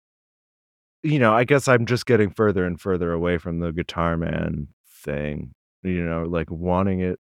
you 1.02 1.18
know, 1.18 1.32
I 1.32 1.44
guess 1.44 1.68
I'm 1.68 1.86
just 1.86 2.06
getting 2.06 2.30
further 2.30 2.64
and 2.64 2.80
further 2.80 3.12
away 3.12 3.38
from 3.38 3.60
the 3.60 3.72
guitar 3.72 4.16
man 4.16 4.68
thing. 5.02 5.52
You 5.82 6.04
know, 6.04 6.24
like 6.24 6.50
wanting 6.50 7.00
it 7.00 7.20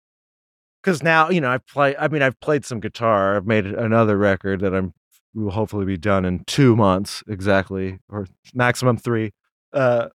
because 0.82 1.02
now 1.02 1.28
you 1.28 1.40
know 1.40 1.50
I've 1.50 1.66
played. 1.66 1.96
I 1.98 2.08
mean, 2.08 2.22
I've 2.22 2.38
played 2.40 2.64
some 2.64 2.80
guitar. 2.80 3.36
I've 3.36 3.46
made 3.46 3.66
another 3.66 4.16
record 4.16 4.60
that 4.60 4.74
I'm 4.74 4.94
will 5.34 5.50
hopefully 5.50 5.84
be 5.84 5.96
done 5.96 6.24
in 6.24 6.44
two 6.46 6.74
months 6.76 7.22
exactly, 7.28 7.98
or 8.08 8.26
maximum 8.54 8.96
three. 8.96 9.32
Uh, 9.72 10.08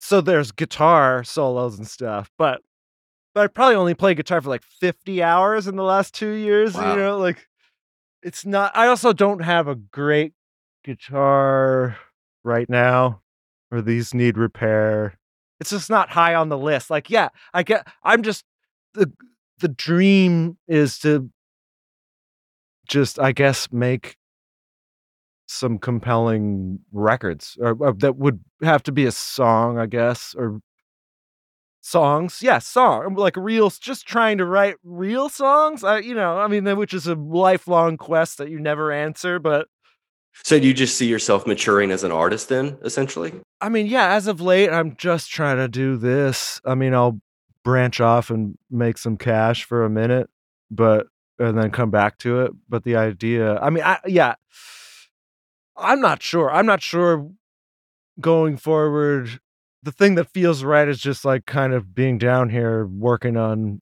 so 0.00 0.20
there's 0.20 0.52
guitar 0.52 1.24
solos 1.24 1.78
and 1.78 1.86
stuff, 1.86 2.30
but 2.38 2.60
but 3.34 3.44
I 3.44 3.46
probably 3.48 3.76
only 3.76 3.94
played 3.94 4.16
guitar 4.16 4.40
for 4.40 4.48
like 4.48 4.62
50 4.62 5.22
hours 5.22 5.66
in 5.66 5.76
the 5.76 5.82
last 5.82 6.14
two 6.14 6.32
years. 6.32 6.74
Wow. 6.74 6.92
You 6.92 7.00
know, 7.00 7.18
like 7.18 7.46
it's 8.24 8.44
not. 8.44 8.76
I 8.76 8.88
also 8.88 9.12
don't 9.12 9.44
have 9.44 9.68
a 9.68 9.74
great 9.74 10.32
guitar 10.82 11.96
right 12.42 12.68
now, 12.68 13.20
or 13.70 13.82
these 13.82 14.12
need 14.14 14.36
repair. 14.36 15.18
It's 15.60 15.70
just 15.70 15.90
not 15.90 16.10
high 16.10 16.34
on 16.34 16.48
the 16.48 16.58
list. 16.58 16.90
Like, 16.90 17.10
yeah, 17.10 17.28
I 17.52 17.62
get. 17.62 17.86
I'm 18.02 18.22
just 18.22 18.44
the 18.94 19.12
the 19.58 19.68
dream 19.68 20.58
is 20.68 20.98
to 20.98 21.30
just 22.88 23.18
i 23.18 23.32
guess 23.32 23.68
make 23.72 24.16
some 25.46 25.78
compelling 25.78 26.78
records 26.92 27.56
or, 27.60 27.76
or, 27.80 27.92
that 27.92 28.16
would 28.16 28.40
have 28.62 28.82
to 28.82 28.92
be 28.92 29.04
a 29.04 29.12
song 29.12 29.78
i 29.78 29.86
guess 29.86 30.34
or 30.36 30.60
songs 31.84 32.40
yeah 32.42 32.58
song 32.58 33.04
um, 33.04 33.14
like 33.14 33.36
real 33.36 33.68
just 33.68 34.06
trying 34.06 34.38
to 34.38 34.44
write 34.44 34.76
real 34.82 35.28
songs 35.28 35.84
i 35.84 35.98
you 35.98 36.14
know 36.14 36.38
i 36.38 36.46
mean 36.46 36.64
which 36.76 36.94
is 36.94 37.06
a 37.06 37.14
lifelong 37.14 37.96
quest 37.96 38.38
that 38.38 38.48
you 38.48 38.58
never 38.58 38.90
answer 38.90 39.38
but 39.38 39.68
so 40.32 40.58
do 40.58 40.66
you 40.66 40.72
just 40.72 40.96
see 40.96 41.06
yourself 41.06 41.46
maturing 41.46 41.90
as 41.90 42.02
an 42.02 42.10
artist 42.10 42.48
then 42.48 42.78
essentially 42.82 43.32
i 43.60 43.68
mean 43.68 43.86
yeah 43.86 44.14
as 44.14 44.26
of 44.26 44.40
late 44.40 44.70
i'm 44.70 44.96
just 44.96 45.30
trying 45.30 45.58
to 45.58 45.68
do 45.68 45.96
this 45.96 46.58
i 46.64 46.74
mean 46.74 46.94
i'll 46.94 47.20
branch 47.64 48.00
off 48.00 48.30
and 48.30 48.56
make 48.70 48.98
some 48.98 49.16
cash 49.16 49.64
for 49.64 49.84
a 49.84 49.90
minute, 49.90 50.30
but 50.70 51.08
and 51.38 51.58
then 51.58 51.72
come 51.72 51.90
back 51.90 52.18
to 52.18 52.42
it. 52.42 52.52
But 52.68 52.84
the 52.84 52.94
idea, 52.94 53.58
I 53.58 53.70
mean, 53.70 53.82
I 53.82 53.98
yeah, 54.06 54.34
I'm 55.76 56.00
not 56.00 56.22
sure. 56.22 56.52
I'm 56.52 56.66
not 56.66 56.82
sure 56.82 57.28
going 58.20 58.56
forward. 58.56 59.40
The 59.84 59.92
thing 59.92 60.14
that 60.14 60.30
feels 60.30 60.64
right 60.64 60.88
is 60.88 60.98
just 60.98 61.26
like 61.26 61.44
kind 61.44 61.74
of 61.74 61.94
being 61.94 62.16
down 62.16 62.48
here 62.48 62.86
working 62.86 63.36
on 63.36 63.82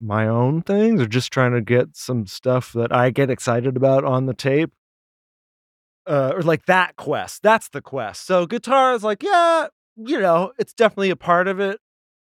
my 0.00 0.26
own 0.26 0.62
things 0.62 1.00
or 1.00 1.06
just 1.06 1.32
trying 1.32 1.52
to 1.52 1.60
get 1.60 1.96
some 1.96 2.26
stuff 2.26 2.72
that 2.72 2.92
I 2.92 3.10
get 3.10 3.30
excited 3.30 3.76
about 3.76 4.04
on 4.04 4.26
the 4.26 4.34
tape. 4.34 4.72
Uh, 6.08 6.32
or 6.34 6.42
like 6.42 6.66
that 6.66 6.96
quest. 6.96 7.42
That's 7.42 7.68
the 7.68 7.80
quest. 7.80 8.26
So 8.26 8.46
guitar 8.46 8.94
is 8.94 9.04
like, 9.04 9.22
yeah, 9.22 9.68
you 9.96 10.20
know, 10.20 10.52
it's 10.58 10.72
definitely 10.72 11.10
a 11.10 11.16
part 11.16 11.46
of 11.46 11.60
it 11.60 11.78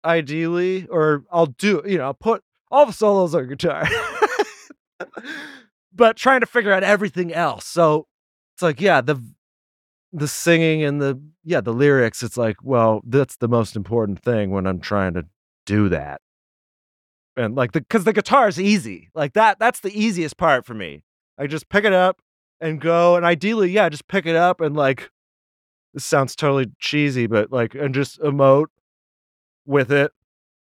ideally, 0.04 0.86
or 0.88 1.24
I'll 1.30 1.46
do, 1.46 1.82
you 1.84 1.98
know, 1.98 2.04
I'll 2.04 2.14
put 2.14 2.42
all 2.70 2.86
the 2.86 2.92
solos 2.92 3.34
on 3.34 3.48
guitar, 3.48 3.86
but 5.92 6.16
trying 6.16 6.40
to 6.40 6.46
figure 6.46 6.72
out 6.72 6.84
everything 6.84 7.32
else. 7.32 7.66
So 7.66 8.06
it's 8.54 8.62
like, 8.62 8.80
yeah, 8.80 9.00
the 9.00 9.20
the 10.12 10.28
singing 10.28 10.82
and 10.82 11.00
the 11.00 11.20
yeah 11.44 11.60
the 11.60 11.72
lyrics. 11.72 12.22
It's 12.22 12.36
like, 12.36 12.56
well, 12.62 13.02
that's 13.06 13.36
the 13.36 13.48
most 13.48 13.76
important 13.76 14.22
thing 14.22 14.50
when 14.50 14.66
I'm 14.66 14.80
trying 14.80 15.14
to 15.14 15.26
do 15.66 15.88
that. 15.88 16.20
And 17.36 17.54
like 17.54 17.72
the 17.72 17.80
because 17.80 18.04
the 18.04 18.12
guitar 18.12 18.48
is 18.48 18.60
easy, 18.60 19.10
like 19.14 19.34
that. 19.34 19.58
That's 19.58 19.80
the 19.80 19.98
easiest 19.98 20.36
part 20.36 20.66
for 20.66 20.74
me. 20.74 21.02
I 21.38 21.46
just 21.46 21.68
pick 21.68 21.84
it 21.84 21.92
up 21.92 22.20
and 22.60 22.80
go, 22.80 23.16
and 23.16 23.24
ideally, 23.24 23.70
yeah, 23.70 23.88
just 23.88 24.08
pick 24.08 24.26
it 24.26 24.36
up 24.36 24.60
and 24.60 24.76
like. 24.76 25.10
This 25.92 26.04
sounds 26.04 26.36
totally 26.36 26.70
cheesy, 26.78 27.26
but 27.26 27.50
like, 27.50 27.74
and 27.74 27.92
just 27.92 28.20
emote 28.20 28.68
with 29.66 29.90
it, 29.90 30.12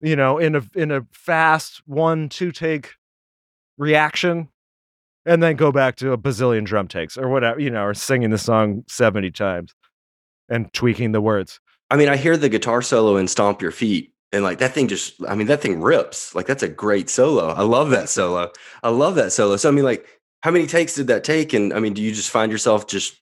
you 0.03 0.16
know, 0.16 0.36
in 0.36 0.55
a 0.55 0.62
in 0.74 0.90
a 0.90 1.07
fast 1.12 1.80
one 1.86 2.28
two 2.28 2.53
take 2.53 2.97
reaction, 3.78 4.51
and 5.27 5.43
then 5.43 5.57
go 5.57 5.72
back 5.72 5.97
to 5.97 6.12
a 6.12 6.18
bazillion 6.18 6.64
drum 6.64 6.89
takes 6.89 7.16
or 7.16 7.29
whatever, 7.29 7.61
you 7.61 7.70
know, 7.70 7.85
or 7.85 7.95
singing 7.95 8.31
the 8.31 8.39
song 8.39 8.85
seventy 8.89 9.31
times 9.31 9.75
and 10.49 10.72
tweaking 10.72 11.12
the 11.12 11.20
words. 11.20 11.61
I 11.91 11.97
mean, 11.97 12.09
I 12.09 12.16
hear 12.16 12.37
the 12.37 12.49
guitar 12.49 12.83
solo 12.83 13.16
and 13.16 13.29
"Stomp 13.29 13.62
Your 13.62 13.70
Feet," 13.70 14.12
and 14.33 14.43
like 14.43 14.59
that 14.59 14.72
thing 14.72 14.89
just, 14.89 15.14
I 15.29 15.35
mean, 15.35 15.47
that 15.49 15.61
thing 15.61 15.81
rips. 15.81 16.35
Like 16.35 16.47
that's 16.47 16.62
a 16.62 16.68
great 16.68 17.09
solo. 17.09 17.49
I 17.49 17.62
love 17.62 17.91
that 17.91 18.09
solo. 18.09 18.51
I 18.83 18.91
love 18.91 19.14
that 19.16 19.33
solo. 19.33 19.57
So 19.57 19.68
I 19.68 19.72
mean, 19.72 19.85
like, 19.85 20.07
how 20.43 20.51
many 20.51 20.66
takes 20.66 20.95
did 20.95 21.07
that 21.09 21.25
take? 21.25 21.53
And 21.53 21.72
I 21.72 21.81
mean, 21.81 21.95
do 21.95 22.03
you 22.03 22.12
just 22.12 22.31
find 22.31 22.51
yourself 22.53 22.87
just 22.87 23.20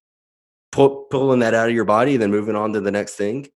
pull, 0.71 1.07
pulling 1.11 1.41
that 1.41 1.55
out 1.55 1.69
of 1.69 1.75
your 1.75 1.85
body, 1.85 2.15
and 2.15 2.23
then 2.23 2.31
moving 2.31 2.57
on 2.57 2.73
to 2.73 2.81
the 2.81 2.91
next 2.91 3.15
thing? 3.15 3.49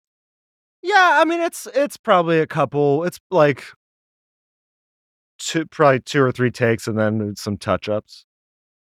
Yeah, 0.82 1.20
I 1.22 1.26
mean 1.26 1.42
it's 1.42 1.68
it's 1.74 1.98
probably 1.98 2.40
a 2.40 2.48
couple. 2.48 3.04
It's 3.06 3.20
like 3.32 3.64
two, 5.40 5.66
probably 5.66 6.02
two 6.02 6.22
or 6.22 6.32
three 6.32 6.52
takes, 6.52 6.88
and 6.88 6.98
then 6.98 7.36
some 7.36 7.58
touch 7.58 7.90
ups. 7.90 8.26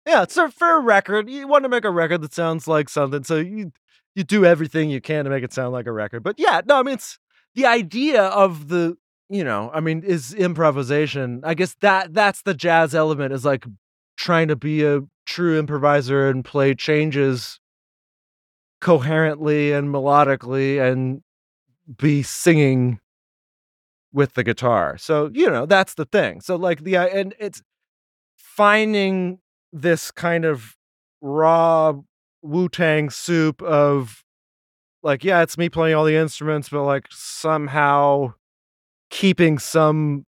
Yeah, 0.06 0.26
so 0.28 0.50
for 0.50 0.76
a 0.76 0.80
record, 0.80 1.30
you 1.30 1.48
want 1.48 1.64
to 1.64 1.68
make 1.68 1.84
a 1.84 1.90
record 1.90 2.20
that 2.22 2.34
sounds 2.34 2.68
like 2.68 2.88
something, 2.88 3.24
so 3.24 3.36
you 3.36 3.72
you 4.14 4.22
do 4.22 4.44
everything 4.44 4.90
you 4.90 5.00
can 5.00 5.24
to 5.24 5.30
make 5.30 5.42
it 5.42 5.52
sound 5.52 5.72
like 5.72 5.86
a 5.86 5.92
record. 5.92 6.22
But 6.22 6.36
yeah, 6.38 6.60
no, 6.66 6.78
I 6.78 6.82
mean 6.82 6.94
it's 6.94 7.18
the 7.54 7.66
idea 7.66 8.22
of 8.24 8.68
the 8.68 8.96
you 9.30 9.42
know, 9.42 9.70
I 9.72 9.80
mean, 9.80 10.02
is 10.02 10.34
improvisation. 10.34 11.40
I 11.44 11.54
guess 11.54 11.74
that 11.80 12.12
that's 12.12 12.42
the 12.42 12.54
jazz 12.54 12.94
element 12.94 13.32
is 13.32 13.44
like 13.44 13.64
trying 14.16 14.48
to 14.48 14.56
be 14.56 14.84
a 14.84 15.00
true 15.26 15.58
improviser 15.58 16.28
and 16.28 16.44
play 16.44 16.74
changes 16.74 17.58
coherently 18.80 19.72
and 19.72 19.88
melodically 19.88 20.80
and 20.80 21.22
be 21.98 22.22
singing 22.22 23.00
with 24.12 24.34
the 24.34 24.44
guitar. 24.44 24.96
So, 24.98 25.30
you 25.32 25.50
know, 25.50 25.66
that's 25.66 25.94
the 25.94 26.04
thing. 26.04 26.40
So 26.40 26.56
like 26.56 26.84
the 26.84 26.96
and 26.96 27.34
it's 27.38 27.62
finding 28.36 29.40
this 29.74 30.12
kind 30.12 30.44
of 30.44 30.76
raw 31.20 31.92
Wu-Tang 32.42 33.10
soup 33.10 33.60
of 33.62 34.22
like 35.02 35.24
yeah, 35.24 35.42
it's 35.42 35.58
me 35.58 35.68
playing 35.68 35.96
all 35.96 36.04
the 36.04 36.16
instruments 36.16 36.68
but 36.68 36.84
like 36.84 37.06
somehow 37.10 38.32
keeping 39.10 39.58
some 39.58 40.24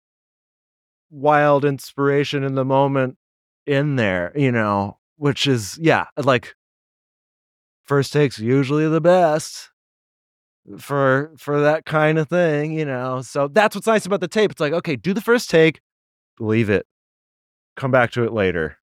wild 1.11 1.65
inspiration 1.65 2.45
in 2.45 2.55
the 2.55 2.65
moment 2.65 3.17
in 3.67 3.97
there, 3.97 4.33
you 4.37 4.53
know, 4.53 4.99
which 5.17 5.47
is 5.47 5.79
yeah, 5.81 6.05
like 6.17 6.55
first 7.85 8.13
takes 8.13 8.39
usually 8.39 8.89
the 8.89 9.01
best 9.01 9.71
for 10.79 11.33
for 11.39 11.61
that 11.63 11.87
kind 11.87 12.19
of 12.19 12.29
thing, 12.29 12.73
you 12.73 12.85
know. 12.85 13.23
So 13.23 13.49
that's 13.49 13.75
what's 13.75 13.87
nice 13.87 14.05
about 14.05 14.21
the 14.21 14.29
tape. 14.29 14.51
It's 14.51 14.61
like, 14.61 14.75
okay, 14.75 14.97
do 14.97 15.15
the 15.15 15.21
first 15.23 15.49
take, 15.49 15.81
leave 16.39 16.69
it, 16.69 16.87
come 17.77 17.91
back 17.91 18.11
to 18.13 18.25
it 18.25 18.33
later. 18.33 18.77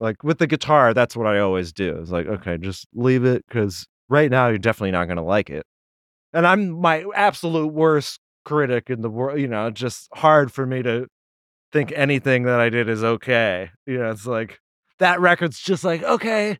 Like 0.00 0.22
with 0.22 0.38
the 0.38 0.46
guitar, 0.46 0.92
that's 0.92 1.16
what 1.16 1.26
I 1.26 1.38
always 1.38 1.72
do. 1.72 1.96
It's 2.00 2.10
like, 2.10 2.26
okay, 2.26 2.58
just 2.58 2.86
leave 2.94 3.24
it 3.24 3.44
because 3.48 3.86
right 4.08 4.30
now 4.30 4.48
you're 4.48 4.58
definitely 4.58 4.90
not 4.90 5.06
going 5.06 5.16
to 5.16 5.22
like 5.22 5.50
it. 5.50 5.64
And 6.32 6.46
I'm 6.46 6.70
my 6.80 7.04
absolute 7.14 7.72
worst 7.72 8.20
critic 8.44 8.90
in 8.90 9.00
the 9.00 9.10
world. 9.10 9.40
You 9.40 9.48
know, 9.48 9.70
just 9.70 10.08
hard 10.12 10.52
for 10.52 10.66
me 10.66 10.82
to 10.82 11.06
think 11.72 11.92
anything 11.94 12.44
that 12.44 12.60
I 12.60 12.68
did 12.68 12.88
is 12.88 13.02
okay. 13.02 13.70
You 13.86 13.98
know, 13.98 14.10
it's 14.10 14.26
like 14.26 14.58
that 14.98 15.20
record's 15.20 15.60
just 15.60 15.82
like, 15.82 16.02
okay, 16.02 16.58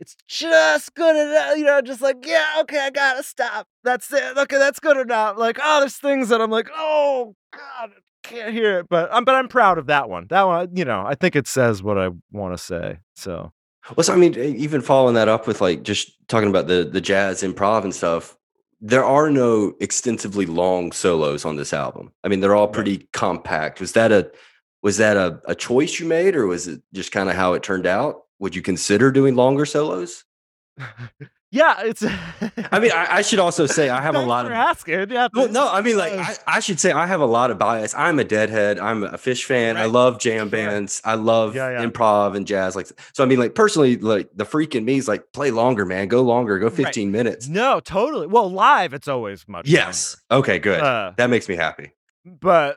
it's 0.00 0.16
just 0.26 0.94
good 0.94 1.14
enough, 1.14 1.58
you 1.58 1.64
know, 1.64 1.82
just 1.82 2.00
like, 2.00 2.24
yeah, 2.26 2.56
okay, 2.60 2.78
I 2.80 2.90
gotta 2.90 3.22
stop. 3.22 3.66
That's 3.84 4.10
it. 4.12 4.36
Okay, 4.36 4.56
that's 4.56 4.80
good 4.80 4.96
enough. 4.96 5.36
Like, 5.36 5.58
oh, 5.62 5.80
there's 5.80 5.98
things 5.98 6.30
that 6.30 6.40
I'm 6.40 6.50
like, 6.50 6.70
oh 6.74 7.34
God, 7.52 7.90
can't 8.30 8.52
hear 8.52 8.78
it. 8.80 8.88
But 8.88 9.08
I'm 9.12 9.24
but 9.24 9.34
I'm 9.34 9.48
proud 9.48 9.78
of 9.78 9.86
that 9.86 10.08
one. 10.08 10.26
That 10.30 10.46
one, 10.46 10.76
you 10.76 10.84
know, 10.84 11.04
I 11.06 11.14
think 11.14 11.36
it 11.36 11.46
says 11.46 11.82
what 11.82 11.98
I 11.98 12.10
want 12.32 12.56
to 12.56 12.62
say. 12.62 12.98
So 13.14 13.52
well, 13.96 14.04
so 14.04 14.12
I 14.12 14.16
mean, 14.16 14.34
even 14.36 14.80
following 14.80 15.14
that 15.14 15.28
up 15.28 15.46
with 15.46 15.60
like 15.60 15.82
just 15.82 16.12
talking 16.28 16.48
about 16.48 16.66
the 16.66 16.84
the 16.84 17.00
jazz 17.00 17.42
improv 17.42 17.84
and 17.84 17.94
stuff, 17.94 18.36
there 18.80 19.04
are 19.04 19.30
no 19.30 19.74
extensively 19.80 20.46
long 20.46 20.92
solos 20.92 21.44
on 21.44 21.56
this 21.56 21.72
album. 21.72 22.12
I 22.24 22.28
mean, 22.28 22.40
they're 22.40 22.56
all 22.56 22.68
pretty 22.68 23.08
compact. 23.12 23.80
Was 23.80 23.92
that 23.92 24.12
a 24.12 24.30
was 24.82 24.96
that 24.96 25.16
a, 25.16 25.40
a 25.46 25.54
choice 25.54 26.00
you 26.00 26.06
made, 26.06 26.34
or 26.34 26.46
was 26.46 26.66
it 26.66 26.82
just 26.94 27.12
kind 27.12 27.28
of 27.28 27.36
how 27.36 27.52
it 27.52 27.62
turned 27.62 27.86
out? 27.86 28.22
would 28.40 28.56
you 28.56 28.62
consider 28.62 29.12
doing 29.12 29.36
longer 29.36 29.64
solos? 29.64 30.24
yeah, 31.52 31.82
it's. 31.82 32.04
I 32.04 32.78
mean, 32.78 32.92
I, 32.92 33.16
I, 33.16 33.22
should 33.22 33.40
also 33.40 33.66
say 33.66 33.88
I 33.88 34.00
have 34.00 34.14
a 34.14 34.20
lot 34.20 34.46
of 34.46 34.52
asking. 34.52 35.10
Yeah, 35.10 35.28
well, 35.34 35.48
no, 35.48 35.68
I 35.68 35.80
mean, 35.80 35.98
like 35.98 36.12
I, 36.12 36.36
I, 36.46 36.60
should 36.60 36.78
say 36.78 36.92
I 36.92 37.06
have 37.06 37.20
a 37.20 37.26
lot 37.26 37.50
of 37.50 37.58
bias. 37.58 37.92
I'm 37.94 38.20
a 38.20 38.24
Deadhead. 38.24 38.78
I'm 38.78 39.02
a 39.02 39.18
Phish 39.18 39.44
fan. 39.44 39.74
Right. 39.74 39.82
I 39.82 39.86
love 39.86 40.20
jam 40.20 40.48
bands. 40.48 41.02
I 41.04 41.14
love 41.14 41.56
yeah, 41.56 41.70
yeah. 41.70 41.84
improv 41.84 42.36
and 42.36 42.46
jazz. 42.46 42.76
Like, 42.76 42.86
so 43.12 43.24
I 43.24 43.26
mean, 43.26 43.40
like 43.40 43.56
personally, 43.56 43.96
like 43.96 44.30
the 44.34 44.44
freak 44.44 44.76
in 44.76 44.84
me 44.84 44.98
is 44.98 45.08
like, 45.08 45.32
play 45.32 45.50
longer, 45.50 45.84
man. 45.84 46.06
Go 46.06 46.22
longer. 46.22 46.58
Go 46.60 46.70
15 46.70 47.08
right. 47.08 47.12
minutes. 47.12 47.48
No, 47.48 47.80
totally. 47.80 48.28
Well, 48.28 48.50
live, 48.50 48.94
it's 48.94 49.08
always 49.08 49.48
much. 49.48 49.68
Yes. 49.68 50.16
Longer. 50.30 50.44
Okay. 50.44 50.58
Good. 50.60 50.80
Uh, 50.80 51.12
that 51.16 51.30
makes 51.30 51.48
me 51.48 51.56
happy. 51.56 51.92
But 52.24 52.76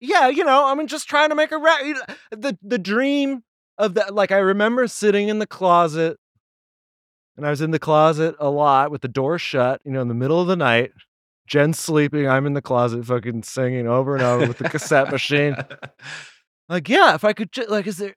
yeah, 0.00 0.28
you 0.28 0.44
know, 0.44 0.66
I 0.66 0.74
mean, 0.74 0.86
just 0.86 1.08
trying 1.08 1.28
to 1.28 1.34
make 1.34 1.52
a 1.52 1.58
record. 1.58 1.96
The 2.30 2.56
the 2.62 2.78
dream 2.78 3.42
of 3.78 3.94
that. 3.94 4.14
Like 4.14 4.32
I 4.32 4.38
remember 4.38 4.86
sitting 4.86 5.28
in 5.28 5.38
the 5.38 5.46
closet, 5.46 6.18
and 7.36 7.46
I 7.46 7.50
was 7.50 7.60
in 7.60 7.70
the 7.70 7.78
closet 7.78 8.34
a 8.38 8.48
lot 8.48 8.90
with 8.90 9.02
the 9.02 9.08
door 9.08 9.38
shut. 9.38 9.80
You 9.84 9.92
know, 9.92 10.00
in 10.00 10.08
the 10.08 10.14
middle 10.14 10.40
of 10.40 10.46
the 10.46 10.56
night, 10.56 10.92
Jen's 11.46 11.78
sleeping. 11.78 12.28
I'm 12.28 12.46
in 12.46 12.54
the 12.54 12.62
closet, 12.62 13.04
fucking 13.04 13.42
singing 13.42 13.86
over 13.86 14.14
and 14.14 14.22
over 14.22 14.46
with 14.46 14.58
the 14.58 14.68
cassette 14.68 15.10
machine. 15.10 15.56
Like, 16.68 16.88
yeah, 16.88 17.14
if 17.14 17.24
I 17.24 17.34
could, 17.34 17.52
ju- 17.52 17.66
like, 17.68 17.86
is 17.86 17.98
there 17.98 18.14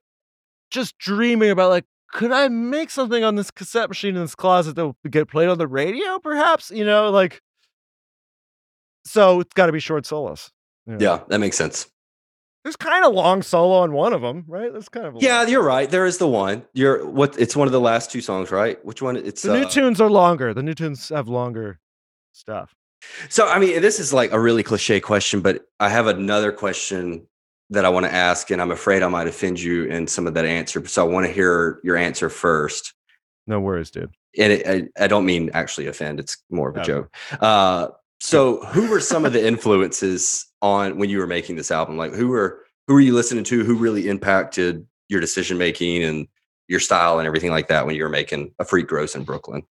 just 0.72 0.98
dreaming 0.98 1.50
about 1.50 1.70
like, 1.70 1.86
could 2.14 2.32
I 2.32 2.48
make 2.48 2.90
something 2.90 3.24
on 3.24 3.36
this 3.36 3.52
cassette 3.52 3.90
machine 3.90 4.16
in 4.16 4.22
this 4.22 4.36
closet 4.36 4.76
that 4.78 4.86
will 4.86 4.96
get 5.10 5.28
played 5.28 5.50
on 5.50 5.58
the 5.58 5.68
radio? 5.68 6.18
Perhaps, 6.20 6.72
you 6.72 6.86
know, 6.86 7.10
like. 7.10 7.42
So 9.04 9.42
it's 9.42 9.54
got 9.54 9.66
to 9.66 9.72
be 9.72 9.80
short 9.80 10.06
solos. 10.06 10.50
You 10.86 10.94
know? 10.94 11.00
Yeah, 11.00 11.24
that 11.28 11.40
makes 11.40 11.58
sense. 11.58 11.90
There's 12.68 12.76
kind 12.76 13.06
of 13.06 13.14
long 13.14 13.44
solo 13.44 13.76
on 13.76 13.94
one 13.94 14.12
of 14.12 14.22
them, 14.22 14.44
right? 14.46 14.74
That's 14.74 14.90
kind 14.90 15.06
of 15.06 15.16
yeah. 15.22 15.48
You're 15.48 15.64
right. 15.64 15.90
There 15.90 16.06
is 16.06 16.18
the 16.18 16.28
one. 16.28 16.66
You're 16.74 17.08
what? 17.08 17.40
It's 17.40 17.56
one 17.56 17.66
of 17.66 17.72
the 17.72 17.80
last 17.80 18.12
two 18.12 18.20
songs, 18.20 18.52
right? 18.52 18.84
Which 18.84 19.02
one? 19.02 19.16
It's 19.16 19.44
the 19.44 19.54
new 19.54 19.66
uh, 19.66 19.70
tunes 19.70 20.02
are 20.02 20.10
longer. 20.10 20.54
The 20.54 20.62
new 20.62 20.74
tunes 20.74 21.08
have 21.08 21.30
longer 21.30 21.80
stuff. 22.34 22.76
So 23.30 23.48
I 23.48 23.58
mean, 23.58 23.82
this 23.82 24.02
is 24.02 24.12
like 24.12 24.34
a 24.34 24.40
really 24.42 24.64
cliche 24.64 25.00
question, 25.00 25.40
but 25.40 25.62
I 25.80 25.88
have 25.88 26.08
another 26.08 26.52
question 26.52 27.26
that 27.70 27.86
I 27.86 27.90
want 27.90 28.06
to 28.06 28.14
ask, 28.14 28.52
and 28.52 28.62
I'm 28.62 28.72
afraid 28.72 29.02
I 29.02 29.08
might 29.08 29.28
offend 29.28 29.62
you 29.62 29.86
in 29.86 30.06
some 30.06 30.28
of 30.28 30.34
that 30.34 30.44
answer. 30.44 30.86
So 30.88 31.08
I 31.08 31.10
want 31.10 31.26
to 31.26 31.32
hear 31.32 31.80
your 31.86 31.96
answer 31.96 32.30
first. 32.30 32.94
No 33.48 33.62
worries, 33.62 33.92
dude. 33.92 34.14
And 34.38 34.52
it, 34.52 34.92
I, 35.00 35.06
I, 35.06 35.08
don't 35.08 35.26
mean 35.26 35.52
actually 35.54 35.88
offend. 35.88 36.20
It's 36.20 36.36
more 36.50 36.70
of 36.70 36.76
a 36.76 36.84
joke. 36.84 37.16
Uh, 37.40 37.88
so 38.20 38.62
who 38.66 38.90
were 38.90 39.00
some 39.00 39.26
of 39.26 39.34
the 39.34 39.46
influences 39.46 40.46
on 40.62 40.98
when 40.98 41.10
you 41.10 41.20
were 41.20 41.28
making 41.28 41.56
this 41.56 41.72
album? 41.72 41.98
Like 41.98 42.14
who 42.14 42.28
were 42.28 42.64
who 42.88 42.94
were 42.94 43.02
you 43.02 43.14
listening 43.14 43.44
to? 43.46 43.64
Who 43.64 43.76
really 43.76 44.08
impacted 44.08 44.86
your 45.10 45.22
decision 45.22 45.58
making 45.58 46.04
and 46.04 46.28
your 46.68 46.80
style 46.80 47.20
and 47.20 47.28
everything 47.28 47.52
like 47.52 47.68
that 47.68 47.86
when 47.86 47.96
you 47.96 48.04
were 48.04 48.10
making 48.10 48.54
A 48.60 48.66
Freak 48.66 48.88
Grows 48.88 49.16
in 49.16 49.24
Brooklyn? 49.24 49.64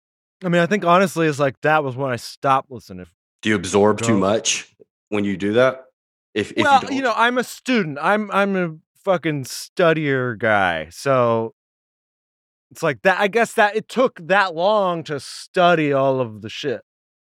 I 0.43 0.49
mean, 0.49 0.61
I 0.61 0.65
think 0.65 0.85
honestly, 0.85 1.27
it's 1.27 1.39
like 1.39 1.59
that 1.61 1.83
was 1.83 1.95
when 1.95 2.11
I 2.11 2.17
stopped 2.17 2.69
listening. 2.71 3.07
Do 3.41 3.49
you 3.49 3.55
absorb 3.55 4.01
too 4.01 4.17
much 4.17 4.73
when 5.09 5.23
you 5.23 5.37
do 5.37 5.53
that? 5.53 5.85
If, 6.33 6.51
if 6.51 6.63
well, 6.63 6.83
you, 6.89 6.97
you 6.97 7.01
know, 7.01 7.13
I'm 7.15 7.37
a 7.37 7.43
student. 7.43 7.97
I'm 8.01 8.29
I'm 8.31 8.55
a 8.55 8.75
fucking 9.03 9.45
studier 9.45 10.37
guy, 10.37 10.89
so 10.89 11.53
it's 12.71 12.83
like 12.83 13.03
that. 13.03 13.19
I 13.19 13.27
guess 13.27 13.53
that 13.53 13.75
it 13.75 13.87
took 13.87 14.19
that 14.27 14.53
long 14.53 15.03
to 15.03 15.19
study 15.19 15.93
all 15.93 16.19
of 16.19 16.41
the 16.41 16.49
shit, 16.49 16.81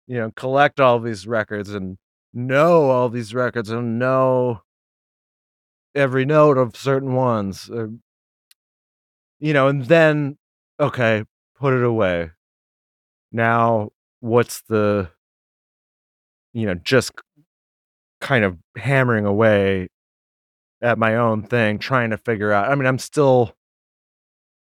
you 0.10 0.18
know, 0.18 0.32
collect 0.36 0.80
all 0.80 1.00
these 1.00 1.28
records 1.28 1.70
and 1.70 2.00
know 2.34 2.90
all 2.90 3.10
these 3.10 3.34
records 3.34 3.70
and 3.70 4.00
know 4.00 4.64
every 5.94 6.26
note 6.26 6.58
of 6.58 6.76
certain 6.76 7.14
ones 7.14 7.70
uh, 7.70 7.88
you 9.40 9.54
know 9.54 9.68
and 9.68 9.86
then 9.86 10.38
okay 10.80 11.24
put 11.60 11.74
it 11.74 11.84
away. 11.84 12.32
Now 13.32 13.92
what's 14.20 14.62
the 14.64 15.12
you 16.54 16.66
know 16.66 16.74
just 16.74 17.12
kind 18.20 18.44
of 18.44 18.58
hammering 18.78 19.26
away 19.26 19.90
at 20.82 20.98
my 20.98 21.16
own 21.16 21.44
thing 21.44 21.80
trying 21.80 22.10
to 22.10 22.18
figure 22.18 22.52
out 22.52 22.70
i 22.70 22.76
mean 22.76 22.86
i'm 22.86 23.00
still 23.00 23.56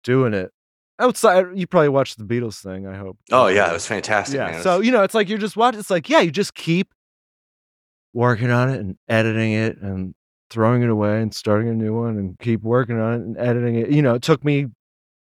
doing 0.03 0.33
it 0.33 0.51
outside 0.99 1.45
you 1.55 1.67
probably 1.67 1.89
watched 1.89 2.17
the 2.17 2.23
beatles 2.23 2.61
thing 2.61 2.87
i 2.87 2.95
hope 2.97 3.17
oh 3.31 3.47
yeah 3.47 3.69
it 3.69 3.73
was 3.73 3.85
fantastic 3.85 4.35
yeah 4.35 4.51
man. 4.51 4.63
so 4.63 4.79
you 4.81 4.91
know 4.91 5.03
it's 5.03 5.13
like 5.13 5.29
you're 5.29 5.37
just 5.37 5.55
watching 5.55 5.79
it's 5.79 5.89
like 5.89 6.09
yeah 6.09 6.19
you 6.19 6.31
just 6.31 6.55
keep 6.55 6.93
working 8.13 8.49
on 8.49 8.69
it 8.69 8.79
and 8.79 8.97
editing 9.07 9.53
it 9.53 9.77
and 9.81 10.15
throwing 10.49 10.81
it 10.81 10.89
away 10.89 11.21
and 11.21 11.33
starting 11.33 11.69
a 11.69 11.73
new 11.73 11.93
one 11.93 12.17
and 12.17 12.39
keep 12.39 12.61
working 12.61 12.99
on 12.99 13.13
it 13.13 13.21
and 13.21 13.37
editing 13.37 13.75
it. 13.75 13.89
You 13.89 14.01
know, 14.01 14.15
it 14.15 14.21
took 14.21 14.43
me 14.43 14.67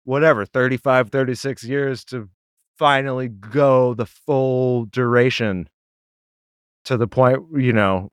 whatever 0.04 0.46
35 0.46 1.10
36 1.10 1.64
years 1.64 2.04
to 2.04 2.28
finally 2.78 3.28
go 3.28 3.94
the 3.94 4.06
full 4.06 4.84
duration 4.86 5.68
to 6.84 6.96
the 6.96 7.08
point 7.08 7.42
you 7.56 7.72
know 7.72 8.10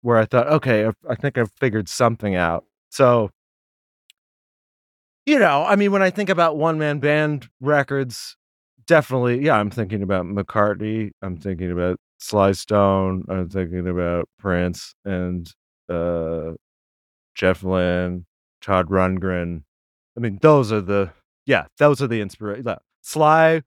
where 0.00 0.16
i 0.16 0.24
thought 0.24 0.46
okay 0.46 0.86
i, 0.86 0.92
I 1.06 1.16
think 1.16 1.36
i've 1.36 1.50
figured 1.58 1.86
something 1.86 2.34
out 2.34 2.64
so 2.88 3.30
you 5.30 5.38
know 5.38 5.64
i 5.64 5.76
mean 5.76 5.92
when 5.92 6.02
i 6.02 6.10
think 6.10 6.28
about 6.28 6.56
one 6.56 6.78
man 6.78 6.98
band 6.98 7.48
records 7.60 8.36
definitely 8.86 9.44
yeah 9.44 9.54
i'm 9.54 9.70
thinking 9.70 10.02
about 10.02 10.24
mccartney 10.24 11.10
i'm 11.22 11.36
thinking 11.36 11.70
about 11.70 11.96
Sly 12.20 12.52
Stone. 12.52 13.24
I'm 13.28 13.48
thinking 13.48 13.88
about 13.88 14.28
Prince 14.38 14.94
and 15.04 15.50
uh, 15.88 16.52
Jeff 17.34 17.62
Lynne, 17.62 18.26
Todd 18.60 18.88
Rundgren. 18.88 19.62
I 20.16 20.20
mean, 20.20 20.38
those 20.42 20.70
are 20.70 20.82
the 20.82 21.12
yeah, 21.46 21.66
those 21.78 22.02
are 22.02 22.06
the 22.06 22.20
inspiration. 22.20 22.66
Sly, 23.00 23.62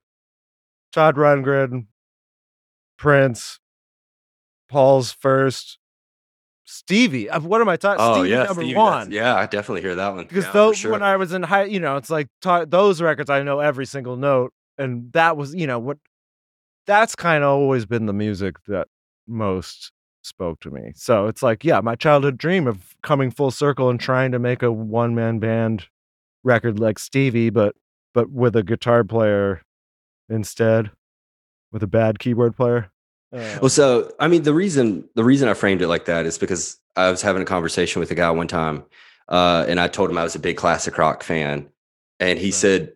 Todd 0.92 1.16
Rundgren, 1.16 1.88
Prince, 2.98 3.60
Paul's 4.70 5.12
first, 5.12 5.80
Stevie. 6.66 7.30
Uh, 7.30 7.40
what 7.42 7.62
am 7.62 7.70
I 7.70 7.76
talking? 7.76 8.04
Oh 8.04 8.16
Stevie 8.16 8.30
yeah, 8.30 8.44
number 8.44 8.62
Stevie, 8.62 8.76
one. 8.76 9.12
Yeah, 9.12 9.36
I 9.36 9.46
definitely 9.46 9.82
hear 9.82 9.96
that 9.96 10.16
one 10.16 10.26
because 10.26 10.46
yeah, 10.46 10.52
those 10.52 10.78
sure. 10.78 10.92
when 10.92 11.04
I 11.04 11.18
was 11.18 11.34
in 11.34 11.44
high, 11.44 11.66
you 11.66 11.80
know, 11.80 11.98
it's 11.98 12.10
like 12.10 12.28
ta- 12.42 12.66
those 12.66 13.02
records 13.02 13.30
I 13.30 13.44
know 13.44 13.60
every 13.60 13.86
single 13.86 14.16
note, 14.16 14.54
and 14.78 15.12
that 15.14 15.36
was 15.38 15.54
you 15.54 15.68
know 15.68 15.80
what 15.80 15.98
that's 16.88 17.16
kind 17.16 17.44
of 17.44 17.50
always 17.50 17.86
been 17.86 18.06
the 18.06 18.14
music 18.14 18.56
that 18.68 18.88
most 19.28 19.92
spoke 20.22 20.60
to 20.62 20.72
me. 20.72 20.92
So 20.96 21.28
it's 21.28 21.44
like, 21.44 21.64
yeah, 21.64 21.82
my 21.82 21.96
childhood 21.96 22.38
dream 22.38 22.68
of 22.68 22.96
coming 23.04 23.32
full 23.32 23.52
circle 23.52 23.90
and 23.90 24.00
trying 24.00 24.32
to 24.32 24.40
make 24.40 24.64
a 24.64 24.72
one 24.72 25.16
man 25.16 25.40
band 25.40 25.88
record 26.44 26.80
like 26.80 27.00
Stevie, 27.00 27.50
but 27.50 27.76
but 28.14 28.32
with 28.32 28.56
a 28.56 28.64
guitar 28.64 29.04
player 29.04 29.64
instead, 30.30 30.92
with 31.72 31.84
a 31.84 31.88
bad 31.88 32.20
keyboard 32.20 32.56
player. 32.56 32.92
Uh, 33.34 33.58
well, 33.62 33.70
so 33.70 34.14
I 34.20 34.28
mean, 34.28 34.44
the 34.44 34.54
reason 34.54 35.10
the 35.16 35.24
reason 35.24 35.50
I 35.50 35.54
framed 35.54 35.82
it 35.82 35.88
like 35.88 36.06
that 36.06 36.26
is 36.26 36.38
because 36.38 36.78
I 36.96 37.10
was 37.10 37.22
having 37.22 37.42
a 37.42 37.46
conversation 37.46 38.00
with 38.00 38.12
a 38.12 38.16
guy 38.16 38.30
one 38.30 38.48
time, 38.48 38.84
uh, 39.28 39.66
and 39.68 39.80
I 39.80 39.88
told 39.88 40.10
him 40.10 40.18
I 40.18 40.24
was 40.24 40.36
a 40.36 40.40
big 40.40 40.58
classic 40.58 40.98
rock 40.98 41.24
fan, 41.24 41.68
and 42.20 42.38
he 42.38 42.48
right. 42.48 42.54
said, 42.54 42.94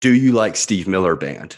"Do 0.00 0.12
you 0.12 0.32
like 0.32 0.56
Steve 0.56 0.86
Miller 0.86 1.16
Band?" 1.16 1.56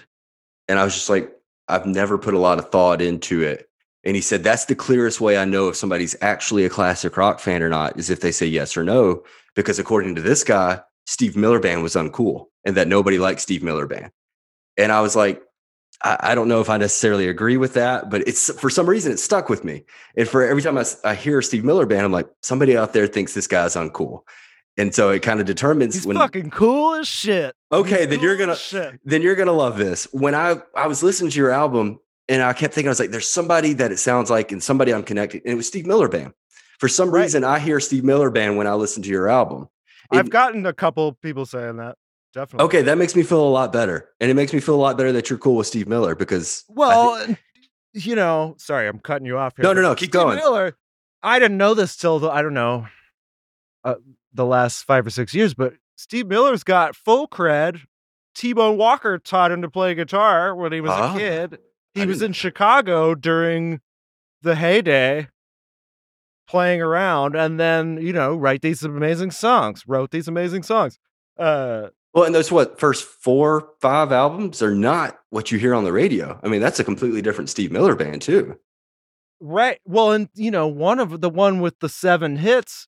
And 0.69 0.79
I 0.79 0.85
was 0.85 0.95
just 0.95 1.11
like, 1.11 1.37
I've 1.71 1.87
never 1.87 2.17
put 2.17 2.35
a 2.35 2.39
lot 2.39 2.61
of 2.61 2.71
thought 2.71 3.03
into 3.03 3.43
it. 3.43 3.69
And 4.05 4.15
he 4.15 4.23
said, 4.23 4.43
that's 4.43 4.67
the 4.67 4.75
clearest 4.75 5.21
way 5.21 5.37
I 5.37 5.45
know 5.45 5.69
if 5.69 5.77
somebody's 5.77 6.17
actually 6.21 6.65
a 6.65 6.71
classic 6.71 7.17
rock 7.17 7.41
fan 7.41 7.63
or 7.63 7.69
not 7.69 7.99
is 7.99 8.09
if 8.09 8.21
they 8.21 8.33
say 8.33 8.47
yes 8.47 8.77
or 8.77 8.85
no. 8.85 9.25
Because 9.57 9.79
according 9.79 10.15
to 10.15 10.23
this 10.23 10.45
guy, 10.45 10.81
Steve 11.07 11.37
Miller 11.37 11.59
Band 11.59 11.83
was 11.83 11.95
uncool 11.95 12.47
and 12.65 12.77
that 12.77 12.89
nobody 12.89 13.19
liked 13.19 13.41
Steve 13.41 13.63
Miller 13.65 13.87
Band. 13.87 14.11
And 14.77 14.93
I 14.93 15.01
was 15.01 15.17
like, 15.17 15.43
I, 16.03 16.17
I, 16.21 16.35
don't 16.35 16.49
know 16.49 16.61
if 16.61 16.71
I 16.71 16.77
necessarily 16.77 17.29
agree 17.29 17.57
with 17.57 17.75
that, 17.75 18.11
but 18.11 18.27
it's 18.27 18.53
for 18.59 18.71
some 18.71 18.89
reason 18.89 19.13
it 19.13 19.19
stuck 19.19 19.49
with 19.49 19.65
me. 19.65 19.85
And 20.17 20.27
for 20.29 20.43
every 20.47 20.63
time 20.63 20.79
I, 20.79 20.85
I 21.05 21.15
hear 21.15 21.43
Steve 21.43 21.65
Miller 21.65 21.87
Band, 21.87 22.05
I'm 22.07 22.13
like, 22.13 22.29
somebody 22.43 22.77
out 22.77 22.93
there 22.93 23.07
thinks 23.07 23.35
this 23.35 23.47
guy's 23.47 23.75
uncool. 23.77 24.23
And 24.77 24.95
so 24.95 25.11
it 25.11 25.21
kind 25.21 25.41
of 25.41 25.47
determines 25.47 25.95
He's 25.95 26.07
when 26.07 26.17
fucking 26.17 26.51
cool 26.51 26.95
as 26.95 27.09
shit. 27.09 27.55
Okay, 27.71 28.01
He's 28.01 28.09
then 28.09 28.19
cool 28.19 28.29
you're 28.29 28.37
gonna 28.37 28.57
then 29.05 29.21
you're 29.21 29.35
gonna 29.35 29.53
love 29.53 29.77
this. 29.77 30.05
When 30.13 30.35
I 30.35 30.57
I 30.75 30.87
was 30.87 31.03
listening 31.03 31.31
to 31.33 31.39
your 31.39 31.51
album 31.51 31.99
and 32.29 32.41
I 32.43 32.53
kept 32.55 32.73
thinking, 32.75 32.89
I 32.89 32.93
was 32.93 33.01
like, 33.01 33.11
there's 33.11 33.29
somebody 33.29 33.75
that 33.75 33.93
it 33.93 33.99
sounds 33.99 34.31
like 34.31 34.53
and 34.53 34.63
somebody 34.63 34.95
I'm 34.95 35.03
connected. 35.03 35.43
And 35.45 35.53
it 35.53 35.57
was 35.57 35.67
Steve 35.67 35.87
Miller 35.87 36.09
Band. 36.09 36.33
For 36.79 36.89
some 36.89 37.11
Right. 37.11 37.23
reason, 37.23 37.45
I 37.45 37.59
hear 37.59 37.79
Steve 37.81 38.05
Miller 38.05 38.31
Band 38.31 38.57
when 38.57 38.67
I 38.67 38.73
listen 38.75 39.03
to 39.03 39.09
your 39.11 39.29
album. 39.29 39.69
I've 40.11 40.31
gotten 40.31 40.65
a 40.65 40.73
couple 40.73 41.13
people 41.21 41.45
saying 41.45 41.77
that. 41.77 41.97
Definitely. 42.33 42.65
Okay, 42.67 42.83
that 42.83 42.97
makes 42.99 43.17
me 43.17 43.23
feel 43.23 43.43
a 43.43 43.51
lot 43.51 43.73
better. 43.73 44.09
And 44.21 44.31
it 44.31 44.35
makes 44.35 44.53
me 44.53 44.61
feel 44.61 44.75
a 44.77 44.83
lot 44.83 44.97
better 44.97 45.11
that 45.13 45.29
you're 45.31 45.39
cool 45.39 45.57
with 45.57 45.67
Steve 45.67 45.89
Miller 45.89 46.15
because 46.15 46.65
Well, 46.69 47.27
you 47.93 48.15
know, 48.15 48.55
sorry, 48.59 48.87
I'm 48.87 49.01
cutting 49.01 49.27
you 49.27 49.37
off 49.37 49.55
here. 49.57 49.65
No, 49.65 49.73
no, 49.73 49.83
no, 49.83 49.95
keep 49.95 50.11
Steve 50.11 50.13
going. 50.23 50.37
Miller, 50.37 50.77
I 51.23 51.39
didn't 51.41 51.57
know 51.59 51.75
this 51.75 51.97
till 51.97 52.19
the, 52.21 52.31
I 52.31 52.43
don't 52.43 52.55
know, 52.55 52.87
uh, 53.85 53.97
the 54.33 54.47
last 54.47 54.85
five 54.85 55.07
or 55.07 55.11
six 55.11 55.35
years, 55.35 55.55
but 55.55 55.75
Steve 55.97 56.27
Miller's 56.29 56.63
got 56.63 56.95
full 56.95 57.27
cred. 57.27 57.81
T 58.37 58.53
Bone 58.53 58.79
Walker 58.79 59.19
taught 59.19 59.51
him 59.51 59.63
to 59.63 59.69
play 59.69 59.95
guitar 59.95 60.55
when 60.55 60.73
he 60.73 60.81
was 60.81 60.93
Ah, 60.93 61.15
a 61.15 61.19
kid. 61.19 61.59
He 61.95 62.03
I 62.03 62.07
was 62.07 62.19
didn't- 62.21 62.29
in 62.31 62.33
Chicago 62.35 63.17
during 63.17 63.81
the 64.43 64.55
heyday 64.55 65.27
playing 66.49 66.81
around 66.81 67.35
and 67.37 67.59
then, 67.61 67.99
you 68.01 68.13
know, 68.13 68.35
write 68.37 68.63
these 68.63 68.83
amazing 68.85 69.31
songs, 69.33 69.85
wrote 69.87 70.11
these 70.13 70.29
amazing 70.29 70.63
songs. 70.63 70.99
Uh, 71.39 71.89
well, 72.15 72.25
and 72.25 72.35
those 72.35 72.51
what 72.51 72.79
first 72.81 73.05
four, 73.05 73.71
five 73.81 74.13
albums 74.13 74.63
are 74.63 74.75
not 74.75 75.19
what 75.31 75.51
you 75.53 75.59
hear 75.59 75.75
on 75.75 75.85
the 75.85 75.93
radio. 75.93 76.41
I 76.43 76.49
mean, 76.49 76.61
that's 76.61 76.81
a 76.81 76.85
completely 76.85 77.23
different 77.23 77.51
Steve 77.51 77.71
Miller 77.73 77.95
band 77.95 78.23
too. 78.23 78.59
Right. 79.41 79.81
Well, 79.85 80.13
and 80.13 80.29
you 80.35 80.51
know, 80.51 80.67
one 80.69 80.99
of 80.99 81.21
the 81.21 81.31
one 81.31 81.61
with 81.61 81.79
the 81.81 81.89
seven 81.89 82.37
hits 82.37 82.87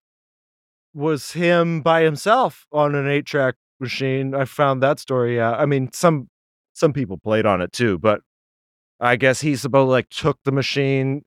was 0.95 1.33
him 1.33 1.81
by 1.81 2.03
himself 2.03 2.67
on 2.73 2.95
an 2.95 3.09
eight 3.09 3.25
track 3.27 3.55
machine. 3.81 4.35
I 4.35 4.45
found 4.45 4.83
that 4.83 4.99
story 4.99 5.41
out. 5.41 5.59
I 5.61 5.67
mean, 5.67 5.91
some 5.93 6.29
some 6.75 6.93
people 6.93 7.17
played 7.19 7.47
on 7.47 7.61
it 7.63 7.73
too, 7.73 7.99
but 7.99 8.21
I 9.01 9.17
guess 9.17 9.41
he 9.41 9.57
supposed 9.57 9.89
like 9.91 10.09
took 10.11 10.39
the 10.45 10.53
machine 10.53 11.23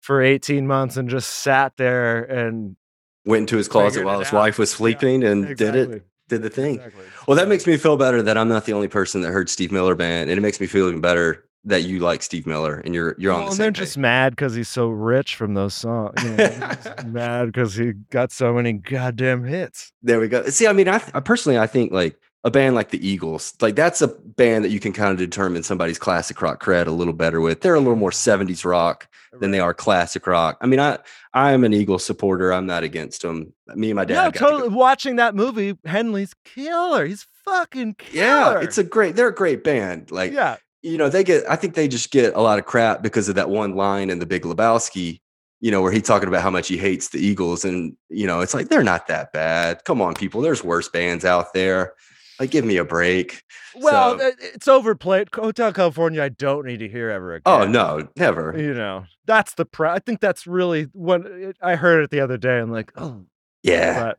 for 0.00 0.22
18 0.22 0.66
months 0.66 0.96
and 0.96 1.08
just 1.08 1.30
sat 1.30 1.72
there 1.76 2.22
and 2.22 2.76
Went 3.24 3.42
into 3.42 3.56
his 3.56 3.68
closet 3.68 4.04
while 4.04 4.20
his 4.20 4.28
out. 4.28 4.34
wife 4.34 4.58
was 4.58 4.70
Yeah, 4.72 4.76
sleeping 4.76 5.24
and 5.24 5.56
did 5.56 5.74
it, 5.74 5.90
Exactly, 5.90 6.00
did 6.28 6.42
the 6.42 6.50
thing. 6.50 6.76
exactly. 6.76 7.04
Well, 7.26 7.36
that 7.36 7.48
makes 7.48 7.66
me 7.66 7.76
feel 7.76 7.96
better 7.96 8.22
that 8.22 8.36
I'm 8.38 8.48
not 8.48 8.64
the 8.66 8.72
only 8.72 8.88
person 8.88 9.20
that 9.22 9.30
heard 9.32 9.48
Steve 9.48 9.72
Miller 9.72 9.94
band, 9.94 10.30
and 10.30 10.38
it 10.38 10.42
makes 10.42 10.60
me 10.60 10.66
feel 10.66 10.88
even 10.88 11.00
better 11.00 11.44
that 11.64 11.82
you 11.82 11.98
like 11.98 12.22
Steve 12.22 12.46
Miller 12.46 12.80
and 12.84 12.94
you're 12.94 13.14
you're 13.18 13.32
on 13.32 13.40
the 13.40 13.46
and 13.46 13.54
same 13.54 13.64
they're 13.64 13.72
page. 13.72 13.78
just 13.78 13.98
mad 13.98 14.32
because 14.32 14.54
he's 14.54 14.68
so 14.68 14.88
rich 14.88 15.34
from 15.34 15.54
those 15.54 15.74
songs. 15.74 16.14
You 16.22 16.30
know, 16.30 16.74
mad 17.06 17.46
because 17.46 17.74
he 17.74 17.92
got 18.10 18.30
so 18.32 18.54
many 18.54 18.74
goddamn 18.74 19.44
hits. 19.44 19.92
There 20.02 20.20
we 20.20 20.28
go. 20.28 20.46
See, 20.48 20.66
I 20.66 20.72
mean, 20.72 20.88
I, 20.88 21.02
I 21.14 21.20
personally, 21.20 21.58
I 21.58 21.66
think 21.66 21.92
like 21.92 22.18
a 22.44 22.50
band 22.50 22.74
like 22.74 22.90
the 22.90 23.06
Eagles, 23.06 23.54
like 23.60 23.74
that's 23.74 24.00
a 24.00 24.08
band 24.08 24.64
that 24.64 24.70
you 24.70 24.80
can 24.80 24.92
kind 24.92 25.10
of 25.10 25.18
determine 25.18 25.62
somebody's 25.62 25.98
classic 25.98 26.40
rock 26.40 26.62
cred 26.62 26.86
a 26.86 26.90
little 26.90 27.12
better 27.12 27.40
with. 27.40 27.60
They're 27.60 27.74
a 27.74 27.80
little 27.80 27.96
more 27.96 28.10
70s 28.10 28.64
rock 28.64 29.08
than 29.32 29.50
they 29.50 29.60
are 29.60 29.74
classic 29.74 30.26
rock. 30.26 30.56
I 30.60 30.66
mean, 30.66 30.80
I 30.80 30.98
I 31.34 31.52
am 31.52 31.64
an 31.64 31.72
Eagles 31.72 32.04
supporter. 32.04 32.52
I'm 32.52 32.66
not 32.66 32.82
against 32.82 33.22
them. 33.22 33.52
Me 33.74 33.90
and 33.90 33.96
my 33.96 34.04
dad. 34.04 34.14
No, 34.14 34.20
got 34.22 34.32
to 34.32 34.38
totally. 34.38 34.68
Watching 34.68 35.16
that 35.16 35.34
movie, 35.34 35.76
Henley's 35.84 36.34
killer. 36.44 37.06
He's 37.06 37.26
fucking 37.44 37.94
killer. 37.94 38.24
Yeah, 38.24 38.60
it's 38.60 38.78
a 38.78 38.84
great. 38.84 39.16
They're 39.16 39.28
a 39.28 39.34
great 39.34 39.64
band. 39.64 40.10
Like 40.10 40.32
yeah. 40.32 40.56
you 40.82 40.96
know, 40.96 41.08
they 41.08 41.24
get. 41.24 41.44
I 41.48 41.56
think 41.56 41.74
they 41.74 41.88
just 41.88 42.10
get 42.10 42.34
a 42.34 42.40
lot 42.40 42.58
of 42.58 42.64
crap 42.64 43.02
because 43.02 43.28
of 43.28 43.34
that 43.34 43.50
one 43.50 43.74
line 43.74 44.10
in 44.10 44.18
The 44.18 44.26
Big 44.26 44.42
Lebowski. 44.42 45.20
You 45.60 45.72
know, 45.72 45.82
where 45.82 45.90
he's 45.90 46.02
talking 46.02 46.28
about 46.28 46.42
how 46.42 46.50
much 46.50 46.68
he 46.68 46.76
hates 46.76 47.08
the 47.08 47.18
Eagles, 47.18 47.64
and 47.64 47.96
you 48.08 48.26
know, 48.28 48.40
it's 48.40 48.54
like 48.54 48.68
they're 48.68 48.84
not 48.84 49.08
that 49.08 49.32
bad. 49.32 49.84
Come 49.84 50.00
on, 50.00 50.14
people. 50.14 50.40
There's 50.40 50.62
worse 50.62 50.88
bands 50.88 51.24
out 51.24 51.52
there. 51.52 51.94
Like, 52.40 52.50
give 52.50 52.64
me 52.64 52.76
a 52.76 52.84
break. 52.84 53.42
Well, 53.76 54.18
So- 54.18 54.28
uh, 54.28 54.30
it's 54.54 54.68
overplayed. 54.68 55.28
Hotel 55.34 55.72
California, 55.72 56.22
I 56.22 56.28
don't 56.28 56.66
need 56.66 56.78
to 56.78 56.88
hear 56.88 57.10
ever 57.10 57.32
oh, 57.46 57.60
again. 57.62 57.68
Oh 57.68 57.70
no, 57.98 58.08
never. 58.16 58.54
You 58.56 58.74
know, 58.74 59.04
that's 59.26 59.54
the 59.54 59.64
pre. 59.64 59.88
I 59.88 59.98
think 59.98 60.20
that's 60.20 60.46
really 60.46 60.84
what 60.92 61.26
uh, 61.26 61.52
I 61.62 61.76
heard 61.76 62.02
it 62.04 62.10
the 62.10 62.20
other 62.20 62.36
day. 62.38 62.58
and 62.60 62.70
like, 62.72 62.92
oh, 62.96 63.24
Yeah. 63.62 64.00
but 64.02 64.18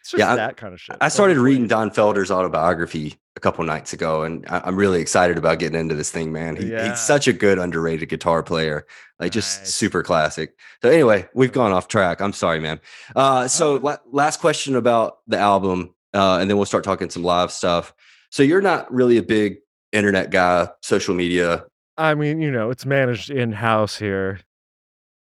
it's 0.00 0.10
just 0.12 0.18
Yeah, 0.18 0.36
that 0.36 0.56
kind 0.56 0.72
of 0.74 0.80
shit. 0.80 0.96
I 1.00 1.08
started 1.08 1.32
Overplayed. 1.34 1.44
reading 1.52 1.66
Don 1.68 1.90
Felder's 1.90 2.30
autobiography 2.30 3.14
a 3.36 3.40
couple 3.40 3.64
nights 3.64 3.92
ago, 3.92 4.22
and 4.24 4.44
I, 4.48 4.60
I'm 4.64 4.76
really 4.76 5.00
excited 5.00 5.38
about 5.38 5.58
getting 5.58 5.78
into 5.80 5.94
this 5.94 6.10
thing, 6.10 6.32
man. 6.32 6.56
He, 6.56 6.66
Yeah. 6.70 6.90
He's 6.90 7.00
such 7.00 7.26
a 7.28 7.32
good 7.32 7.58
underrated 7.58 8.08
guitar 8.08 8.42
player, 8.42 8.86
like 9.18 9.32
just 9.32 9.60
Nice. 9.60 9.74
super 9.74 10.02
classic. 10.02 10.54
So 10.82 10.90
anyway, 10.90 11.28
we've 11.34 11.52
gone 11.52 11.72
off 11.72 11.88
track. 11.88 12.20
I'm 12.20 12.32
sorry, 12.32 12.60
man. 12.60 12.80
Uh, 13.16 13.48
so 13.48 13.74
Oh. 13.76 13.80
la- 13.82 13.96
last 14.10 14.40
question 14.40 14.76
about 14.76 15.18
the 15.28 15.38
album, 15.38 15.94
uh, 16.14 16.38
and 16.40 16.50
then 16.50 16.56
we'll 16.56 16.66
start 16.66 16.84
talking 16.84 17.10
some 17.10 17.22
live 17.24 17.50
stuff. 17.52 17.94
So 18.30 18.42
you're 18.42 18.62
not 18.62 18.92
really 18.92 19.18
a 19.18 19.22
big 19.22 19.58
internet 19.92 20.30
guy, 20.30 20.68
social 20.82 21.14
media. 21.14 21.64
I 21.98 22.14
mean, 22.14 22.40
you 22.40 22.50
know, 22.50 22.70
it's 22.70 22.86
managed 22.86 23.30
in 23.30 23.52
house 23.52 23.96
here. 23.96 24.40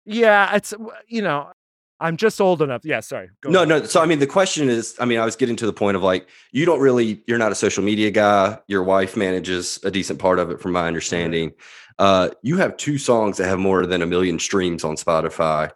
Yeah, 0.06 0.56
it's 0.56 0.74
you 1.08 1.22
know, 1.22 1.52
I'm 2.00 2.18
just 2.18 2.42
old 2.42 2.62
enough. 2.62 2.82
Yeah, 2.84 3.02
sorry. 3.02 3.30
Go 3.42 3.50
No, 3.52 3.62
on. 3.62 3.68
no. 3.68 3.84
So 3.84 4.02
I 4.02 4.06
mean, 4.06 4.20
the 4.20 4.28
question 4.28 4.70
is, 4.70 4.96
I 5.00 5.06
mean, 5.06 5.20
I 5.20 5.26
was 5.26 5.36
getting 5.36 5.56
to 5.58 5.66
the 5.66 5.74
point 5.74 5.96
of 5.96 6.04
like, 6.04 6.28
you 6.52 6.66
don't 6.66 6.80
really, 6.80 7.22
you're 7.28 7.38
not 7.38 7.52
a 7.52 7.56
social 7.56 7.84
media 7.84 8.10
guy. 8.10 8.58
Your 8.68 8.84
wife 8.84 9.16
manages 9.16 9.80
a 9.84 9.92
decent 9.92 10.18
part 10.20 10.40
of 10.40 10.50
it, 10.50 10.60
from 10.60 10.72
my 10.72 10.88
understanding. 10.88 11.52
Uh, 12.00 12.30
you 12.42 12.58
have 12.58 12.76
two 12.78 12.98
songs 12.98 13.38
that 13.38 13.48
have 13.48 13.60
more 13.60 13.86
than 13.86 14.02
a 14.02 14.08
million 14.08 14.40
streams 14.40 14.84
on 14.84 14.96
Spotify. 14.96 15.70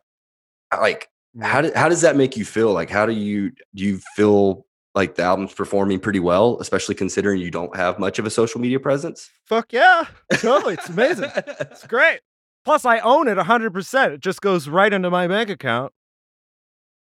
Like, 0.74 1.10
how 1.42 1.62
do, 1.62 1.72
how 1.76 1.90
does 1.90 2.02
that 2.02 2.16
make 2.16 2.36
you 2.36 2.46
feel? 2.46 2.74
Like, 2.74 2.90
how 2.90 3.06
do 3.06 3.14
you 3.14 3.52
do 3.76 3.84
you 3.84 4.00
feel 4.16 4.66
like 4.96 5.16
the 5.16 5.24
album's 5.24 5.54
performing 5.54 6.00
pretty 6.00 6.20
well, 6.22 6.58
especially 6.62 6.96
considering 6.96 7.40
you 7.42 7.52
don't 7.52 7.76
have 7.76 8.00
much 8.00 8.18
of 8.18 8.26
a 8.26 8.30
social 8.30 8.60
media 8.62 8.80
presence? 8.80 9.30
Fuck 9.46 9.74
yeah, 9.74 10.06
totally. 10.38 10.76
It's 10.76 10.90
amazing. 10.90 11.30
It's 11.36 11.86
great. 11.88 12.22
Plus, 12.64 12.86
I 12.86 13.00
own 13.00 13.28
it 13.28 13.38
100%. 13.38 14.12
It 14.14 14.22
just 14.22 14.42
goes 14.42 14.68
right 14.68 14.92
into 14.92 15.10
my 15.12 15.28
bank 15.28 15.50
account 15.52 15.92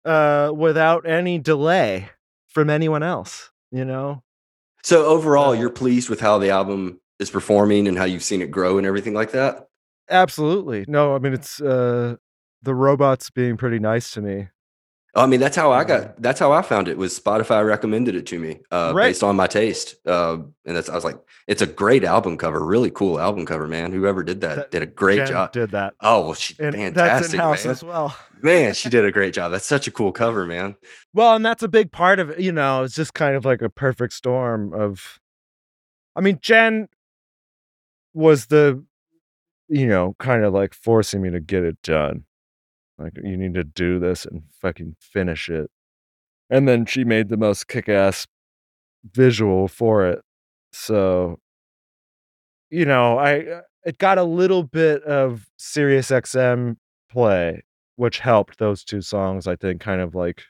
uh, 0.05 0.53
without 0.55 1.09
any 1.09 1.39
delay 1.39 2.11
from 2.49 2.70
anyone 2.70 3.03
else, 3.03 3.51
you 3.70 3.85
know? 3.85 4.22
so 4.83 5.05
overall, 5.07 5.51
Uh, 5.51 5.55
you're 5.55 5.70
pleased 5.70 6.09
with 6.09 6.20
how 6.20 6.39
the 6.39 6.51
album 6.51 7.01
is 7.18 7.31
performing 7.31 7.87
and 7.89 7.99
how 7.99 8.05
you've 8.05 8.22
seen 8.22 8.41
it 8.43 8.51
grow 8.51 8.78
and 8.78 8.87
everything 8.87 9.12
like 9.14 9.33
that. 9.33 9.66
Absolutely. 10.09 10.85
No, 10.89 11.14
I 11.14 11.18
mean, 11.18 11.33
it's 11.35 11.61
uh, 11.61 12.16
the 12.62 12.74
robots 12.74 13.31
being 13.31 13.57
pretty 13.57 13.78
nice 13.78 14.11
to 14.12 14.20
me. 14.22 14.49
I 15.15 15.27
mean, 15.27 15.41
that's 15.41 15.57
how 15.57 15.73
I 15.73 15.83
got. 15.85 16.21
That's 16.23 16.39
how 16.39 16.53
I 16.53 16.63
found 16.63 16.87
it. 16.87 16.97
Was 16.97 17.19
Spotify 17.19 17.67
recommended 17.67 18.15
it 18.15 18.27
to 18.27 18.39
me 18.39 18.61
uh, 18.71 18.93
Right. 18.95 19.09
based 19.09 19.25
on 19.25 19.35
my 19.35 19.49
taste, 19.49 19.97
uh, 20.07 20.39
and 20.65 20.77
that's 20.77 20.89
I 20.89 20.95
was 20.95 21.03
like, 21.05 21.19
it's 21.49 21.63
a 21.63 21.67
great 21.67 22.05
album 22.05 22.37
cover, 22.37 22.65
really 22.65 22.91
cool 22.93 23.19
album 23.19 23.45
cover, 23.45 23.67
man. 23.67 23.91
Whoever 23.93 24.23
did 24.23 24.41
that, 24.43 24.57
That- 24.57 24.71
did 24.71 24.83
a 24.83 24.87
great 24.87 25.17
Jen 25.17 25.27
job. 25.27 25.53
Did 25.53 25.71
that. 25.73 25.95
Oh, 26.01 26.21
well, 26.27 26.35
she 26.35 26.55
And 26.61 26.75
that's 26.75 26.95
fantastic, 27.33 27.41
house 27.41 27.65
man. 27.65 27.73
as 27.73 27.83
well. 27.83 28.17
man. 28.41 28.73
She 28.75 28.89
did 28.89 29.05
a 29.05 29.11
great 29.19 29.35
job. 29.35 29.51
That's 29.51 29.67
such 29.67 29.89
a 29.89 29.91
cool 29.91 30.13
cover, 30.13 30.47
man. 30.47 30.77
Well, 31.13 31.35
and 31.35 31.45
that's 31.45 31.65
a 31.65 31.69
big 31.69 31.91
part 31.91 32.21
of 32.21 32.31
it. 32.31 32.39
You 32.39 32.53
know, 32.53 32.85
it's 32.85 32.95
just 32.95 33.13
kind 33.15 33.35
of 33.35 33.45
like 33.45 33.63
a 33.63 33.69
perfect 33.69 34.13
storm 34.13 34.73
of. 34.73 35.19
I 36.15 36.21
mean, 36.21 36.39
Jen 36.41 36.89
was 38.15 38.47
the, 38.47 38.85
you 39.69 39.87
know, 39.87 40.15
kind 40.19 40.45
of 40.45 40.53
like 40.53 40.75
forcing 40.75 41.23
me 41.23 41.31
to 41.31 41.41
get 41.41 41.65
it 41.65 41.81
done. 41.83 42.25
Like, 43.01 43.15
you 43.23 43.37
need 43.37 43.55
to 43.55 43.65
do 43.65 43.99
this 43.99 44.27
and 44.27 44.43
fucking 44.61 44.97
finish 45.01 45.49
it. 45.49 45.71
And 46.51 46.69
then 46.69 46.85
she 46.85 47.05
made 47.05 47.29
the 47.29 47.37
most 47.37 47.69
kick 47.69 47.89
ass 47.89 48.27
visual 49.11 49.69
for 49.69 50.07
it. 50.07 50.21
So, 50.73 51.39
you 52.71 52.85
know, 52.85 53.19
I, 53.19 53.41
uh, 53.41 53.61
it 53.85 53.99
got 53.99 54.19
a 54.19 54.25
little 54.25 54.63
bit 54.63 55.03
of 55.05 55.47
Sirius 55.57 56.11
XM 56.11 56.77
play, 57.11 57.63
which 57.97 58.19
helped 58.19 58.59
those 58.59 58.85
two 58.85 59.01
songs, 59.01 59.47
I 59.47 59.57
think, 59.57 59.81
kind 59.81 60.01
of 60.01 60.15
like 60.15 60.43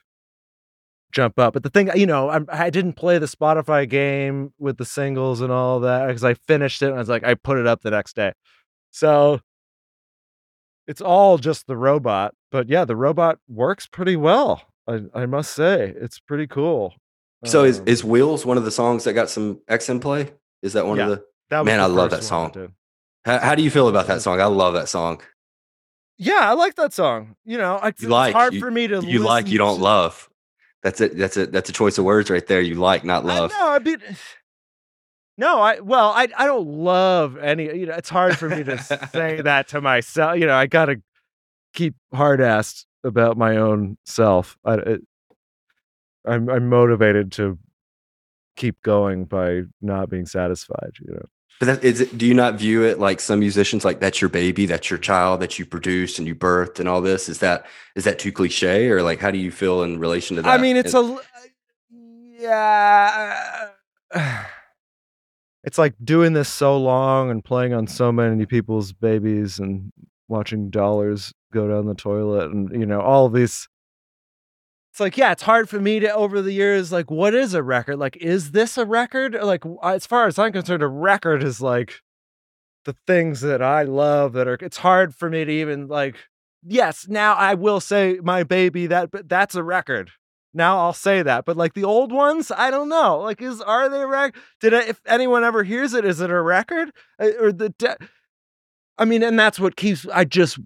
jump 1.11 1.39
up. 1.39 1.53
But 1.53 1.63
the 1.63 1.69
thing, 1.69 1.89
you 1.95 2.05
know, 2.05 2.29
I'm, 2.29 2.45
I 2.51 2.69
didn't 2.69 2.93
play 2.93 3.17
the 3.17 3.25
Spotify 3.25 3.87
game 3.87 4.53
with 4.59 4.77
the 4.77 4.85
singles 4.85 5.41
and 5.41 5.51
all 5.51 5.79
that 5.81 6.07
because 6.07 6.23
I 6.23 6.33
finished 6.33 6.81
it 6.81 6.87
and 6.87 6.95
I 6.95 6.99
was 6.99 7.09
like, 7.09 7.23
I 7.23 7.35
put 7.35 7.57
it 7.57 7.67
up 7.67 7.81
the 7.81 7.91
next 7.91 8.15
day. 8.15 8.33
So 8.91 9.39
it's 10.87 11.01
all 11.01 11.37
just 11.37 11.67
the 11.67 11.77
robot. 11.77 12.33
But 12.51 12.67
yeah, 12.69 12.85
the 12.85 12.95
robot 12.95 13.39
works 13.47 13.87
pretty 13.87 14.15
well. 14.17 14.61
I, 14.87 15.01
I 15.13 15.25
must 15.25 15.53
say, 15.53 15.93
it's 15.95 16.19
pretty 16.19 16.47
cool. 16.47 16.93
So 17.45 17.63
is 17.63 17.79
Um, 17.79 17.87
is 17.87 18.03
Wheels 18.03 18.45
one 18.45 18.57
of 18.57 18.65
the 18.65 18.71
songs 18.71 19.05
that 19.05 19.13
got 19.13 19.29
some 19.29 19.61
XM 19.69 20.01
play? 20.01 20.31
Is 20.61 20.73
that 20.73 20.85
one 20.85 20.97
Yeah. 20.97 21.03
of 21.05 21.09
the? 21.11 21.23
that 21.49 21.65
man, 21.65 21.77
the 21.79 21.83
I 21.83 21.87
love 21.87 22.11
that 22.11 22.23
song. 22.23 22.73
How, 23.25 23.39
how 23.39 23.55
do 23.55 23.63
you 23.63 23.71
feel 23.71 23.87
about 23.87 24.07
that 24.07 24.21
song? 24.21 24.39
I 24.41 24.45
love 24.45 24.73
that 24.73 24.89
song. 24.89 25.21
Yeah, 26.17 26.39
I 26.41 26.53
like 26.53 26.75
that 26.75 26.93
song. 26.93 27.35
You 27.45 27.57
know, 27.57 27.77
I, 27.77 27.87
it's 27.89 28.03
like, 28.03 28.33
hard 28.33 28.53
you- 28.53 28.59
for 28.59 28.69
me 28.69 28.87
to 28.87 29.03
You 29.03 29.19
like, 29.19 29.47
you 29.47 29.57
don't 29.57 29.77
to- 29.77 29.83
love. 29.83 30.29
That's 30.83 30.99
it. 31.01 31.17
That's 31.17 31.37
it. 31.37 31.51
That's 31.51 31.69
a 31.69 31.73
choice 31.73 31.97
of 31.97 32.05
words 32.05 32.29
right 32.29 32.45
there. 32.45 32.59
You 32.61 32.75
like, 32.75 33.03
not 33.03 33.23
love. 33.25 33.51
No. 33.51 33.69
I 33.69 33.79
mean, 33.79 33.97
No, 35.37 35.61
I 35.61 35.79
well, 35.79 36.09
I 36.09 36.27
I 36.37 36.45
don't 36.45 36.67
love 36.67 37.37
any. 37.37 37.65
You 37.65 37.85
know, 37.87 37.93
it's 37.93 38.09
hard 38.09 38.37
for 38.37 38.49
me 38.49 38.63
to 38.63 38.77
say 38.79 39.41
that 39.43 39.69
to 39.69 39.81
myself. 39.81 40.37
You 40.39 40.45
know, 40.47 40.55
I 40.55 40.65
gotta 40.67 41.01
keep 41.73 41.95
hard 42.13 42.39
assed 42.39 42.85
about 43.03 43.37
my 43.37 43.57
own 43.57 43.97
self. 44.05 44.57
I, 44.65 44.73
it, 44.75 45.01
I'm 46.25 46.49
I'm 46.49 46.69
motivated 46.69 47.31
to 47.33 47.57
keep 48.55 48.81
going 48.83 49.25
by 49.25 49.63
not 49.81 50.09
being 50.09 50.25
satisfied. 50.25 50.91
You 50.99 51.13
know. 51.13 51.25
But 51.59 51.65
that, 51.67 51.83
is 51.83 52.01
it, 52.01 52.17
do 52.17 52.25
you 52.25 52.33
not 52.33 52.55
view 52.55 52.83
it 52.83 52.97
like 52.99 53.19
some 53.19 53.39
musicians 53.39 53.85
like 53.85 53.99
that's 53.99 54.19
your 54.19 54.29
baby, 54.29 54.65
that's 54.65 54.89
your 54.89 54.97
child 54.97 55.41
that 55.41 55.59
you 55.59 55.65
produced 55.65 56.17
and 56.17 56.27
you 56.27 56.33
birthed 56.33 56.79
and 56.79 56.89
all 56.89 57.01
this? 57.01 57.29
Is 57.29 57.39
that 57.39 57.67
is 57.95 58.03
that 58.03 58.19
too 58.19 58.31
cliche 58.31 58.89
or 58.89 59.03
like 59.03 59.19
how 59.19 59.29
do 59.31 59.37
you 59.37 59.51
feel 59.51 59.83
in 59.83 59.99
relation 59.99 60.35
to 60.37 60.41
that? 60.41 60.49
I 60.49 60.61
mean, 60.61 60.75
it's 60.75 60.93
and, 60.93 61.19
a 61.19 61.21
yeah. 62.41 63.69
It's 65.63 65.77
like 65.77 65.93
doing 66.03 66.33
this 66.33 66.49
so 66.49 66.75
long 66.75 67.29
and 67.29 67.45
playing 67.45 67.75
on 67.75 67.85
so 67.85 68.11
many 68.11 68.47
people's 68.47 68.93
babies 68.93 69.59
and 69.59 69.93
watching 70.31 70.69
dollars 70.69 71.33
go 71.51 71.67
down 71.67 71.85
the 71.85 71.93
toilet 71.93 72.49
and 72.49 72.71
you 72.71 72.85
know 72.85 73.01
all 73.01 73.29
these 73.29 73.67
it's 74.91 74.99
like 74.99 75.17
yeah 75.17 75.31
it's 75.31 75.43
hard 75.43 75.69
for 75.69 75.79
me 75.79 75.99
to 75.99 76.13
over 76.13 76.41
the 76.41 76.53
years 76.53 76.91
like 76.91 77.11
what 77.11 77.33
is 77.33 77.53
a 77.53 77.61
record? 77.61 77.97
Like 77.97 78.17
is 78.17 78.51
this 78.51 78.77
a 78.77 78.85
record? 78.85 79.33
Like 79.35 79.63
as 79.83 80.07
far 80.07 80.27
as 80.27 80.39
i'm 80.39 80.53
concerned 80.53 80.81
a 80.81 80.87
record 80.87 81.43
is 81.43 81.61
like 81.61 82.01
the 82.85 82.95
things 83.05 83.41
that 83.41 83.61
i 83.61 83.83
love 83.83 84.33
that 84.33 84.47
are 84.47 84.57
it's 84.59 84.77
hard 84.77 85.13
for 85.13 85.29
me 85.29 85.45
to 85.45 85.51
even 85.51 85.87
like 85.87 86.15
yes 86.65 87.07
now 87.07 87.35
i 87.35 87.53
will 87.53 87.79
say 87.79 88.17
my 88.23 88.43
baby 88.43 88.87
that 88.87 89.11
but 89.11 89.29
that's 89.29 89.55
a 89.55 89.63
record. 89.63 90.11
Now 90.53 90.79
i'll 90.79 90.93
say 90.93 91.21
that 91.21 91.45
but 91.45 91.57
like 91.57 91.73
the 91.73 91.83
old 91.85 92.11
ones? 92.11 92.51
I 92.55 92.71
don't 92.71 92.89
know. 92.89 93.19
Like 93.19 93.41
is 93.41 93.61
are 93.61 93.89
they 93.89 94.01
a 94.01 94.07
rec 94.07 94.35
did 94.61 94.73
I, 94.73 94.83
if 94.83 95.01
anyone 95.05 95.43
ever 95.43 95.63
hears 95.63 95.93
it 95.93 96.05
is 96.05 96.21
it 96.21 96.29
a 96.29 96.41
record? 96.41 96.91
Or 97.19 97.51
the 97.51 97.69
de- 97.69 97.97
i 98.97 99.05
mean 99.05 99.23
and 99.23 99.39
that's 99.39 99.59
what 99.59 99.75
keeps 99.75 100.05
i 100.13 100.23
just 100.23 100.59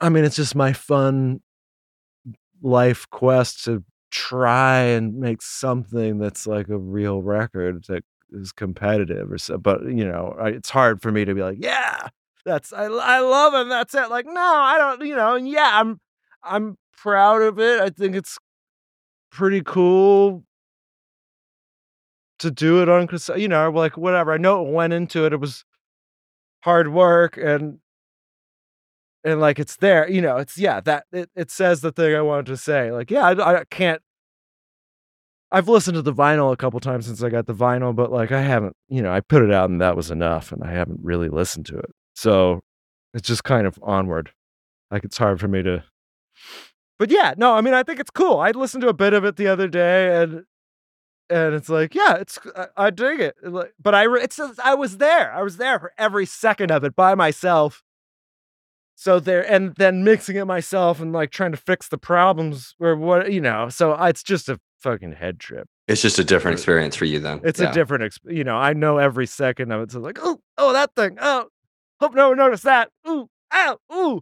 i 0.00 0.08
mean 0.08 0.24
it's 0.24 0.36
just 0.36 0.54
my 0.54 0.72
fun 0.72 1.40
life 2.62 3.06
quest 3.10 3.64
to 3.64 3.84
try 4.10 4.80
and 4.80 5.14
make 5.18 5.42
something 5.42 6.18
that's 6.18 6.46
like 6.46 6.68
a 6.68 6.78
real 6.78 7.22
record 7.22 7.84
that 7.88 8.02
is 8.30 8.52
competitive 8.52 9.30
or 9.30 9.38
so 9.38 9.58
but 9.58 9.82
you 9.84 10.04
know 10.04 10.34
it's 10.40 10.70
hard 10.70 11.00
for 11.00 11.12
me 11.12 11.24
to 11.24 11.34
be 11.34 11.42
like 11.42 11.58
yeah 11.60 12.08
that's 12.44 12.72
I, 12.72 12.84
I 12.84 13.20
love 13.20 13.54
it 13.54 13.68
that's 13.68 13.94
it. 13.94 14.10
Like 14.10 14.26
no 14.26 14.40
i 14.40 14.78
don't 14.78 15.06
you 15.06 15.16
know 15.16 15.36
and 15.36 15.48
yeah 15.48 15.70
i'm 15.74 16.00
i'm 16.42 16.76
proud 16.96 17.42
of 17.42 17.58
it 17.58 17.80
i 17.80 17.90
think 17.90 18.16
it's 18.16 18.38
pretty 19.30 19.62
cool 19.64 20.44
to 22.38 22.50
do 22.50 22.82
it 22.82 22.88
on 22.88 23.08
you 23.36 23.48
know 23.48 23.70
like 23.70 23.96
whatever 23.96 24.32
i 24.32 24.36
know 24.36 24.66
it 24.66 24.72
went 24.72 24.92
into 24.92 25.24
it 25.26 25.32
it 25.32 25.40
was 25.40 25.64
hard 26.62 26.92
work 26.92 27.36
and 27.36 27.78
and 29.24 29.40
like 29.40 29.58
it's 29.58 29.76
there 29.76 30.08
you 30.08 30.20
know 30.20 30.36
it's 30.36 30.58
yeah 30.58 30.80
that 30.80 31.04
it, 31.12 31.30
it 31.34 31.50
says 31.50 31.80
the 31.80 31.92
thing 31.92 32.14
i 32.14 32.20
wanted 32.20 32.46
to 32.46 32.56
say 32.56 32.90
like 32.92 33.10
yeah 33.10 33.26
I, 33.26 33.60
I 33.60 33.64
can't 33.64 34.02
i've 35.50 35.68
listened 35.68 35.94
to 35.96 36.02
the 36.02 36.12
vinyl 36.12 36.52
a 36.52 36.56
couple 36.56 36.80
times 36.80 37.06
since 37.06 37.22
i 37.22 37.28
got 37.28 37.46
the 37.46 37.54
vinyl 37.54 37.94
but 37.94 38.12
like 38.12 38.32
i 38.32 38.40
haven't 38.40 38.76
you 38.88 39.02
know 39.02 39.12
i 39.12 39.20
put 39.20 39.42
it 39.42 39.52
out 39.52 39.70
and 39.70 39.80
that 39.80 39.96
was 39.96 40.10
enough 40.10 40.52
and 40.52 40.62
i 40.62 40.70
haven't 40.70 41.00
really 41.02 41.28
listened 41.28 41.66
to 41.66 41.78
it. 41.78 41.90
So 42.14 42.60
it's 43.14 43.28
just 43.28 43.44
kind 43.44 43.66
of 43.66 43.78
onward. 43.82 44.32
Like 44.90 45.04
it's 45.04 45.18
hard 45.18 45.38
for 45.38 45.48
me 45.48 45.62
to 45.62 45.84
but 46.98 47.10
yeah 47.10 47.34
no 47.36 47.54
i 47.54 47.60
mean 47.60 47.74
i 47.74 47.82
think 47.82 48.00
it's 48.00 48.10
cool. 48.10 48.38
I 48.38 48.50
listened 48.50 48.82
to 48.82 48.88
a 48.88 48.94
bit 48.94 49.12
of 49.12 49.24
it 49.24 49.36
the 49.36 49.48
other 49.48 49.68
day 49.68 50.20
and 50.20 50.44
and 51.30 51.54
it's 51.54 51.68
like 51.68 51.94
yeah 51.94 52.16
it's 52.16 52.38
i, 52.56 52.66
I 52.76 52.90
dig 52.90 53.20
it. 53.20 53.36
But 53.42 53.94
i 53.94 54.06
it's 54.16 54.40
i 54.62 54.74
was 54.74 54.98
there 54.98 55.32
i 55.32 55.42
was 55.42 55.56
there 55.56 55.78
for 55.78 55.92
every 55.98 56.26
second 56.26 56.70
of 56.70 56.84
it 56.84 56.96
by 56.96 57.14
myself. 57.14 57.82
So 58.94 59.20
there 59.20 59.48
and 59.48 59.74
then 59.76 60.02
mixing 60.02 60.36
it 60.36 60.44
myself 60.44 61.00
and 61.00 61.12
like 61.12 61.30
trying 61.30 61.52
to 61.52 61.56
fix 61.56 61.88
the 61.88 61.98
problems 61.98 62.74
or 62.80 62.96
what 62.96 63.32
you 63.32 63.40
know 63.40 63.68
so 63.68 63.92
uh, 63.94 64.06
it's 64.06 64.22
just 64.22 64.48
a 64.48 64.58
fucking 64.80 65.12
head 65.12 65.38
trip. 65.40 65.68
It's 65.86 66.02
just 66.02 66.18
a 66.18 66.24
different 66.24 66.56
experience 66.56 66.96
for 66.96 67.04
you 67.04 67.18
then 67.20 67.40
it's 67.44 67.60
yeah. 67.60 67.70
a 67.70 67.72
different 67.72 68.04
exp- 68.04 68.34
you 68.34 68.44
know 68.44 68.56
i 68.56 68.72
know 68.72 68.98
every 68.98 69.26
second 69.26 69.72
of 69.72 69.82
it 69.82 69.92
so 69.92 70.00
like 70.00 70.18
oh 70.20 70.40
oh 70.56 70.72
that 70.72 70.94
thing 70.94 71.16
oh 71.20 71.46
hope 72.00 72.14
no 72.14 72.28
one 72.30 72.38
noticed 72.38 72.64
that 72.64 72.90
ooh 73.08 73.28
ow 73.54 73.78
ooh. 73.92 74.20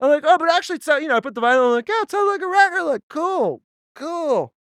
I'm 0.00 0.10
like 0.10 0.24
oh 0.26 0.38
but 0.38 0.50
actually 0.50 0.80
so 0.80 0.96
you 0.96 1.08
know 1.08 1.16
i 1.16 1.20
put 1.20 1.34
the 1.34 1.40
vinyl 1.40 1.68
I'm 1.68 1.72
like 1.72 1.88
yeah 1.88 2.02
it 2.02 2.10
sounds 2.10 2.28
like 2.28 2.40
a 2.40 2.48
record 2.48 2.84
like 2.84 3.02
cool 3.08 3.62
cool 3.94 4.54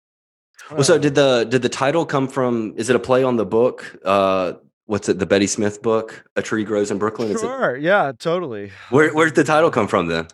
well, 0.71 0.85
so 0.85 0.99
did 0.99 1.15
the 1.15 1.45
did 1.45 1.63
the 1.63 1.69
title 1.69 2.05
come 2.07 2.29
from? 2.29 2.75
Is 2.77 2.91
it 2.91 2.97
a 2.97 3.01
play 3.01 3.23
on 3.23 3.37
the 3.37 3.47
book? 3.47 3.97
Uh, 4.05 4.55
what's 4.87 5.09
it? 5.09 5.19
The 5.19 5.27
Betty 5.27 5.47
Smith 5.47 5.83
book, 5.83 6.25
A 6.37 6.43
Tree 6.43 6.65
Grows 6.65 6.91
in 6.91 6.99
Brooklyn. 6.99 7.37
Sure. 7.39 7.77
Yeah. 7.77 8.13
Totally. 8.19 8.73
Where 8.91 9.13
Where 9.13 9.27
did 9.27 9.35
the 9.35 9.45
title 9.45 9.71
come 9.71 9.89
from 9.89 10.07
then? 10.07 10.29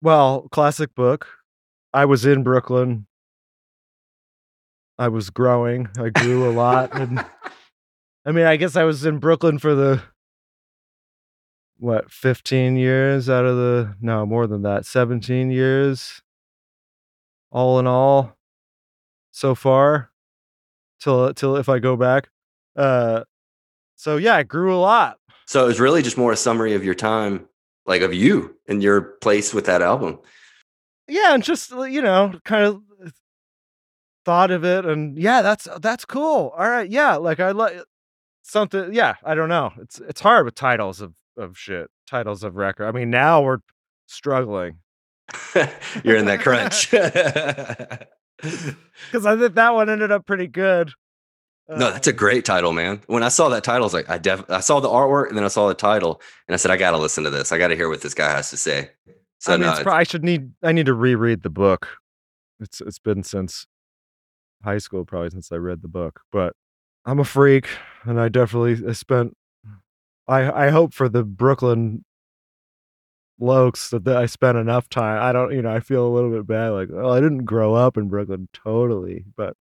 Well, 0.00 0.48
classic 0.50 0.94
book. 0.94 1.26
I 1.92 2.04
was 2.04 2.24
in 2.24 2.42
Brooklyn. 2.42 3.06
I 4.98 5.08
was 5.08 5.30
growing. 5.30 5.88
I 5.98 6.10
grew 6.10 6.48
a 6.48 6.52
lot, 6.52 6.98
and 6.98 7.24
I 8.24 8.32
mean, 8.32 8.46
I 8.46 8.56
guess 8.56 8.76
I 8.76 8.84
was 8.84 9.04
in 9.04 9.18
Brooklyn 9.18 9.58
for 9.58 9.74
the 9.74 10.02
what 11.78 12.10
15 12.10 12.76
years 12.76 13.30
out 13.30 13.44
of 13.44 13.56
the 13.56 13.94
no 14.00 14.26
more 14.26 14.48
than 14.48 14.62
that 14.62 14.84
17 14.84 15.50
years 15.50 16.22
all 17.50 17.78
in 17.78 17.86
all 17.86 18.36
so 19.30 19.54
far 19.54 20.10
till 21.00 21.32
till 21.34 21.56
if 21.56 21.68
i 21.68 21.78
go 21.78 21.96
back 21.96 22.28
uh, 22.78 23.24
so 23.96 24.16
yeah, 24.16 24.36
I 24.36 24.44
grew 24.44 24.74
a 24.74 24.78
lot. 24.78 25.18
So 25.46 25.64
it 25.64 25.66
was 25.66 25.80
really 25.80 26.02
just 26.02 26.16
more 26.16 26.32
a 26.32 26.36
summary 26.36 26.74
of 26.74 26.84
your 26.84 26.94
time, 26.94 27.48
like 27.84 28.02
of 28.02 28.14
you 28.14 28.56
and 28.68 28.82
your 28.82 29.00
place 29.00 29.52
with 29.52 29.66
that 29.66 29.82
album. 29.82 30.20
Yeah, 31.08 31.34
and 31.34 31.42
just 31.42 31.70
you 31.70 32.00
know, 32.00 32.32
kind 32.44 32.64
of 32.64 32.82
thought 34.24 34.50
of 34.52 34.64
it, 34.64 34.86
and 34.86 35.18
yeah, 35.18 35.42
that's 35.42 35.66
that's 35.80 36.04
cool. 36.04 36.52
All 36.56 36.70
right, 36.70 36.88
yeah, 36.88 37.16
like 37.16 37.40
I 37.40 37.50
like 37.50 37.82
something. 38.42 38.92
Yeah, 38.92 39.16
I 39.24 39.34
don't 39.34 39.48
know. 39.48 39.72
It's 39.80 39.98
it's 40.00 40.20
hard 40.20 40.44
with 40.44 40.54
titles 40.54 41.00
of 41.00 41.14
of 41.36 41.58
shit, 41.58 41.90
titles 42.06 42.44
of 42.44 42.54
record. 42.54 42.86
I 42.86 42.92
mean, 42.92 43.10
now 43.10 43.42
we're 43.42 43.58
struggling. 44.06 44.78
You're 46.04 46.16
in 46.16 46.26
that 46.26 46.40
crunch. 46.40 46.90
Because 48.40 49.26
I 49.26 49.36
think 49.36 49.56
that 49.56 49.74
one 49.74 49.90
ended 49.90 50.12
up 50.12 50.24
pretty 50.24 50.46
good 50.46 50.92
no, 51.68 51.90
that's 51.90 52.06
a 52.06 52.12
um, 52.12 52.16
great 52.16 52.44
title, 52.44 52.72
man. 52.72 53.02
When 53.06 53.22
I 53.22 53.28
saw 53.28 53.50
that 53.50 53.62
title, 53.62 53.82
I 53.82 53.86
was 53.86 53.92
like, 53.92 54.08
I 54.08 54.16
def 54.16 54.42
I 54.48 54.60
saw 54.60 54.80
the 54.80 54.88
artwork 54.88 55.28
and 55.28 55.36
then 55.36 55.44
I 55.44 55.48
saw 55.48 55.68
the 55.68 55.74
title 55.74 56.20
and 56.46 56.54
I 56.54 56.56
said, 56.56 56.70
I 56.70 56.78
got 56.78 56.92
to 56.92 56.98
listen 56.98 57.24
to 57.24 57.30
this. 57.30 57.52
I 57.52 57.58
got 57.58 57.68
to 57.68 57.76
hear 57.76 57.90
what 57.90 58.00
this 58.00 58.14
guy 58.14 58.30
has 58.30 58.48
to 58.50 58.56
say. 58.56 58.90
So 59.38 59.52
I, 59.52 59.56
mean, 59.58 59.66
no, 59.66 59.90
I 59.92 60.02
should 60.02 60.24
need 60.24 60.52
I 60.62 60.72
need 60.72 60.86
to 60.86 60.94
reread 60.94 61.42
the 61.42 61.50
book. 61.50 61.88
It's 62.58 62.80
it's 62.80 62.98
been 62.98 63.22
since 63.22 63.66
high 64.64 64.78
school, 64.78 65.04
probably 65.04 65.30
since 65.30 65.52
I 65.52 65.56
read 65.56 65.82
the 65.82 65.88
book. 65.88 66.20
But 66.32 66.54
I'm 67.04 67.20
a 67.20 67.24
freak, 67.24 67.68
and 68.04 68.18
I 68.18 68.28
definitely 68.28 68.94
spent. 68.94 69.36
I 70.26 70.66
I 70.66 70.70
hope 70.70 70.94
for 70.94 71.08
the 71.08 71.22
Brooklyn 71.22 72.04
Lokes 73.40 73.90
that 73.90 74.16
I 74.16 74.26
spent 74.26 74.58
enough 74.58 74.88
time. 74.88 75.22
I 75.22 75.32
don't, 75.32 75.52
you 75.52 75.62
know, 75.62 75.72
I 75.72 75.80
feel 75.80 76.06
a 76.06 76.08
little 76.08 76.30
bit 76.30 76.46
bad, 76.46 76.70
like, 76.70 76.88
oh, 76.92 77.10
I 77.10 77.20
didn't 77.20 77.44
grow 77.44 77.74
up 77.74 77.96
in 77.96 78.08
Brooklyn 78.08 78.48
totally, 78.52 79.24
but 79.36 79.56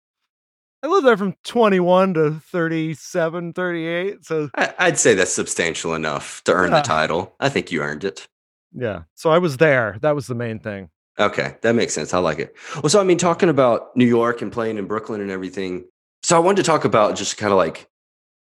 I 0.83 0.87
lived 0.87 1.07
there 1.07 1.17
from 1.17 1.35
21 1.43 2.13
to 2.15 2.31
37, 2.39 3.53
38. 3.53 4.25
So 4.25 4.49
I'd 4.55 4.97
say 4.97 5.15
that's 5.15 5.33
substantial 5.33 5.95
enough 5.95 6.43
to 6.45 6.53
earn 6.53 6.71
yeah. 6.71 6.77
the 6.77 6.87
title. 6.87 7.35
I 7.39 7.49
think 7.49 7.71
you 7.71 7.81
earned 7.81 8.03
it. 8.03 8.27
Yeah. 8.73 9.03
So 9.15 9.31
I 9.31 9.39
was 9.39 9.57
there. 9.57 9.97
That 10.01 10.15
was 10.15 10.27
the 10.27 10.35
main 10.35 10.59
thing. 10.59 10.89
Okay. 11.19 11.55
That 11.61 11.73
makes 11.73 11.93
sense. 11.93 12.13
I 12.13 12.19
like 12.19 12.37
it. 12.37 12.55
Well, 12.75 12.89
so 12.89 13.01
I 13.01 13.03
mean, 13.03 13.17
talking 13.17 13.49
about 13.49 13.95
New 13.97 14.05
York 14.05 14.41
and 14.41 14.51
playing 14.51 14.77
in 14.77 14.85
Brooklyn 14.85 15.19
and 15.19 15.31
everything. 15.31 15.85
So 16.21 16.35
I 16.35 16.39
wanted 16.39 16.57
to 16.57 16.63
talk 16.63 16.85
about 16.85 17.15
just 17.15 17.37
kind 17.37 17.51
of 17.51 17.57
like, 17.57 17.89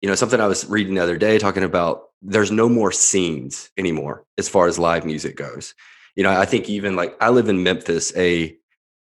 you 0.00 0.08
know, 0.08 0.14
something 0.14 0.40
I 0.40 0.46
was 0.46 0.66
reading 0.66 0.94
the 0.94 1.02
other 1.02 1.18
day 1.18 1.38
talking 1.38 1.64
about 1.64 2.09
there's 2.22 2.50
no 2.50 2.68
more 2.68 2.92
scenes 2.92 3.70
anymore 3.76 4.24
as 4.38 4.48
far 4.48 4.66
as 4.66 4.78
live 4.78 5.04
music 5.04 5.36
goes. 5.36 5.74
You 6.16 6.22
know, 6.22 6.30
I 6.30 6.44
think 6.44 6.68
even 6.68 6.96
like 6.96 7.16
I 7.20 7.30
live 7.30 7.48
in 7.48 7.62
Memphis, 7.62 8.14
a 8.16 8.56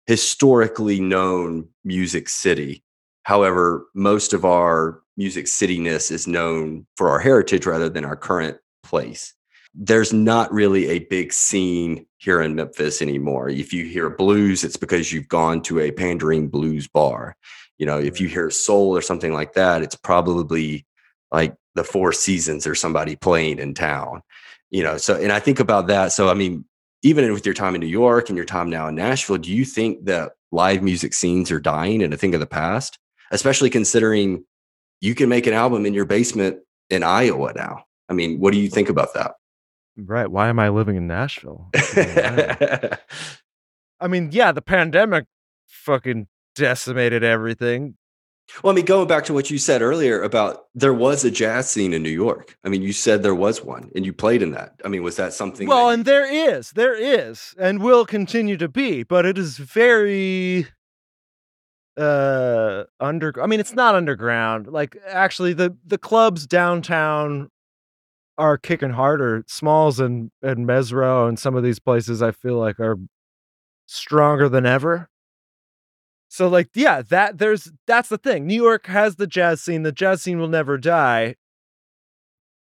historically 0.07 1.01
known 1.01 1.69
music 1.85 2.29
city 2.29 2.85
However, 3.29 3.87
most 3.95 4.33
of 4.33 4.47
our 4.47 5.03
music 5.19 5.45
cityness 5.45 6.11
is 6.11 6.27
known 6.27 6.87
for 6.97 7.11
our 7.11 7.19
heritage 7.19 7.67
rather 7.67 7.91
than 7.91 8.03
our 8.03 8.17
current 8.17 8.57
place. 8.83 9.35
There's 9.75 10.15
not 10.15 10.51
really 10.51 10.89
a 10.89 11.01
big 11.01 11.35
scene 11.35 12.07
here 12.17 12.41
in 12.41 12.55
Memphis 12.55 13.03
anymore. 13.03 13.51
If 13.51 13.71
you 13.71 13.85
hear 13.85 14.09
blues, 14.09 14.65
it's 14.65 14.79
because 14.79 15.13
you've 15.13 15.29
gone 15.29 15.61
to 15.65 15.79
a 15.79 15.91
pandering 15.91 16.49
blues 16.49 16.89
bar. 16.89 17.37
You 17.77 17.85
know, 17.85 17.99
if 17.99 18.19
you 18.19 18.29
hear 18.29 18.49
soul 18.49 18.97
or 18.97 19.03
something 19.03 19.35
like 19.35 19.53
that, 19.53 19.83
it's 19.83 19.95
probably 19.95 20.87
like 21.31 21.55
the 21.75 21.85
Four 21.85 22.13
Seasons 22.13 22.67
or 22.67 22.75
somebody 22.75 23.17
playing 23.17 23.59
in 23.59 23.75
town. 23.75 24.23
You 24.71 24.83
know, 24.83 24.97
so 24.97 25.15
and 25.17 25.33
I 25.33 25.41
think 25.41 25.61
about 25.61 25.87
that. 25.87 26.13
So 26.13 26.29
I 26.29 26.35
mean, 26.35 26.65
even 27.03 27.33
with 27.33 27.47
your 27.47 27.55
time 27.55 27.75
in 27.75 27.81
New 27.81 27.87
York 27.87 28.29
and 28.29 28.37
your 28.37 28.45
time 28.45 28.71
now 28.71 28.89
in 28.89 28.95
Nashville, 28.95 29.39
do 29.39 29.53
you 29.53 29.65
think 29.65 30.05
that 30.05 30.33
live 30.53 30.83
music 30.83 31.15
scenes 31.15 31.51
are 31.51 31.61
dying 31.61 32.03
and 32.03 32.13
a 32.13 32.17
thing 32.17 32.35
of 32.35 32.41
the 32.41 32.47
past? 32.47 32.99
especially 33.31 33.71
considering 33.71 34.45
you 35.01 35.15
can 35.15 35.29
make 35.29 35.47
an 35.47 35.55
album 35.55 35.87
in 35.87 35.95
your 35.95 36.05
basement 36.05 36.59
in 36.91 37.05
Iowa 37.05 37.53
now. 37.55 37.85
I 38.09 38.15
mean, 38.15 38.41
what 38.41 38.53
do 38.53 38.59
you 38.59 38.69
think 38.69 38.89
about 38.89 39.15
that? 39.15 39.35
Right. 39.97 40.29
Why 40.31 40.49
am 40.49 40.59
I 40.59 40.71
living 40.71 40.97
in 40.97 41.07
Nashville? 41.07 41.69
I 41.75 42.99
mean, 44.09 44.31
yeah, 44.33 44.53
the 44.53 44.63
pandemic 44.63 45.27
fucking 45.67 46.29
decimated 46.55 47.23
everything. 47.25 47.97
Well, 48.63 48.73
I 48.73 48.77
mean, 48.77 48.85
going 48.85 49.07
back 49.07 49.25
to 49.27 49.33
what 49.33 49.51
you 49.51 49.59
said 49.59 49.83
earlier 49.83 50.23
about 50.23 50.67
there 50.75 50.95
was 50.95 51.25
a 51.25 51.31
jazz 51.31 51.71
scene 51.71 51.93
in 51.93 52.03
New 52.03 52.11
York. 52.11 52.57
I 52.65 52.69
mean, 52.69 52.83
you 52.83 52.93
said 52.93 53.23
there 53.23 53.35
was 53.35 53.63
one 53.63 53.91
and 53.95 54.07
you 54.07 54.13
played 54.13 54.43
in 54.43 54.53
that. 54.53 54.81
I 54.85 54.89
mean, 54.89 55.03
was 55.03 55.17
that 55.17 55.33
something? 55.33 55.69
Well, 55.69 55.89
that 55.89 55.95
and 55.95 56.05
there 56.05 56.31
is, 56.31 56.71
there 56.73 56.95
is, 56.95 57.55
and 57.59 57.83
will 57.83 58.07
continue 58.07 58.57
to 58.57 58.69
be, 58.69 59.03
but 59.03 59.27
it 59.27 59.39
is 59.39 59.59
very 59.59 60.67
uh 61.97 62.85
under 63.01 63.35
I 63.43 63.47
mean, 63.47 63.61
it's 63.61 63.75
not 63.75 63.95
underground. 63.95 64.69
Like 64.69 64.97
actually 65.07 65.53
the 65.53 65.77
the 65.85 65.99
clubs 65.99 66.47
downtown 66.47 67.51
are 68.39 68.57
kicking 68.57 68.91
harder. 68.91 69.45
Smalls 69.47 70.01
and 70.01 70.31
and 70.43 70.67
Mezzrow 70.67 71.29
and 71.29 71.39
some 71.39 71.57
of 71.57 71.63
these 71.63 71.81
places 71.81 72.23
I 72.23 72.31
feel 72.31 72.57
like 72.57 72.81
are 72.81 72.97
stronger 73.87 74.49
than 74.49 74.65
ever. 74.65 75.11
So 76.29 76.49
like 76.49 76.71
yeah, 76.75 77.03
that 77.03 77.39
there's 77.39 77.71
that's 77.87 78.09
the 78.09 78.19
thing. 78.19 78.47
New 78.47 78.63
York 78.63 78.87
has 78.87 79.17
the 79.17 79.27
jazz 79.27 79.61
scene. 79.63 79.83
The 79.83 79.93
jazz 79.93 80.23
scene 80.23 80.39
will 80.39 80.49
never 80.49 80.77
die. 80.79 81.37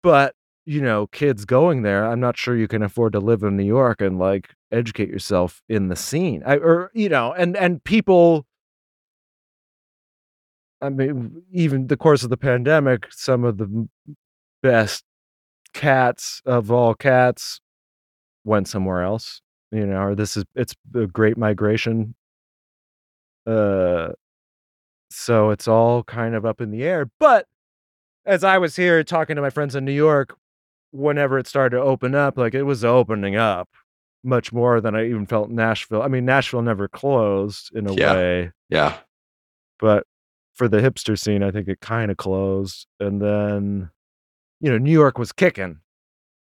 But, 0.03 0.36
you 0.66 0.82
know, 0.82 1.07
kids 1.07 1.45
going 1.45 1.82
there, 1.82 2.05
I'm 2.05 2.20
not 2.20 2.38
sure 2.38 2.55
you 2.55 2.68
can 2.68 2.84
afford 2.84 3.13
to 3.13 3.20
live 3.20 3.41
in 3.41 3.57
New 3.57 3.66
York 3.66 4.01
and 4.01 4.20
like 4.20 4.53
educate 4.72 5.09
yourself 5.09 5.61
in 5.68 5.88
the 5.88 5.95
scene. 5.95 6.43
I, 6.45 6.57
or 6.57 6.91
you 6.93 7.09
know, 7.09 7.34
and 7.34 7.57
and 7.57 7.84
people 7.84 8.45
I 10.82 10.89
mean, 10.89 11.41
even 11.51 11.88
the 11.88 11.97
course 11.97 12.24
of 12.24 12.30
the 12.30 12.38
pandemic, 12.38 13.07
some 13.11 13.43
of 13.43 13.57
the 13.57 13.88
best 14.61 15.03
cats 15.74 16.41
of 16.45 16.72
all 16.72 16.93
cats 16.93 17.59
went 18.43 18.68
somewhere 18.68 19.03
else, 19.03 19.41
you 19.72 19.86
know, 19.86 19.97
or 20.01 20.16
this 20.16 20.38
is 20.38 20.43
it's 20.55 20.76
a 20.93 21.07
great 21.07 21.38
migration. 21.38 22.16
Uh 23.46 24.10
so 25.10 25.50
it's 25.52 25.68
all 25.68 26.04
kind 26.04 26.36
of 26.36 26.46
up 26.46 26.60
in 26.62 26.72
the 26.72 26.84
air. 26.84 27.10
But 27.20 27.48
as 28.26 28.43
I 28.43 28.58
was 28.58 28.76
here 28.76 29.04
talking 29.04 29.36
to 29.36 29.41
my 29.41 29.50
friends 29.52 29.76
in 29.76 29.86
New 29.86 29.91
York, 29.93 30.36
whenever 30.91 31.38
it 31.38 31.48
started 31.48 31.78
to 31.78 31.82
open 31.84 32.16
up, 32.16 32.38
like 32.38 32.54
it 32.56 32.64
was 32.64 32.84
opening 32.84 33.36
up 33.36 33.70
much 34.24 34.52
more 34.52 34.82
than 34.82 34.96
I 34.96 35.06
even 35.06 35.26
felt 35.28 35.50
Nashville. 35.52 36.02
I 36.02 36.08
mean, 36.08 36.26
Nashville 36.26 36.64
never 36.64 36.88
closed 36.88 37.72
in 37.76 37.88
a 37.88 37.93
Yeah. 37.93 38.14
way, 38.14 38.52
Yeah. 38.70 38.98
but 39.80 40.08
for 40.56 40.68
the 40.68 40.78
hipster 40.80 41.18
scene, 41.20 41.43
I 41.43 41.52
think 41.52 41.68
it 41.68 41.80
kind 41.82 42.10
of 42.10 42.18
closed. 42.18 42.88
And 43.00 43.22
then, 43.22 43.91
you 44.60 44.72
know, 44.72 44.80
New 44.80 44.91
York 44.91 45.20
was 45.20 45.32
kicking 45.32 45.80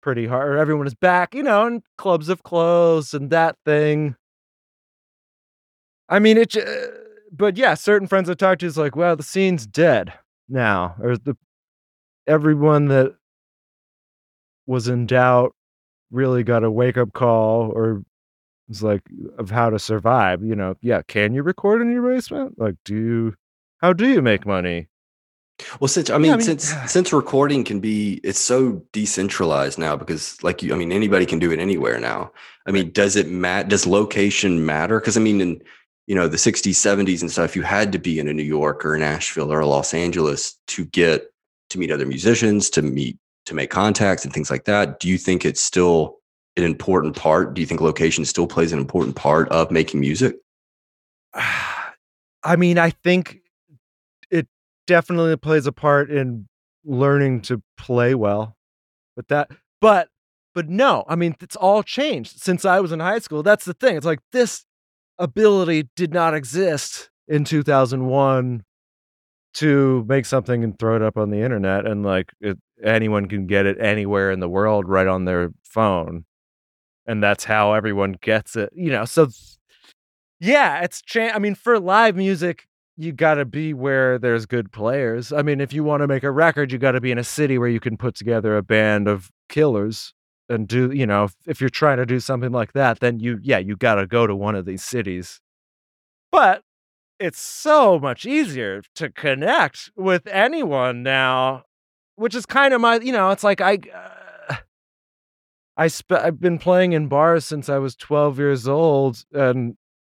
pretty 0.02 0.28
hard. 0.28 0.58
Everyone 0.60 0.88
is 0.88 0.95
back, 0.95 1.34
you 1.34 1.43
know, 1.43 1.66
and 1.68 1.82
clubs 1.97 2.28
have 2.28 2.43
closed 2.43 3.14
and 3.14 3.30
that 3.30 3.56
thing. 3.66 4.16
I 6.10 6.20
mean, 6.20 6.38
it, 6.38 6.49
j- 6.49 6.66
but 7.32 7.55
yeah, 7.57 7.76
certain 7.76 8.07
friends 8.07 8.30
I 8.30 8.34
talked 8.34 8.62
to 8.62 8.66
is 8.68 8.78
like, 8.78 8.95
well, 8.95 9.16
the 9.16 9.24
scene's 9.24 9.66
dead 9.68 10.12
now, 10.49 10.95
or 11.01 11.16
the 11.18 11.38
everyone 12.28 12.88
that 12.88 13.16
was 14.66 14.88
in 14.88 15.05
doubt 15.05 15.55
really 16.12 16.43
got 16.43 16.64
a 16.64 16.72
wake 16.72 16.97
up 16.97 17.14
call, 17.14 17.72
or 17.72 18.03
was 18.68 18.84
like 18.84 19.01
of 19.38 19.49
how 19.51 19.70
to 19.70 19.80
survive. 19.80 20.43
You 20.43 20.55
know, 20.55 20.76
yeah, 20.82 21.01
can 21.07 21.34
you 21.34 21.43
record 21.43 21.82
in 21.82 21.91
your 21.91 22.07
basement? 22.07 22.60
Like, 22.60 22.76
do 22.86 22.95
you? 22.95 23.36
How 23.78 23.93
do 23.93 24.07
you 24.07 24.22
make 24.22 24.45
money? 24.45 24.88
Well, 25.80 25.88
since 25.89 26.10
I 26.10 26.18
mean, 26.18 26.32
I 26.32 26.38
mean- 26.38 26.45
since 26.45 26.74
since 26.91 27.12
recording 27.14 27.64
can 27.64 27.80
be, 27.80 28.20
it's 28.24 28.39
so 28.39 28.82
decentralized 28.93 29.78
now 29.78 29.95
because, 29.95 30.41
like 30.43 30.64
you, 30.64 30.74
I 30.74 30.78
mean, 30.78 30.91
anybody 30.91 31.26
can 31.26 31.39
do 31.39 31.51
it 31.51 31.60
anywhere 31.60 31.99
now. 31.99 32.32
I 32.66 32.72
mean, 32.72 32.91
does 32.91 33.16
it 33.16 33.28
mat? 33.28 33.68
Does 33.68 33.86
location 33.86 34.66
matter? 34.66 34.99
Because 34.99 35.18
I 35.18 35.20
mean, 35.20 35.41
in 35.41 35.62
you 36.10 36.16
know 36.16 36.28
the 36.28 36.38
'60s, 36.38 36.72
'70s, 36.72 37.22
and 37.22 37.32
stuff, 37.32 37.55
you 37.55 37.62
had 37.62 37.91
to 37.91 37.99
be 37.99 38.20
in 38.20 38.28
a 38.28 38.34
New 38.34 38.43
York 38.43 38.84
or 38.84 38.97
Nashville 38.97 39.53
or 39.53 39.60
a 39.60 39.68
Los 39.68 39.93
Angeles 39.93 40.57
to 40.68 40.86
get 40.86 41.30
to 41.70 41.78
meet 41.78 41.91
other 41.91 42.07
musicians, 42.07 42.68
to 42.72 42.82
meet 42.82 43.16
to 43.45 43.53
make 43.53 43.70
contacts 43.70 44.26
and 44.26 44.34
things 44.34 44.49
like 44.49 44.66
that. 44.66 44.99
Do 44.99 45.07
you 45.07 45.20
think 45.20 45.45
it's 45.45 45.62
still 45.62 46.18
an 46.57 46.64
important 46.64 47.16
part? 47.16 47.53
Do 47.53 47.62
you 47.62 47.68
think 47.68 47.80
location 47.80 48.26
still 48.26 48.47
plays 48.47 48.74
an 48.74 48.80
important 48.80 49.16
part 49.16 49.49
of 49.49 49.70
making 49.70 49.99
music? 49.99 50.36
I 51.34 52.55
mean, 52.57 52.80
I 52.80 52.89
think 52.89 53.41
it 54.32 54.47
definitely 54.88 55.36
plays 55.38 55.68
a 55.68 55.72
part 55.72 56.10
in 56.10 56.47
learning 56.86 57.41
to 57.41 57.62
play 57.78 58.16
well. 58.16 58.55
But 59.16 59.28
that, 59.28 59.51
but, 59.82 60.10
but 60.55 60.70
no, 60.70 61.03
I 61.07 61.16
mean, 61.16 61.36
it's 61.41 61.57
all 61.57 61.84
changed 61.84 62.39
since 62.39 62.66
I 62.66 62.80
was 62.80 62.91
in 62.91 62.99
high 62.99 63.20
school. 63.20 63.43
That's 63.43 63.66
the 63.66 63.74
thing. 63.74 63.97
It's 63.97 64.05
like 64.05 64.22
this 64.32 64.66
ability 65.20 65.89
did 65.95 66.13
not 66.13 66.34
exist 66.34 67.09
in 67.28 67.43
2001 67.43 68.63
to 69.55 70.05
make 70.07 70.26
something 70.26 70.63
and 70.63 70.78
throw 70.80 70.95
it 70.95 71.01
up 71.01 71.17
on 71.17 71.30
the 71.30 71.41
internet 71.41 71.86
and 71.86 72.03
like 72.03 72.32
it, 72.39 72.57
anyone 72.84 73.28
can 73.28 73.45
get 73.45 73.65
it 73.65 73.78
anywhere 73.80 74.32
in 74.32 74.39
the 74.39 74.49
world 74.49 74.88
right 74.88 75.07
on 75.07 75.26
their 75.26 75.51
phone. 75.63 76.26
And 77.05 77.22
that's 77.22 77.43
how 77.43 77.74
everyone 77.74 78.15
gets 78.22 78.55
it 78.55 78.70
you 78.74 78.91
know 78.91 79.03
so 79.03 79.28
yeah 80.39 80.82
it's 80.82 81.01
cha- 81.01 81.32
i 81.34 81.39
mean 81.39 81.55
for 81.55 81.80
live 81.80 82.15
music 82.15 82.67
you 82.97 83.13
got 83.13 83.36
to 83.36 83.45
be 83.45 83.74
where 83.74 84.20
there's 84.20 84.45
good 84.45 84.74
players. 84.74 85.32
I 85.32 85.41
mean 85.41 85.61
if 85.61 85.72
you 85.72 85.86
want 85.86 86.01
to 86.01 86.07
make 86.07 86.24
a 86.24 86.32
record 86.32 86.72
you 86.72 86.78
got 86.78 86.91
to 86.91 87.01
be 87.01 87.11
in 87.11 87.17
a 87.17 87.24
city 87.24 87.57
where 87.57 87.70
you 87.70 87.80
can 87.80 87.95
put 87.97 88.13
together 88.13 88.57
a 88.57 88.61
band 88.61 89.07
of 89.07 89.32
killers 89.47 90.13
and 90.50 90.68
do 90.68 90.91
you 90.91 91.06
know 91.06 91.26
if, 91.26 91.36
if 91.45 91.62
you're 91.62 91.70
trying 91.70 91.97
to 91.97 92.06
do 92.06 92.20
something 92.20 92.52
like 92.52 92.74
that 92.74 93.00
then 93.00 93.20
you 93.20 93.39
yeah 93.41 93.60
you 93.60 93.76
got 93.76 93.95
to 93.95 94.08
go 94.08 94.28
to 94.28 94.36
one 94.36 94.56
of 94.56 94.66
these 94.66 94.84
cities. 94.84 95.39
But 96.32 96.64
it's 97.20 97.39
so 97.39 98.00
much 98.00 98.26
easier 98.26 98.82
to 98.95 99.10
connect 99.10 99.91
with 99.95 100.26
anyone 100.28 101.04
now 101.04 101.64
which 102.16 102.34
is 102.34 102.45
kind 102.45 102.74
of 102.74 102.82
my 102.82 103.00
you 103.00 103.12
know 103.12 103.30
it's 103.32 103.43
like 103.43 103.62
i 103.62 103.78
uh, 103.93 104.56
i 105.78 105.88
sp- 105.88 106.24
i've 106.24 106.39
been 106.39 106.58
playing 106.58 106.93
in 106.93 107.08
bars 107.08 107.45
since 107.45 107.70
i 107.70 107.78
was 107.78 107.95
12 107.95 108.39
years 108.39 108.68
old 108.68 109.24
and 109.34 109.76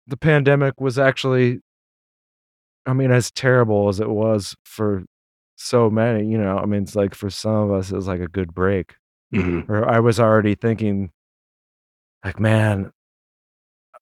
the 0.06 0.16
pandemic 0.16 0.80
was 0.80 0.98
actually 0.98 1.60
i 2.86 2.92
mean 2.92 3.10
as 3.10 3.30
terrible 3.30 3.88
as 3.88 4.00
it 4.00 4.10
was 4.10 4.54
for 4.64 5.04
so 5.56 5.90
many 5.90 6.26
you 6.26 6.38
know 6.38 6.58
i 6.58 6.66
mean 6.66 6.82
it's 6.82 6.96
like 6.96 7.14
for 7.14 7.30
some 7.30 7.54
of 7.54 7.70
us 7.70 7.90
it 7.90 7.96
was 7.96 8.06
like 8.06 8.20
a 8.20 8.28
good 8.28 8.54
break 8.54 8.94
Mhm. 9.34 9.68
or 9.68 9.88
I 9.88 10.00
was 10.00 10.18
already 10.20 10.54
thinking, 10.54 11.10
like, 12.24 12.38
man, 12.40 12.92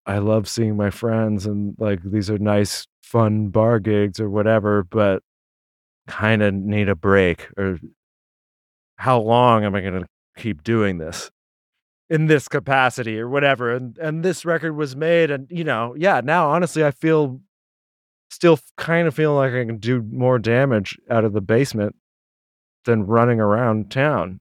I 0.06 0.18
love 0.18 0.48
seeing 0.48 0.76
my 0.76 0.90
friends 0.90 1.46
and 1.46 1.74
like 1.78 2.00
these 2.02 2.30
are 2.30 2.38
nice, 2.38 2.86
fun 3.02 3.48
bar 3.48 3.78
gigs 3.78 4.20
or 4.20 4.30
whatever, 4.30 4.84
but 4.84 5.22
kind 6.08 6.42
of 6.42 6.54
need 6.54 6.88
a 6.88 6.96
break. 6.96 7.48
Or 7.58 7.78
how 8.96 9.20
long 9.20 9.64
am 9.64 9.74
I 9.74 9.80
going 9.80 10.00
to 10.02 10.06
keep 10.36 10.62
doing 10.62 10.98
this 10.98 11.30
in 12.10 12.26
this 12.26 12.48
capacity 12.48 13.18
or 13.20 13.28
whatever? 13.28 13.74
And 13.74 13.98
and 13.98 14.24
this 14.24 14.44
record 14.44 14.74
was 14.74 14.96
made, 14.96 15.30
and 15.30 15.48
you 15.50 15.64
know, 15.64 15.94
yeah. 15.98 16.20
Now, 16.24 16.50
honestly, 16.50 16.84
I 16.84 16.90
feel 16.92 17.40
still 18.30 18.58
kind 18.78 19.08
of 19.08 19.14
feel 19.14 19.34
like 19.34 19.52
I 19.54 19.64
can 19.64 19.78
do 19.78 20.02
more 20.12 20.38
damage 20.38 20.98
out 21.10 21.24
of 21.24 21.32
the 21.34 21.40
basement 21.42 21.96
than 22.86 23.06
running 23.06 23.40
around 23.40 23.90
town. 23.90 24.40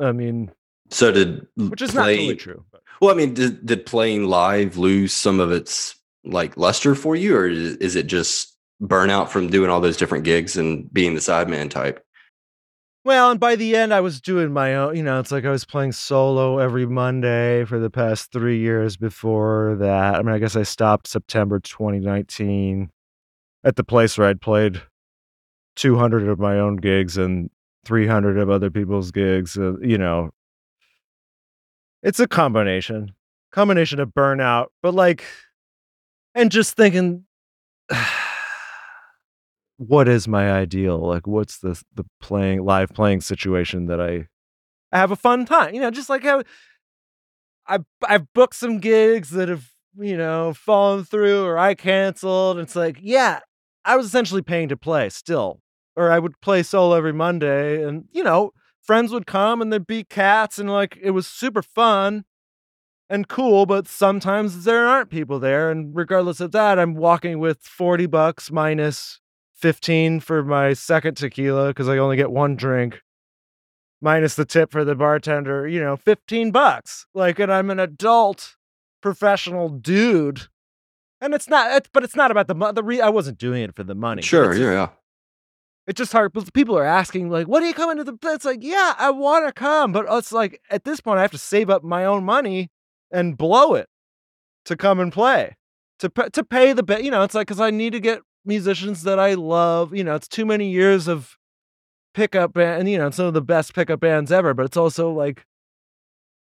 I 0.00 0.12
mean, 0.12 0.50
So 0.90 1.12
did 1.12 1.46
which 1.56 1.82
is 1.82 1.94
not 1.94 2.04
play, 2.04 2.16
totally 2.16 2.36
true. 2.36 2.64
But. 2.72 2.82
Well, 3.00 3.10
I 3.10 3.14
mean, 3.14 3.34
did, 3.34 3.64
did 3.64 3.86
playing 3.86 4.24
live 4.24 4.76
lose 4.76 5.12
some 5.12 5.40
of 5.40 5.52
its 5.52 5.94
like 6.24 6.56
luster 6.56 6.94
for 6.94 7.16
you, 7.16 7.36
or 7.36 7.48
is, 7.48 7.76
is 7.76 7.96
it 7.96 8.06
just 8.06 8.56
burnout 8.82 9.28
from 9.28 9.48
doing 9.48 9.70
all 9.70 9.80
those 9.80 9.96
different 9.96 10.24
gigs 10.24 10.56
and 10.56 10.92
being 10.92 11.14
the 11.14 11.20
sideman 11.20 11.70
type? 11.70 12.04
Well, 13.02 13.30
and 13.30 13.40
by 13.40 13.56
the 13.56 13.76
end, 13.76 13.94
I 13.94 14.00
was 14.00 14.20
doing 14.20 14.52
my 14.52 14.74
own. 14.74 14.96
You 14.96 15.02
know, 15.02 15.18
it's 15.20 15.32
like 15.32 15.46
I 15.46 15.50
was 15.50 15.64
playing 15.64 15.92
solo 15.92 16.58
every 16.58 16.86
Monday 16.86 17.64
for 17.64 17.78
the 17.78 17.88
past 17.88 18.30
three 18.30 18.58
years 18.58 18.98
before 18.98 19.76
that. 19.80 20.16
I 20.16 20.22
mean, 20.22 20.34
I 20.34 20.38
guess 20.38 20.54
I 20.54 20.64
stopped 20.64 21.06
September 21.06 21.60
2019 21.60 22.90
at 23.64 23.76
the 23.76 23.84
place 23.84 24.18
where 24.18 24.28
I'd 24.28 24.42
played 24.42 24.82
200 25.76 26.28
of 26.28 26.38
my 26.38 26.58
own 26.58 26.76
gigs 26.76 27.16
and 27.16 27.48
300 27.84 28.38
of 28.38 28.50
other 28.50 28.70
people's 28.70 29.10
gigs. 29.10 29.56
Uh, 29.56 29.78
you 29.80 29.98
know, 29.98 30.30
it's 32.02 32.20
a 32.20 32.28
combination, 32.28 33.12
combination 33.52 34.00
of 34.00 34.10
burnout, 34.10 34.66
but 34.82 34.94
like, 34.94 35.24
and 36.34 36.50
just 36.50 36.76
thinking, 36.76 37.24
what 39.76 40.08
is 40.08 40.28
my 40.28 40.50
ideal? 40.50 40.98
Like, 40.98 41.26
what's 41.26 41.58
the 41.58 41.82
the 41.94 42.04
playing 42.20 42.64
live 42.64 42.90
playing 42.90 43.20
situation 43.22 43.86
that 43.86 44.00
I, 44.00 44.26
I 44.92 44.98
have 44.98 45.10
a 45.10 45.16
fun 45.16 45.46
time? 45.46 45.74
You 45.74 45.80
know, 45.80 45.90
just 45.90 46.08
like 46.08 46.22
how 46.22 46.42
I 47.66 47.78
I've 48.06 48.32
booked 48.32 48.56
some 48.56 48.78
gigs 48.78 49.30
that 49.30 49.48
have 49.48 49.70
you 49.98 50.16
know 50.16 50.52
fallen 50.54 51.04
through 51.04 51.44
or 51.44 51.58
I 51.58 51.74
canceled. 51.74 52.58
It's 52.58 52.76
like, 52.76 52.98
yeah, 53.00 53.40
I 53.84 53.96
was 53.96 54.06
essentially 54.06 54.42
paying 54.42 54.68
to 54.68 54.76
play 54.76 55.08
still, 55.08 55.60
or 56.00 56.10
I 56.10 56.18
would 56.18 56.40
play 56.40 56.62
solo 56.62 56.96
every 56.96 57.12
Monday, 57.12 57.82
and 57.84 58.04
you 58.12 58.24
know, 58.24 58.52
friends 58.80 59.12
would 59.12 59.26
come 59.26 59.60
and 59.60 59.72
there'd 59.72 59.86
be 59.86 60.04
cats, 60.04 60.58
and 60.58 60.70
like 60.70 60.98
it 61.02 61.10
was 61.10 61.26
super 61.26 61.62
fun 61.62 62.24
and 63.08 63.28
cool. 63.28 63.66
But 63.66 63.86
sometimes 63.86 64.64
there 64.64 64.86
aren't 64.86 65.10
people 65.10 65.38
there, 65.38 65.70
and 65.70 65.94
regardless 65.94 66.40
of 66.40 66.52
that, 66.52 66.78
I'm 66.78 66.94
walking 66.94 67.38
with 67.38 67.62
forty 67.62 68.06
bucks 68.06 68.50
minus 68.50 69.20
fifteen 69.52 70.20
for 70.20 70.42
my 70.42 70.72
second 70.72 71.16
tequila 71.16 71.68
because 71.68 71.88
I 71.88 71.98
only 71.98 72.16
get 72.16 72.30
one 72.30 72.56
drink 72.56 73.02
minus 74.00 74.34
the 74.34 74.44
tip 74.44 74.72
for 74.72 74.84
the 74.84 74.94
bartender, 74.94 75.68
you 75.68 75.80
know, 75.80 75.96
15 75.96 76.50
bucks. 76.50 77.06
Like, 77.14 77.38
and 77.38 77.52
I'm 77.52 77.70
an 77.70 77.78
adult 77.78 78.56
professional 79.02 79.68
dude. 79.68 80.48
And 81.20 81.34
it's 81.34 81.48
not, 81.48 81.70
it's, 81.72 81.90
but 81.92 82.02
it's 82.02 82.16
not 82.16 82.30
about 82.30 82.48
the 82.48 82.54
money. 82.54 82.72
The 82.72 82.82
re- 82.82 83.00
I 83.00 83.10
wasn't 83.10 83.38
doing 83.38 83.62
it 83.62 83.76
for 83.76 83.84
the 83.84 83.94
money. 83.94 84.22
Sure, 84.22 84.54
yeah, 84.54 84.72
yeah. 84.72 84.88
It's 85.86 85.98
just 85.98 86.12
hard. 86.12 86.32
People 86.54 86.78
are 86.78 86.84
asking, 86.84 87.30
like, 87.30 87.48
what 87.48 87.62
are 87.62 87.66
you 87.66 87.74
coming 87.74 87.96
to 87.96 88.04
the? 88.04 88.16
It's 88.24 88.44
like, 88.44 88.62
yeah, 88.62 88.94
I 88.98 89.10
want 89.10 89.46
to 89.46 89.52
come, 89.52 89.92
but 89.92 90.06
it's 90.08 90.32
like 90.32 90.60
at 90.70 90.84
this 90.84 91.00
point, 91.00 91.18
I 91.18 91.22
have 91.22 91.32
to 91.32 91.38
save 91.38 91.70
up 91.70 91.82
my 91.82 92.04
own 92.04 92.24
money 92.24 92.70
and 93.10 93.36
blow 93.36 93.74
it 93.74 93.88
to 94.66 94.76
come 94.76 95.00
and 95.00 95.12
play, 95.12 95.56
to 95.98 96.08
to 96.08 96.44
pay 96.44 96.72
the, 96.72 97.02
you 97.02 97.10
know, 97.10 97.22
it's 97.22 97.34
like 97.34 97.48
because 97.48 97.60
I 97.60 97.70
need 97.70 97.92
to 97.92 98.00
get 98.00 98.20
musicians 98.44 99.02
that 99.02 99.18
I 99.18 99.34
love. 99.34 99.94
You 99.94 100.04
know, 100.04 100.14
it's 100.14 100.28
too 100.28 100.46
many 100.46 100.70
years 100.70 101.08
of 101.08 101.36
pickup 102.14 102.52
band, 102.52 102.80
and 102.80 102.90
you 102.90 102.98
know, 102.98 103.10
some 103.10 103.26
of 103.26 103.34
the 103.34 103.42
best 103.42 103.74
pickup 103.74 104.00
bands 104.00 104.30
ever. 104.30 104.54
But 104.54 104.66
it's 104.66 104.76
also 104.76 105.10
like 105.10 105.44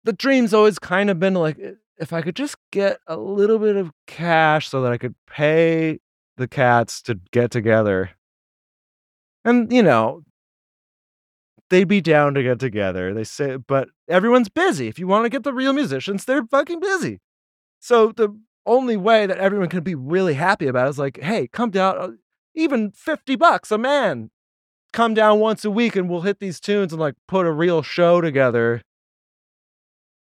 the 0.04 0.12
dream's 0.12 0.54
always 0.54 0.78
kind 0.78 1.10
of 1.10 1.18
been 1.18 1.34
like 1.34 1.58
if 1.98 2.12
I 2.12 2.22
could 2.22 2.36
just 2.36 2.56
get 2.70 2.98
a 3.06 3.16
little 3.16 3.58
bit 3.58 3.76
of 3.76 3.90
cash 4.06 4.68
so 4.68 4.82
that 4.82 4.92
I 4.92 4.98
could 4.98 5.14
pay 5.26 5.98
the 6.36 6.48
cats 6.48 7.02
to 7.02 7.18
get 7.30 7.50
together. 7.50 8.10
And 9.44 9.72
you 9.72 9.82
know, 9.82 10.22
they'd 11.70 11.84
be 11.84 12.00
down 12.00 12.34
to 12.34 12.42
get 12.42 12.58
together. 12.58 13.14
They 13.14 13.24
say, 13.24 13.56
but 13.56 13.88
everyone's 14.08 14.48
busy. 14.48 14.88
If 14.88 14.98
you 14.98 15.06
want 15.06 15.24
to 15.24 15.30
get 15.30 15.42
the 15.42 15.54
real 15.54 15.72
musicians, 15.72 16.24
they're 16.24 16.44
fucking 16.44 16.80
busy. 16.80 17.20
So 17.80 18.12
the 18.12 18.36
only 18.66 18.96
way 18.96 19.26
that 19.26 19.38
everyone 19.38 19.68
can 19.68 19.82
be 19.82 19.94
really 19.94 20.34
happy 20.34 20.66
about 20.68 20.88
is 20.88 20.98
like, 20.98 21.20
hey, 21.20 21.48
come 21.48 21.70
down, 21.70 21.98
uh, 21.98 22.08
even 22.54 22.92
50 22.92 23.36
bucks 23.36 23.70
a 23.72 23.78
man 23.78 24.30
come 24.92 25.14
down 25.14 25.40
once 25.40 25.64
a 25.64 25.70
week 25.70 25.96
and 25.96 26.08
we'll 26.08 26.20
hit 26.20 26.38
these 26.38 26.60
tunes 26.60 26.92
and 26.92 27.00
like 27.00 27.14
put 27.26 27.46
a 27.46 27.52
real 27.52 27.82
show 27.82 28.20
together. 28.20 28.82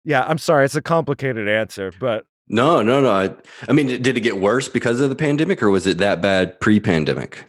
Yeah, 0.05 0.25
I'm 0.27 0.39
sorry, 0.39 0.65
it's 0.65 0.77
a 0.77 0.83
complicated 0.83 1.49
answer, 1.49 1.93
but 1.99 2.27
no, 2.49 2.83
no, 2.83 3.01
no. 3.01 3.11
I, 3.11 3.35
I 3.69 3.73
mean, 3.73 3.87
did 3.87 4.17
it 4.17 4.21
get 4.21 4.41
worse 4.41 4.69
because 4.69 5.01
of 5.01 5.11
the 5.11 5.17
pandemic, 5.17 5.63
or 5.63 5.71
was 5.71 5.87
it 5.87 5.99
that 5.99 6.23
bad 6.23 6.61
pre-pandemic? 6.61 7.45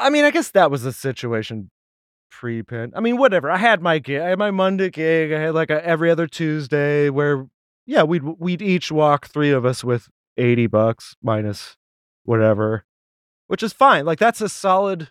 I 0.00 0.10
mean, 0.10 0.24
I 0.24 0.30
guess 0.30 0.50
that 0.50 0.70
was 0.70 0.82
the 0.82 0.92
situation 0.92 1.70
pre-pan. 2.30 2.92
I 2.96 3.00
mean, 3.00 3.16
whatever. 3.18 3.50
I 3.50 3.58
had 3.58 3.82
my 3.82 3.98
gig, 3.98 4.20
I 4.20 4.30
had 4.30 4.38
my 4.38 4.50
Monday 4.50 4.90
gig. 4.90 5.32
I 5.32 5.40
had 5.40 5.54
like 5.54 5.70
a 5.70 5.84
every 5.84 6.10
other 6.10 6.26
Tuesday 6.26 7.10
where, 7.10 7.46
yeah, 7.86 8.02
we'd 8.02 8.22
we'd 8.22 8.62
each 8.62 8.90
walk 8.90 9.26
three 9.28 9.50
of 9.50 9.64
us 9.64 9.84
with 9.84 10.08
eighty 10.36 10.66
bucks 10.66 11.16
minus 11.22 11.76
whatever, 12.24 12.84
which 13.46 13.62
is 13.62 13.72
fine. 13.72 14.04
Like 14.04 14.18
that's 14.18 14.40
a 14.40 14.48
solid 14.48 15.10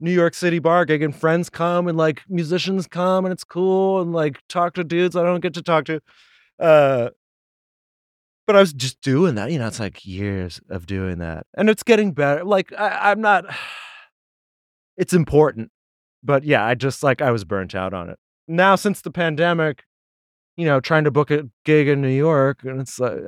New 0.00 0.12
York 0.12 0.34
City 0.34 0.58
bar 0.58 0.84
gig 0.84 1.02
and 1.02 1.14
friends 1.14 1.48
come 1.48 1.86
and 1.88 1.96
like 1.96 2.22
musicians 2.28 2.86
come 2.86 3.24
and 3.24 3.32
it's 3.32 3.44
cool 3.44 4.00
and 4.00 4.12
like 4.12 4.40
talk 4.48 4.74
to 4.74 4.84
dudes 4.84 5.16
I 5.16 5.22
don't 5.22 5.40
get 5.40 5.54
to 5.54 5.62
talk 5.62 5.84
to. 5.86 6.00
Uh 6.58 7.10
but 8.46 8.56
I 8.56 8.60
was 8.60 8.74
just 8.74 9.00
doing 9.00 9.36
that, 9.36 9.50
you 9.50 9.58
know, 9.58 9.66
it's 9.66 9.80
like 9.80 10.04
years 10.04 10.60
of 10.68 10.84
doing 10.86 11.18
that. 11.18 11.46
And 11.56 11.70
it's 11.70 11.82
getting 11.82 12.12
better. 12.12 12.44
Like 12.44 12.72
I, 12.76 13.10
I'm 13.10 13.20
not 13.20 13.44
it's 14.96 15.12
important. 15.12 15.70
But 16.22 16.44
yeah, 16.44 16.64
I 16.64 16.74
just 16.74 17.02
like 17.02 17.20
I 17.20 17.30
was 17.30 17.44
burnt 17.44 17.74
out 17.74 17.92
on 17.92 18.08
it. 18.10 18.18
Now 18.48 18.76
since 18.76 19.00
the 19.00 19.10
pandemic, 19.10 19.84
you 20.56 20.64
know, 20.64 20.80
trying 20.80 21.04
to 21.04 21.10
book 21.10 21.30
a 21.30 21.48
gig 21.64 21.88
in 21.88 22.00
New 22.00 22.08
York 22.08 22.64
and 22.64 22.80
it's 22.80 22.98
like 22.98 23.18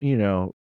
you 0.00 0.16
know, 0.16 0.52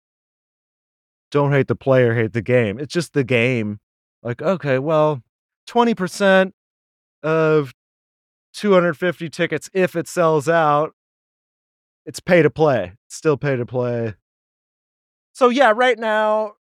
don't 1.31 1.51
hate 1.51 1.67
the 1.67 1.75
player, 1.75 2.13
hate 2.13 2.33
the 2.33 2.41
game. 2.41 2.79
It's 2.79 2.93
just 2.93 3.13
the 3.13 3.23
game 3.23 3.79
like, 4.25 4.41
okay, 4.41 4.79
well, 4.79 5.21
20% 5.69 6.51
of 7.21 7.73
250 8.53 9.29
tickets, 9.29 9.69
if 9.71 9.95
it 9.95 10.07
sells 10.07 10.49
out, 10.49 10.93
it's 12.07 12.19
pay 12.19 12.41
to 12.41 12.49
play. 12.49 12.93
it's 13.05 13.15
still 13.15 13.37
pay 13.37 13.55
to 13.55 13.65
play. 13.67 14.15
So 15.33 15.49
yeah, 15.49 15.73
right 15.75 15.99
now 15.99 16.53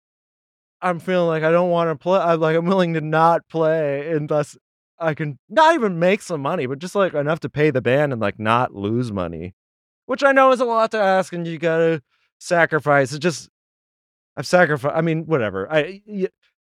I'm 0.83 0.99
feeling 0.99 1.27
like 1.27 1.43
I 1.43 1.51
don't 1.51 1.69
want 1.69 1.89
to 1.89 1.95
play. 1.95 2.19
I'm 2.19 2.39
like 2.39 2.55
I'm 2.57 2.65
willing 2.65 2.93
to 2.93 3.01
not 3.01 3.47
play 3.47 4.11
unless 4.11 4.57
I 4.99 5.13
can 5.13 5.39
not 5.49 5.75
even 5.75 5.97
make 5.97 6.21
some 6.21 6.41
money, 6.41 6.65
but 6.65 6.79
just 6.79 6.93
like 6.93 7.13
enough 7.13 7.39
to 7.41 7.49
pay 7.49 7.71
the 7.71 7.81
band 7.81 8.11
and 8.11 8.21
like 8.21 8.37
not 8.37 8.75
lose 8.75 9.11
money, 9.11 9.55
which 10.05 10.23
I 10.23 10.33
know 10.33 10.51
is 10.51 10.59
a 10.59 10.65
lot 10.65 10.91
to 10.91 10.99
ask, 10.99 11.33
and 11.33 11.47
you 11.47 11.57
gotta 11.57 12.03
sacrifice. 12.39 13.11
It's 13.11 13.19
just 13.19 13.49
I've 14.35 14.45
sacrificed. 14.45 14.95
I 14.95 15.01
mean, 15.01 15.25
whatever. 15.25 15.71
I 15.71 16.01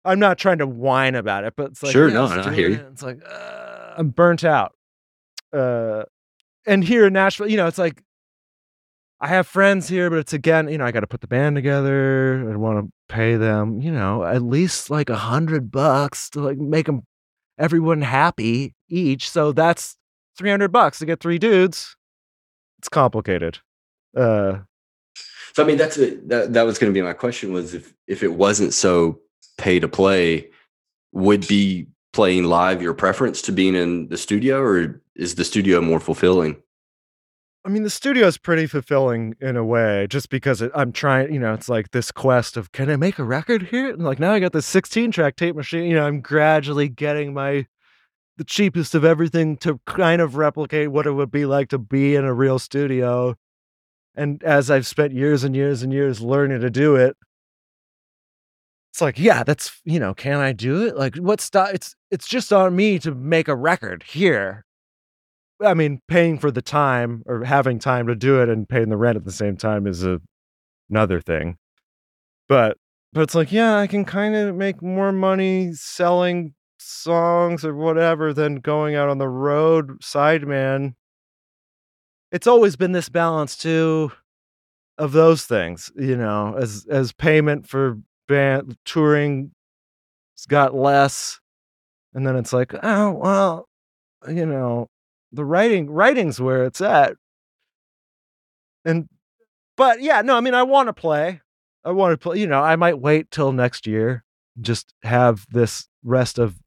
I'm 0.06 0.20
not 0.20 0.38
trying 0.38 0.60
to 0.60 0.68
whine 0.68 1.16
about 1.16 1.44
it, 1.44 1.54
but 1.56 1.72
it's 1.72 1.84
like 1.84 1.92
sure, 1.92 2.10
no, 2.10 2.28
no, 2.28 2.44
I 2.44 2.54
hear 2.54 2.70
you. 2.70 2.86
It's 2.92 3.04
like 3.04 3.20
uh, 3.28 3.94
I'm 3.98 4.10
burnt 4.10 4.44
out. 4.44 4.74
Uh, 5.52 6.04
and 6.66 6.84
here 6.84 7.08
in 7.08 7.14
Nashville, 7.14 7.48
you 7.50 7.58
know, 7.58 7.68
it's 7.68 7.78
like 7.78 8.02
I 9.24 9.28
have 9.28 9.48
friends 9.48 9.88
here, 9.88 10.10
but 10.10 10.20
it's 10.20 10.34
again, 10.34 10.68
you 10.68 10.78
know, 10.78 10.84
I 10.84 10.92
got 10.92 11.00
to 11.00 11.08
put 11.08 11.22
the 11.22 11.28
band 11.28 11.56
together. 11.56 12.52
I 12.52 12.58
want 12.58 12.86
to 12.86 12.92
pay 13.08 13.38
them, 13.38 13.80
you 13.80 13.90
know, 13.90 14.26
at 14.26 14.42
least 14.42 14.90
like 14.90 15.10
a 15.10 15.16
hundred 15.16 15.72
bucks 15.72 16.30
to 16.32 16.42
like 16.42 16.58
make 16.58 16.88
them 16.88 17.04
everyone 17.58 18.02
happy 18.02 18.76
each. 18.90 19.30
So 19.30 19.54
that's 19.54 19.96
three 20.38 20.50
hundred 20.50 20.74
bucks 20.74 21.00
to 21.00 21.06
get 21.06 21.22
three 21.22 21.40
dudes. 21.40 21.96
It's 22.80 22.90
complicated. 22.90 23.60
Uh, 24.14 24.58
so 25.54 25.64
I 25.64 25.68
mean, 25.68 25.78
that's 25.78 25.98
a, 25.98 26.16
that. 26.28 26.52
That 26.52 26.64
was 26.64 26.78
going 26.78 26.92
to 26.92 26.94
be 26.94 27.02
my 27.02 27.14
question. 27.14 27.54
Was 27.54 27.74
if 27.74 27.94
if 28.08 28.24
it 28.24 28.34
wasn't 28.34 28.74
so 28.74 29.22
pay 29.58 29.80
to 29.80 29.88
play, 29.88 30.50
would 31.14 31.48
be 31.48 31.88
playing 32.12 32.44
live 32.44 32.82
your 32.82 32.94
preference 32.94 33.42
to 33.44 33.54
being 33.54 33.74
in 33.74 34.10
the 34.10 34.18
studio, 34.18 34.60
or 34.60 35.02
is 35.16 35.36
the 35.36 35.46
studio 35.46 35.80
more 35.80 36.02
fulfilling? 36.02 36.58
I 37.66 37.70
mean, 37.70 37.84
the 37.84 37.90
studio 37.90 38.28
is 38.28 38.38
pretty 38.38 38.68
fulfilling 38.68 39.36
in 39.40 39.56
a 39.56 39.64
way, 39.64 40.06
just 40.10 40.30
because 40.30 40.62
it, 40.62 40.72
I'm 40.76 40.92
trying, 40.92 41.34
you 41.34 41.40
know, 41.40 41.54
it's 41.54 41.70
like 41.70 41.92
this 41.92 42.12
quest 42.12 42.58
of 42.58 42.74
can 42.74 42.90
I 42.90 42.98
make 42.98 43.20
a 43.20 43.24
record 43.24 43.64
here? 43.64 43.92
And 43.92 44.04
like 44.04 44.20
now 44.20 44.34
I 44.34 44.40
got 44.42 44.52
this 44.52 44.66
16 44.66 45.12
track 45.12 45.38
tape 45.38 45.56
machine, 45.56 45.86
you 45.86 45.96
know, 45.96 46.06
I'm 46.06 46.20
gradually 46.20 46.90
getting 46.90 47.34
my 47.34 47.68
the 48.38 48.44
cheapest 48.44 48.96
of 48.96 49.06
everything 49.06 49.56
to 49.58 49.80
kind 49.86 50.22
of 50.22 50.36
replicate 50.36 50.92
what 50.92 51.06
it 51.06 51.12
would 51.12 51.32
be 51.32 51.46
like 51.46 51.70
to 51.70 51.78
be 51.78 52.16
in 52.16 52.26
a 52.26 52.34
real 52.34 52.60
studio. 52.60 53.36
And 54.16 54.44
as 54.44 54.70
I've 54.70 54.88
spent 54.88 55.14
years 55.14 55.44
and 55.44 55.56
years 55.56 55.84
and 55.84 55.94
years 55.94 56.20
learning 56.20 56.62
to 56.62 56.70
do 56.70 56.96
it, 56.96 57.16
it's 58.92 59.02
like 59.02 59.18
yeah 59.18 59.44
that's 59.44 59.82
you 59.86 60.00
know 60.00 60.14
can 60.14 60.40
i 60.40 60.52
do 60.52 60.86
it 60.86 60.96
like 60.96 61.16
what's 61.16 61.50
it's 61.56 61.96
it's 62.12 62.28
just 62.28 62.54
on 62.54 62.76
me 62.76 63.00
to 63.00 63.16
make 63.16 63.48
a 63.48 63.56
record 63.56 64.04
here 64.04 64.66
i 65.64 65.74
mean 65.74 66.00
paying 66.08 66.38
for 66.38 66.52
the 66.52 66.62
time 66.62 67.24
or 67.26 67.44
having 67.44 67.80
time 67.80 68.08
to 68.08 68.16
do 68.16 68.42
it 68.42 68.50
and 68.50 68.68
paying 68.68 68.90
the 68.90 68.98
rent 68.98 69.18
at 69.18 69.26
the 69.26 69.32
same 69.32 69.58
time 69.58 69.88
is 69.88 70.04
a, 70.04 70.20
another 70.90 71.20
thing. 71.22 71.58
But 72.48 72.78
but 73.14 73.22
it's 73.22 73.36
like 73.36 73.52
yeah 73.52 73.78
i 73.78 73.88
can 73.88 74.04
kind 74.04 74.36
of 74.36 74.56
make 74.56 74.82
more 74.82 75.12
money 75.12 75.72
selling 75.74 76.54
songs 76.80 77.64
or 77.64 77.74
whatever 77.76 78.34
than 78.34 78.56
going 78.56 78.96
out 78.96 79.08
on 79.08 79.20
the 79.20 79.30
road 79.30 80.02
sideman 80.02 80.96
it's 82.32 82.48
always 82.48 82.76
been 82.76 82.92
this 82.92 83.10
balance 83.10 83.56
too 83.56 84.12
of 84.98 85.14
those 85.14 85.46
things 85.46 85.92
you 85.96 86.18
know 86.18 86.56
as 86.58 86.86
as 86.90 87.14
payment 87.14 87.68
for 87.68 88.00
band 88.28 88.76
touring 88.84 89.52
has 90.36 90.46
got 90.46 90.76
less 90.76 91.40
and 92.14 92.28
then 92.28 92.36
it's 92.36 92.52
like 92.52 92.74
oh 92.84 93.12
well 93.12 93.70
you 94.28 94.46
know 94.46 94.88
the 95.34 95.44
writing 95.44 95.90
writing's 95.90 96.40
where 96.40 96.64
it's 96.64 96.80
at 96.80 97.16
and 98.86 99.10
but 99.76 100.02
yeah 100.02 100.22
no 100.22 100.38
i 100.38 100.40
mean 100.40 100.54
i 100.54 100.64
want 100.64 100.88
to 100.88 100.94
play 100.94 101.42
i 101.84 101.92
want 101.92 102.14
to 102.14 102.18
play 102.18 102.40
you 102.40 102.48
know 102.48 102.62
i 102.62 102.76
might 102.76 103.00
wait 103.00 103.30
till 103.32 103.52
next 103.52 103.86
year 103.88 104.24
just 104.62 104.94
have 105.04 105.46
this 105.50 105.88
rest 106.04 106.38
of 106.38 106.60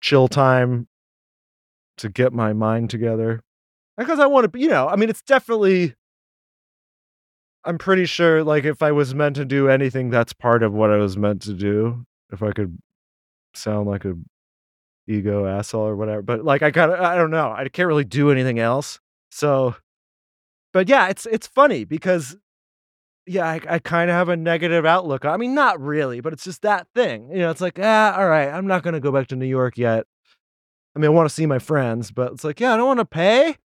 chill 0.00 0.28
time 0.28 0.88
to 1.96 2.08
get 2.08 2.32
my 2.32 2.52
mind 2.52 2.90
together 2.90 3.42
because 3.96 4.18
i 4.18 4.26
want 4.26 4.52
to 4.52 4.58
you 4.58 4.68
know 4.68 4.88
i 4.88 4.96
mean 4.96 5.08
it's 5.08 5.22
definitely 5.22 5.94
I'm 7.64 7.76
pretty 7.76 8.06
sure 8.06 8.42
like 8.42 8.64
if 8.64 8.82
I 8.82 8.92
was 8.92 9.14
meant 9.14 9.36
to 9.36 9.44
do 9.44 9.68
anything, 9.68 10.08
that's 10.08 10.32
part 10.32 10.62
of 10.62 10.72
what 10.72 10.90
I 10.90 10.96
was 10.96 11.18
meant 11.18 11.42
to 11.42 11.52
do. 11.52 12.06
If 12.32 12.42
I 12.42 12.52
could 12.52 12.78
sound 13.54 13.88
like 13.88 14.06
a 14.06 14.14
ego 15.08 15.46
asshole 15.46 15.86
or 15.86 15.96
whatever. 15.96 16.22
But 16.22 16.44
like 16.44 16.62
I 16.62 16.70
got 16.70 16.90
I 17.00 17.16
don't 17.16 17.30
know. 17.30 17.50
I 17.50 17.68
can't 17.68 17.88
really 17.88 18.04
do 18.04 18.30
anything 18.30 18.58
else. 18.58 19.00
So 19.30 19.74
but 20.72 20.88
yeah, 20.88 21.08
it's 21.08 21.26
it's 21.26 21.46
funny 21.46 21.84
because 21.84 22.36
yeah, 23.26 23.46
I, 23.46 23.60
I 23.68 23.78
kind 23.78 24.10
of 24.10 24.14
have 24.14 24.28
a 24.28 24.36
negative 24.36 24.86
outlook. 24.86 25.24
I 25.24 25.36
mean, 25.36 25.54
not 25.54 25.80
really, 25.80 26.20
but 26.20 26.32
it's 26.32 26.44
just 26.44 26.62
that 26.62 26.86
thing. 26.94 27.30
You 27.30 27.40
know, 27.40 27.50
it's 27.50 27.60
like, 27.60 27.78
ah, 27.78 28.16
all 28.16 28.28
right, 28.28 28.48
I'm 28.48 28.66
not 28.66 28.82
gonna 28.82 29.00
go 29.00 29.12
back 29.12 29.28
to 29.28 29.36
New 29.36 29.46
York 29.46 29.76
yet. 29.76 30.06
I 30.96 30.98
mean, 30.98 31.06
I 31.06 31.10
want 31.10 31.28
to 31.28 31.34
see 31.34 31.46
my 31.46 31.58
friends, 31.58 32.10
but 32.10 32.32
it's 32.32 32.44
like, 32.44 32.60
yeah, 32.60 32.74
I 32.74 32.76
don't 32.76 32.86
want 32.86 33.00
to 33.00 33.04
pay. 33.04 33.56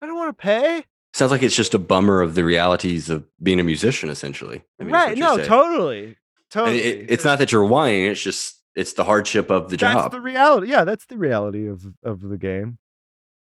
I 0.00 0.06
don't 0.06 0.16
want 0.16 0.36
to 0.36 0.42
pay. 0.42 0.84
Sounds 1.12 1.32
like 1.32 1.42
it's 1.42 1.56
just 1.56 1.74
a 1.74 1.78
bummer 1.78 2.20
of 2.22 2.34
the 2.34 2.44
realities 2.44 3.10
of 3.10 3.24
being 3.42 3.58
a 3.58 3.64
musician, 3.64 4.08
essentially. 4.08 4.62
I 4.80 4.84
mean, 4.84 4.92
right? 4.94 5.18
No, 5.18 5.36
saying. 5.36 5.48
totally, 5.48 6.16
totally. 6.50 6.78
it- 6.78 7.10
it's 7.10 7.24
not 7.24 7.38
that 7.40 7.50
you're 7.50 7.64
whining; 7.64 8.04
it's 8.04 8.22
just 8.22 8.57
it's 8.78 8.92
the 8.92 9.04
hardship 9.04 9.50
of 9.50 9.70
the 9.70 9.76
that's 9.76 9.92
job. 9.92 10.04
That's 10.04 10.14
the 10.14 10.20
reality. 10.20 10.70
Yeah, 10.70 10.84
that's 10.84 11.06
the 11.06 11.18
reality 11.18 11.66
of 11.66 11.84
of 12.04 12.20
the 12.20 12.38
game. 12.38 12.78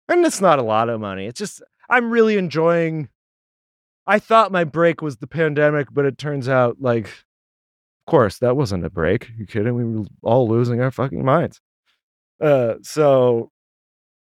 And 0.08 0.24
it's 0.24 0.40
not 0.40 0.58
a 0.58 0.62
lot 0.62 0.88
of 0.88 1.00
money. 1.00 1.26
It's 1.26 1.38
just 1.38 1.62
I'm 1.90 2.10
really 2.10 2.38
enjoying. 2.38 3.10
I 4.06 4.18
thought 4.18 4.50
my 4.50 4.64
break 4.64 5.02
was 5.02 5.18
the 5.18 5.26
pandemic, 5.26 5.88
but 5.92 6.06
it 6.06 6.16
turns 6.16 6.48
out 6.48 6.76
like, 6.80 7.08
of 7.08 8.10
course, 8.10 8.38
that 8.38 8.56
wasn't 8.56 8.86
a 8.86 8.90
break. 8.90 9.30
you 9.36 9.44
kidding? 9.44 9.74
We 9.74 9.84
were 9.84 10.06
all 10.22 10.48
losing 10.48 10.80
our 10.80 10.90
fucking 10.90 11.22
minds. 11.22 11.60
Uh, 12.40 12.76
so 12.82 13.50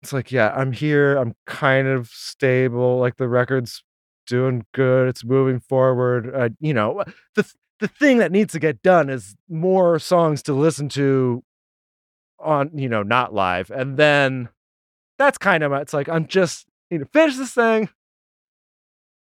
it's 0.02 0.12
like, 0.12 0.30
yeah, 0.30 0.54
I'm 0.54 0.70
here. 0.70 1.16
I'm 1.16 1.34
kind 1.46 1.88
of 1.88 2.08
stable. 2.08 2.98
Like 2.98 3.16
the 3.16 3.28
record's 3.28 3.82
doing 4.28 4.66
good. 4.72 5.08
It's 5.08 5.24
moving 5.24 5.58
forward. 5.58 6.32
Uh, 6.32 6.50
you 6.60 6.74
know, 6.74 7.02
the 7.34 7.52
the 7.82 7.88
thing 7.88 8.18
that 8.18 8.30
needs 8.30 8.52
to 8.52 8.60
get 8.60 8.80
done 8.80 9.10
is 9.10 9.34
more 9.48 9.98
songs 9.98 10.40
to 10.44 10.54
listen 10.54 10.88
to 10.90 11.42
on, 12.38 12.70
you 12.78 12.88
know, 12.88 13.02
not 13.02 13.34
live. 13.34 13.72
And 13.72 13.96
then 13.96 14.48
that's 15.18 15.36
kind 15.36 15.64
of 15.64 15.72
it's 15.72 15.92
like 15.92 16.08
I'm 16.08 16.28
just 16.28 16.66
you 16.90 17.00
know 17.00 17.06
finish 17.12 17.36
this 17.36 17.52
thing, 17.52 17.88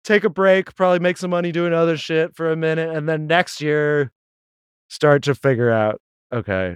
take 0.03 0.24
a 0.24 0.30
break, 0.30 0.76
probably 0.76 0.99
make 0.99 1.18
some 1.18 1.32
money 1.32 1.51
doing 1.51 1.74
other 1.74 1.97
shit 1.97 2.36
for 2.36 2.51
a 2.51 2.55
minute, 2.55 2.95
and 2.95 3.09
then 3.09 3.26
next 3.26 3.62
year 3.62 4.12
start 4.89 5.24
to 5.24 5.34
figure 5.34 5.72
out, 5.72 5.99
okay, 6.32 6.76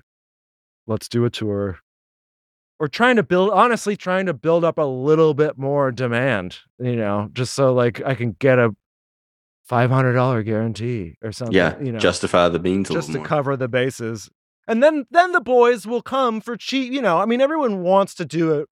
let's 0.88 1.08
do 1.08 1.24
a 1.24 1.30
tour. 1.30 1.78
Or 2.80 2.88
trying 2.88 3.18
to 3.18 3.24
build 3.24 3.52
honestly 3.52 3.96
trying 3.96 4.26
to 4.26 4.34
build 4.34 4.64
up 4.64 4.80
a 4.80 4.82
little 4.82 5.36
bit 5.36 5.56
more 5.56 5.92
demand, 5.92 6.58
you 6.80 6.96
know, 6.96 7.30
just 7.32 7.54
so 7.54 7.76
like 7.76 8.02
I 8.04 8.16
can 8.16 8.36
get 8.40 8.58
a 8.58 8.76
five 9.66 9.89
hundred 9.89 10.13
dollar 10.13 10.43
guarantee 10.43 11.16
or 11.24 11.32
something. 11.32 11.55
yeah, 11.55 11.78
you 11.82 11.91
know 11.91 11.99
justify 11.99 12.47
the 12.49 12.59
beans 12.59 12.89
just 12.89 13.11
to 13.11 13.18
more. 13.18 13.26
cover 13.26 13.57
the 13.57 13.68
bases. 13.68 14.30
And 14.68 14.82
then 14.82 15.05
then 15.11 15.32
the 15.32 15.41
boys 15.41 15.86
will 15.86 16.01
come 16.01 16.41
for 16.41 16.55
cheap, 16.57 16.91
you 16.93 17.01
know. 17.01 17.18
I 17.18 17.26
mean 17.26 17.41
everyone 17.41 17.82
wants 17.84 18.16
to 18.16 18.26
do 18.26 18.53
it. 18.53 18.70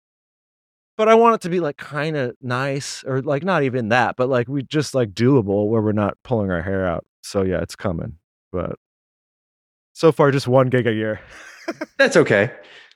But 0.98 1.08
I 1.10 1.16
want 1.16 1.36
it 1.36 1.42
to 1.42 1.50
be 1.50 1.60
like 1.60 1.78
kind 1.78 2.16
of 2.16 2.36
nice 2.42 3.04
or 3.06 3.22
like 3.22 3.44
not 3.44 3.64
even 3.64 3.90
that, 3.90 4.16
but 4.18 4.30
like 4.30 4.48
we 4.48 4.62
just 4.64 4.94
like 4.94 5.12
doable 5.14 5.68
where 5.68 5.82
we're 5.82 5.94
not 5.94 6.18
pulling 6.24 6.52
our 6.52 6.62
hair 6.62 6.86
out. 6.86 7.06
So 7.24 7.42
yeah, 7.44 7.62
it's 7.62 7.76
coming. 7.76 8.18
But 8.52 8.76
so 9.94 10.12
far 10.12 10.32
just 10.32 10.48
one 10.48 10.68
gig 10.70 10.88
a 10.88 10.94
year. 10.94 11.20
That's 11.98 12.18
okay. 12.18 12.52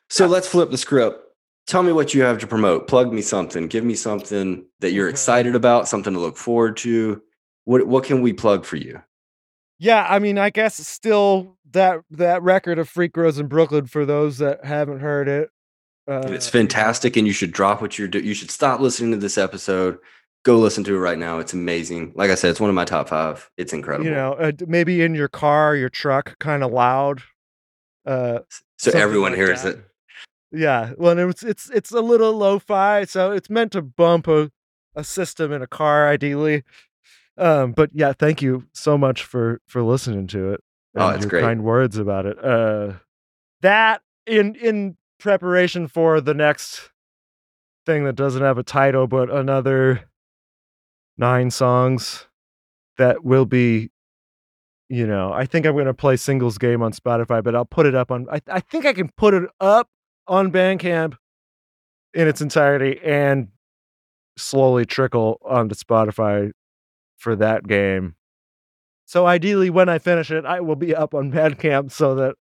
So 0.09 0.27
let's 0.27 0.47
flip 0.47 0.71
the 0.71 0.77
script. 0.77 1.19
Tell 1.67 1.81
me 1.83 1.91
what 1.91 2.13
you 2.13 2.21
have 2.21 2.37
to 2.39 2.47
promote. 2.47 2.87
Plug 2.87 3.11
me 3.11 3.21
something. 3.21 3.67
Give 3.67 3.83
me 3.83 3.95
something 3.95 4.65
that 4.81 4.91
you're 4.91 5.07
Okay. 5.07 5.11
excited 5.13 5.55
about, 5.55 5.87
something 5.87 6.13
to 6.13 6.19
look 6.19 6.37
forward 6.37 6.77
to. 6.77 7.21
What 7.65 7.85
what 7.87 8.03
can 8.03 8.21
we 8.21 8.33
plug 8.33 8.65
for 8.65 8.77
you? 8.77 9.01
Yeah, 9.77 10.05
I 10.09 10.19
mean, 10.19 10.37
I 10.37 10.49
guess 10.49 10.75
still 10.87 11.57
that 11.71 12.01
that 12.11 12.41
record 12.41 12.79
of 12.79 12.87
Freak 12.87 13.13
Grows 13.13 13.37
in 13.37 13.47
Brooklyn 13.47 13.87
for 13.87 14.05
those 14.05 14.37
that 14.37 14.63
haven't 14.63 14.99
heard 14.99 15.27
it. 15.27 15.49
Uh, 16.07 16.23
it's 16.27 16.47
fantastic, 16.47 17.17
and 17.17 17.27
you 17.27 17.33
should 17.33 17.51
drop 17.51 17.81
what 17.81 17.97
you're 17.97 18.07
doing. 18.07 18.25
You 18.25 18.33
should 18.33 18.51
stop 18.51 18.79
listening 18.79 19.11
to 19.11 19.17
this 19.17 19.37
episode. 19.37 19.97
Go 20.43 20.59
listen 20.59 20.83
to 20.83 20.95
it 20.95 20.99
right 20.99 21.17
now. 21.17 21.39
It's 21.39 21.53
amazing. 21.53 22.13
Like 22.15 22.29
I 22.29 22.35
said, 22.35 22.51
it's 22.51 22.59
one 22.59 22.69
of 22.69 22.75
my 22.75 22.85
top 22.85 23.09
five. 23.09 23.49
It's 23.57 23.73
incredible. 23.73 24.05
You 24.05 24.11
know, 24.11 24.33
uh, 24.33 24.51
maybe 24.67 25.01
in 25.01 25.15
your 25.15 25.27
car, 25.27 25.75
your 25.75 25.89
truck, 25.89 26.37
kind 26.39 26.63
of 26.63 26.71
loud. 26.71 27.23
Uh, 28.05 28.39
so 28.77 28.91
everyone 28.91 29.31
like 29.31 29.39
hears 29.39 29.63
that. 29.63 29.77
it. 29.77 29.85
Yeah, 30.51 30.93
well, 30.97 31.17
and 31.17 31.31
it's 31.31 31.43
it's 31.43 31.69
it's 31.71 31.91
a 31.91 32.01
little 32.01 32.31
lo-fi, 32.33 33.03
so 33.05 33.31
it's 33.31 33.49
meant 33.49 33.71
to 33.71 33.81
bump 33.81 34.27
a, 34.27 34.51
a 34.95 35.03
system 35.03 35.51
in 35.51 35.61
a 35.63 35.67
car, 35.67 36.07
ideally. 36.07 36.63
Um, 37.37 37.73
but 37.73 37.89
yeah, 37.93 38.13
thank 38.13 38.41
you 38.41 38.65
so 38.73 38.97
much 38.97 39.23
for 39.23 39.61
for 39.67 39.83
listening 39.83 40.27
to 40.27 40.53
it. 40.53 40.61
Oh, 40.95 41.09
it's 41.09 41.21
your 41.21 41.29
great. 41.29 41.41
Kind 41.43 41.63
words 41.63 41.97
about 41.97 42.25
it. 42.25 42.43
Uh, 42.43 42.93
that 43.61 44.01
in 44.25 44.55
in 44.55 44.97
preparation 45.19 45.87
for 45.87 46.21
the 46.21 46.33
next 46.33 46.91
thing 47.85 48.05
that 48.05 48.15
doesn't 48.15 48.41
have 48.41 48.57
a 48.57 48.63
title, 48.63 49.07
but 49.07 49.29
another 49.29 50.09
nine 51.17 51.51
songs 51.51 52.27
that 52.97 53.23
will 53.23 53.45
be 53.45 53.89
you 54.87 55.07
know, 55.07 55.33
I 55.33 55.45
think 55.45 55.65
I'm 55.65 55.73
going 55.73 55.85
to 55.85 55.95
play 55.95 56.15
singles 56.15 56.57
game 56.59 56.83
on 56.83 56.93
Spotify, 56.93 57.43
but 57.43 57.55
I'll 57.55 57.65
put 57.65 57.87
it 57.87 57.95
up 57.95 58.11
on. 58.11 58.27
I, 58.31 58.39
I 58.47 58.59
think 58.59 58.85
I 58.85 58.93
can 58.93 59.09
put 59.17 59.33
it 59.33 59.49
up 59.59 59.89
on 60.27 60.51
Bandcamp 60.51 61.15
in 62.13 62.27
its 62.27 62.39
entirety 62.39 62.99
and 63.03 63.47
slowly 64.37 64.85
trickle 64.85 65.41
onto 65.43 65.73
Spotify 65.73 66.51
for 67.17 67.35
that 67.35 67.67
game. 67.67 68.15
So 69.05 69.27
ideally, 69.27 69.69
when 69.69 69.89
I 69.89 69.99
finish 69.99 70.31
it, 70.31 70.45
I 70.45 70.61
will 70.61 70.75
be 70.75 70.95
up 70.95 71.13
on 71.13 71.31
Bandcamp 71.33 71.91
so 71.91 72.15
that 72.15 72.35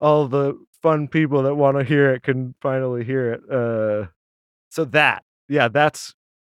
all 0.00 0.26
the 0.26 0.58
fun 0.82 1.08
people 1.08 1.42
that 1.44 1.54
want 1.54 1.78
to 1.78 1.84
hear 1.84 2.12
it 2.12 2.22
can 2.22 2.54
finally 2.60 3.04
hear 3.04 3.32
it. 3.32 3.50
Uh, 3.50 4.08
so 4.68 4.84
that, 4.86 5.22
yeah, 5.48 5.68
that's 5.68 6.14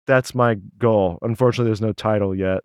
that's 0.06 0.34
my 0.34 0.56
goal. 0.78 1.18
Unfortunately, 1.22 1.68
there's 1.68 1.80
no 1.80 1.92
title 1.92 2.34
yet. 2.34 2.60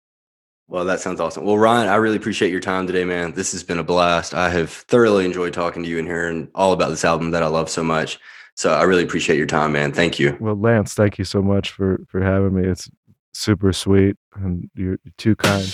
Well, 0.68 0.86
that 0.86 1.00
sounds 1.00 1.20
awesome. 1.20 1.46
Well, 1.46 1.58
Ryan, 1.58 1.88
I 1.88 1.96
really 1.96 2.18
appreciate 2.18 2.52
your 2.52 2.60
time 2.60 2.86
today, 2.86 3.04
man. 3.04 3.32
This 3.32 3.54
has 3.54 3.64
been 3.64 3.80
a 3.80 3.84
blast. 3.84 4.36
I 4.36 4.50
have 4.50 4.70
thoroughly 4.70 5.26
enjoyed 5.26 5.54
talking 5.54 5.82
to 5.82 5.90
you 5.90 5.98
and 5.98 6.08
hearing 6.08 6.48
all 6.54 6.74
about 6.74 6.90
this 6.90 7.04
album 7.04 7.32
that 7.32 7.42
I 7.42 7.48
love 7.48 7.70
so 7.70 7.84
much. 7.84 8.20
So 8.54 8.74
I 8.74 8.84
really 8.84 9.04
appreciate 9.04 9.38
your 9.38 9.48
time, 9.48 9.72
man. 9.72 9.94
Thank 9.94 10.20
you. 10.20 10.38
Well, 10.40 10.56
Lance, 10.56 10.94
thank 10.94 11.18
you 11.18 11.26
so 11.26 11.42
much 11.42 11.72
for 11.72 12.02
for 12.08 12.22
having 12.22 12.54
me. 12.54 12.68
It's 12.68 12.90
super 13.34 13.74
sweet, 13.74 14.16
and 14.36 14.70
you're 14.76 14.98
too 15.18 15.36
kind. 15.36 15.66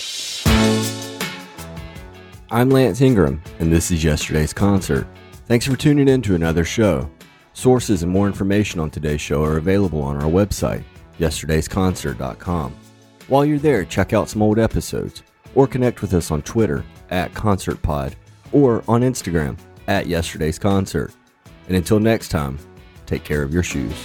I'm 2.50 2.70
Lance 2.70 3.00
Ingram, 3.00 3.42
and 3.58 3.72
this 3.72 3.90
is 3.90 4.04
yesterday's 4.04 4.52
concert. 4.52 5.06
Thanks 5.46 5.66
for 5.66 5.76
tuning 5.76 6.08
in 6.08 6.22
to 6.22 6.34
another 6.34 6.64
show. 6.64 7.10
Sources 7.52 8.02
and 8.02 8.12
more 8.12 8.26
information 8.26 8.80
on 8.80 8.90
today's 8.90 9.20
show 9.20 9.42
are 9.42 9.56
available 9.56 10.02
on 10.02 10.16
our 10.16 10.30
website, 10.30 10.84
yesterdaysconcert.com. 11.18 12.76
While 13.28 13.44
you're 13.44 13.58
there, 13.58 13.84
check 13.84 14.12
out 14.12 14.28
some 14.28 14.42
old 14.42 14.58
episodes 14.58 15.22
or 15.54 15.66
connect 15.66 16.02
with 16.02 16.14
us 16.14 16.30
on 16.30 16.42
Twitter 16.42 16.84
at 17.10 17.32
ConcertPod 17.32 18.14
or 18.52 18.84
on 18.86 19.00
Instagram 19.00 19.58
at 19.88 20.06
Yesterday's 20.06 20.58
Concert. 20.58 21.12
And 21.66 21.76
until 21.76 21.98
next 21.98 22.28
time, 22.28 22.58
take 23.06 23.24
care 23.24 23.42
of 23.42 23.52
your 23.52 23.62
shoes. 23.62 23.96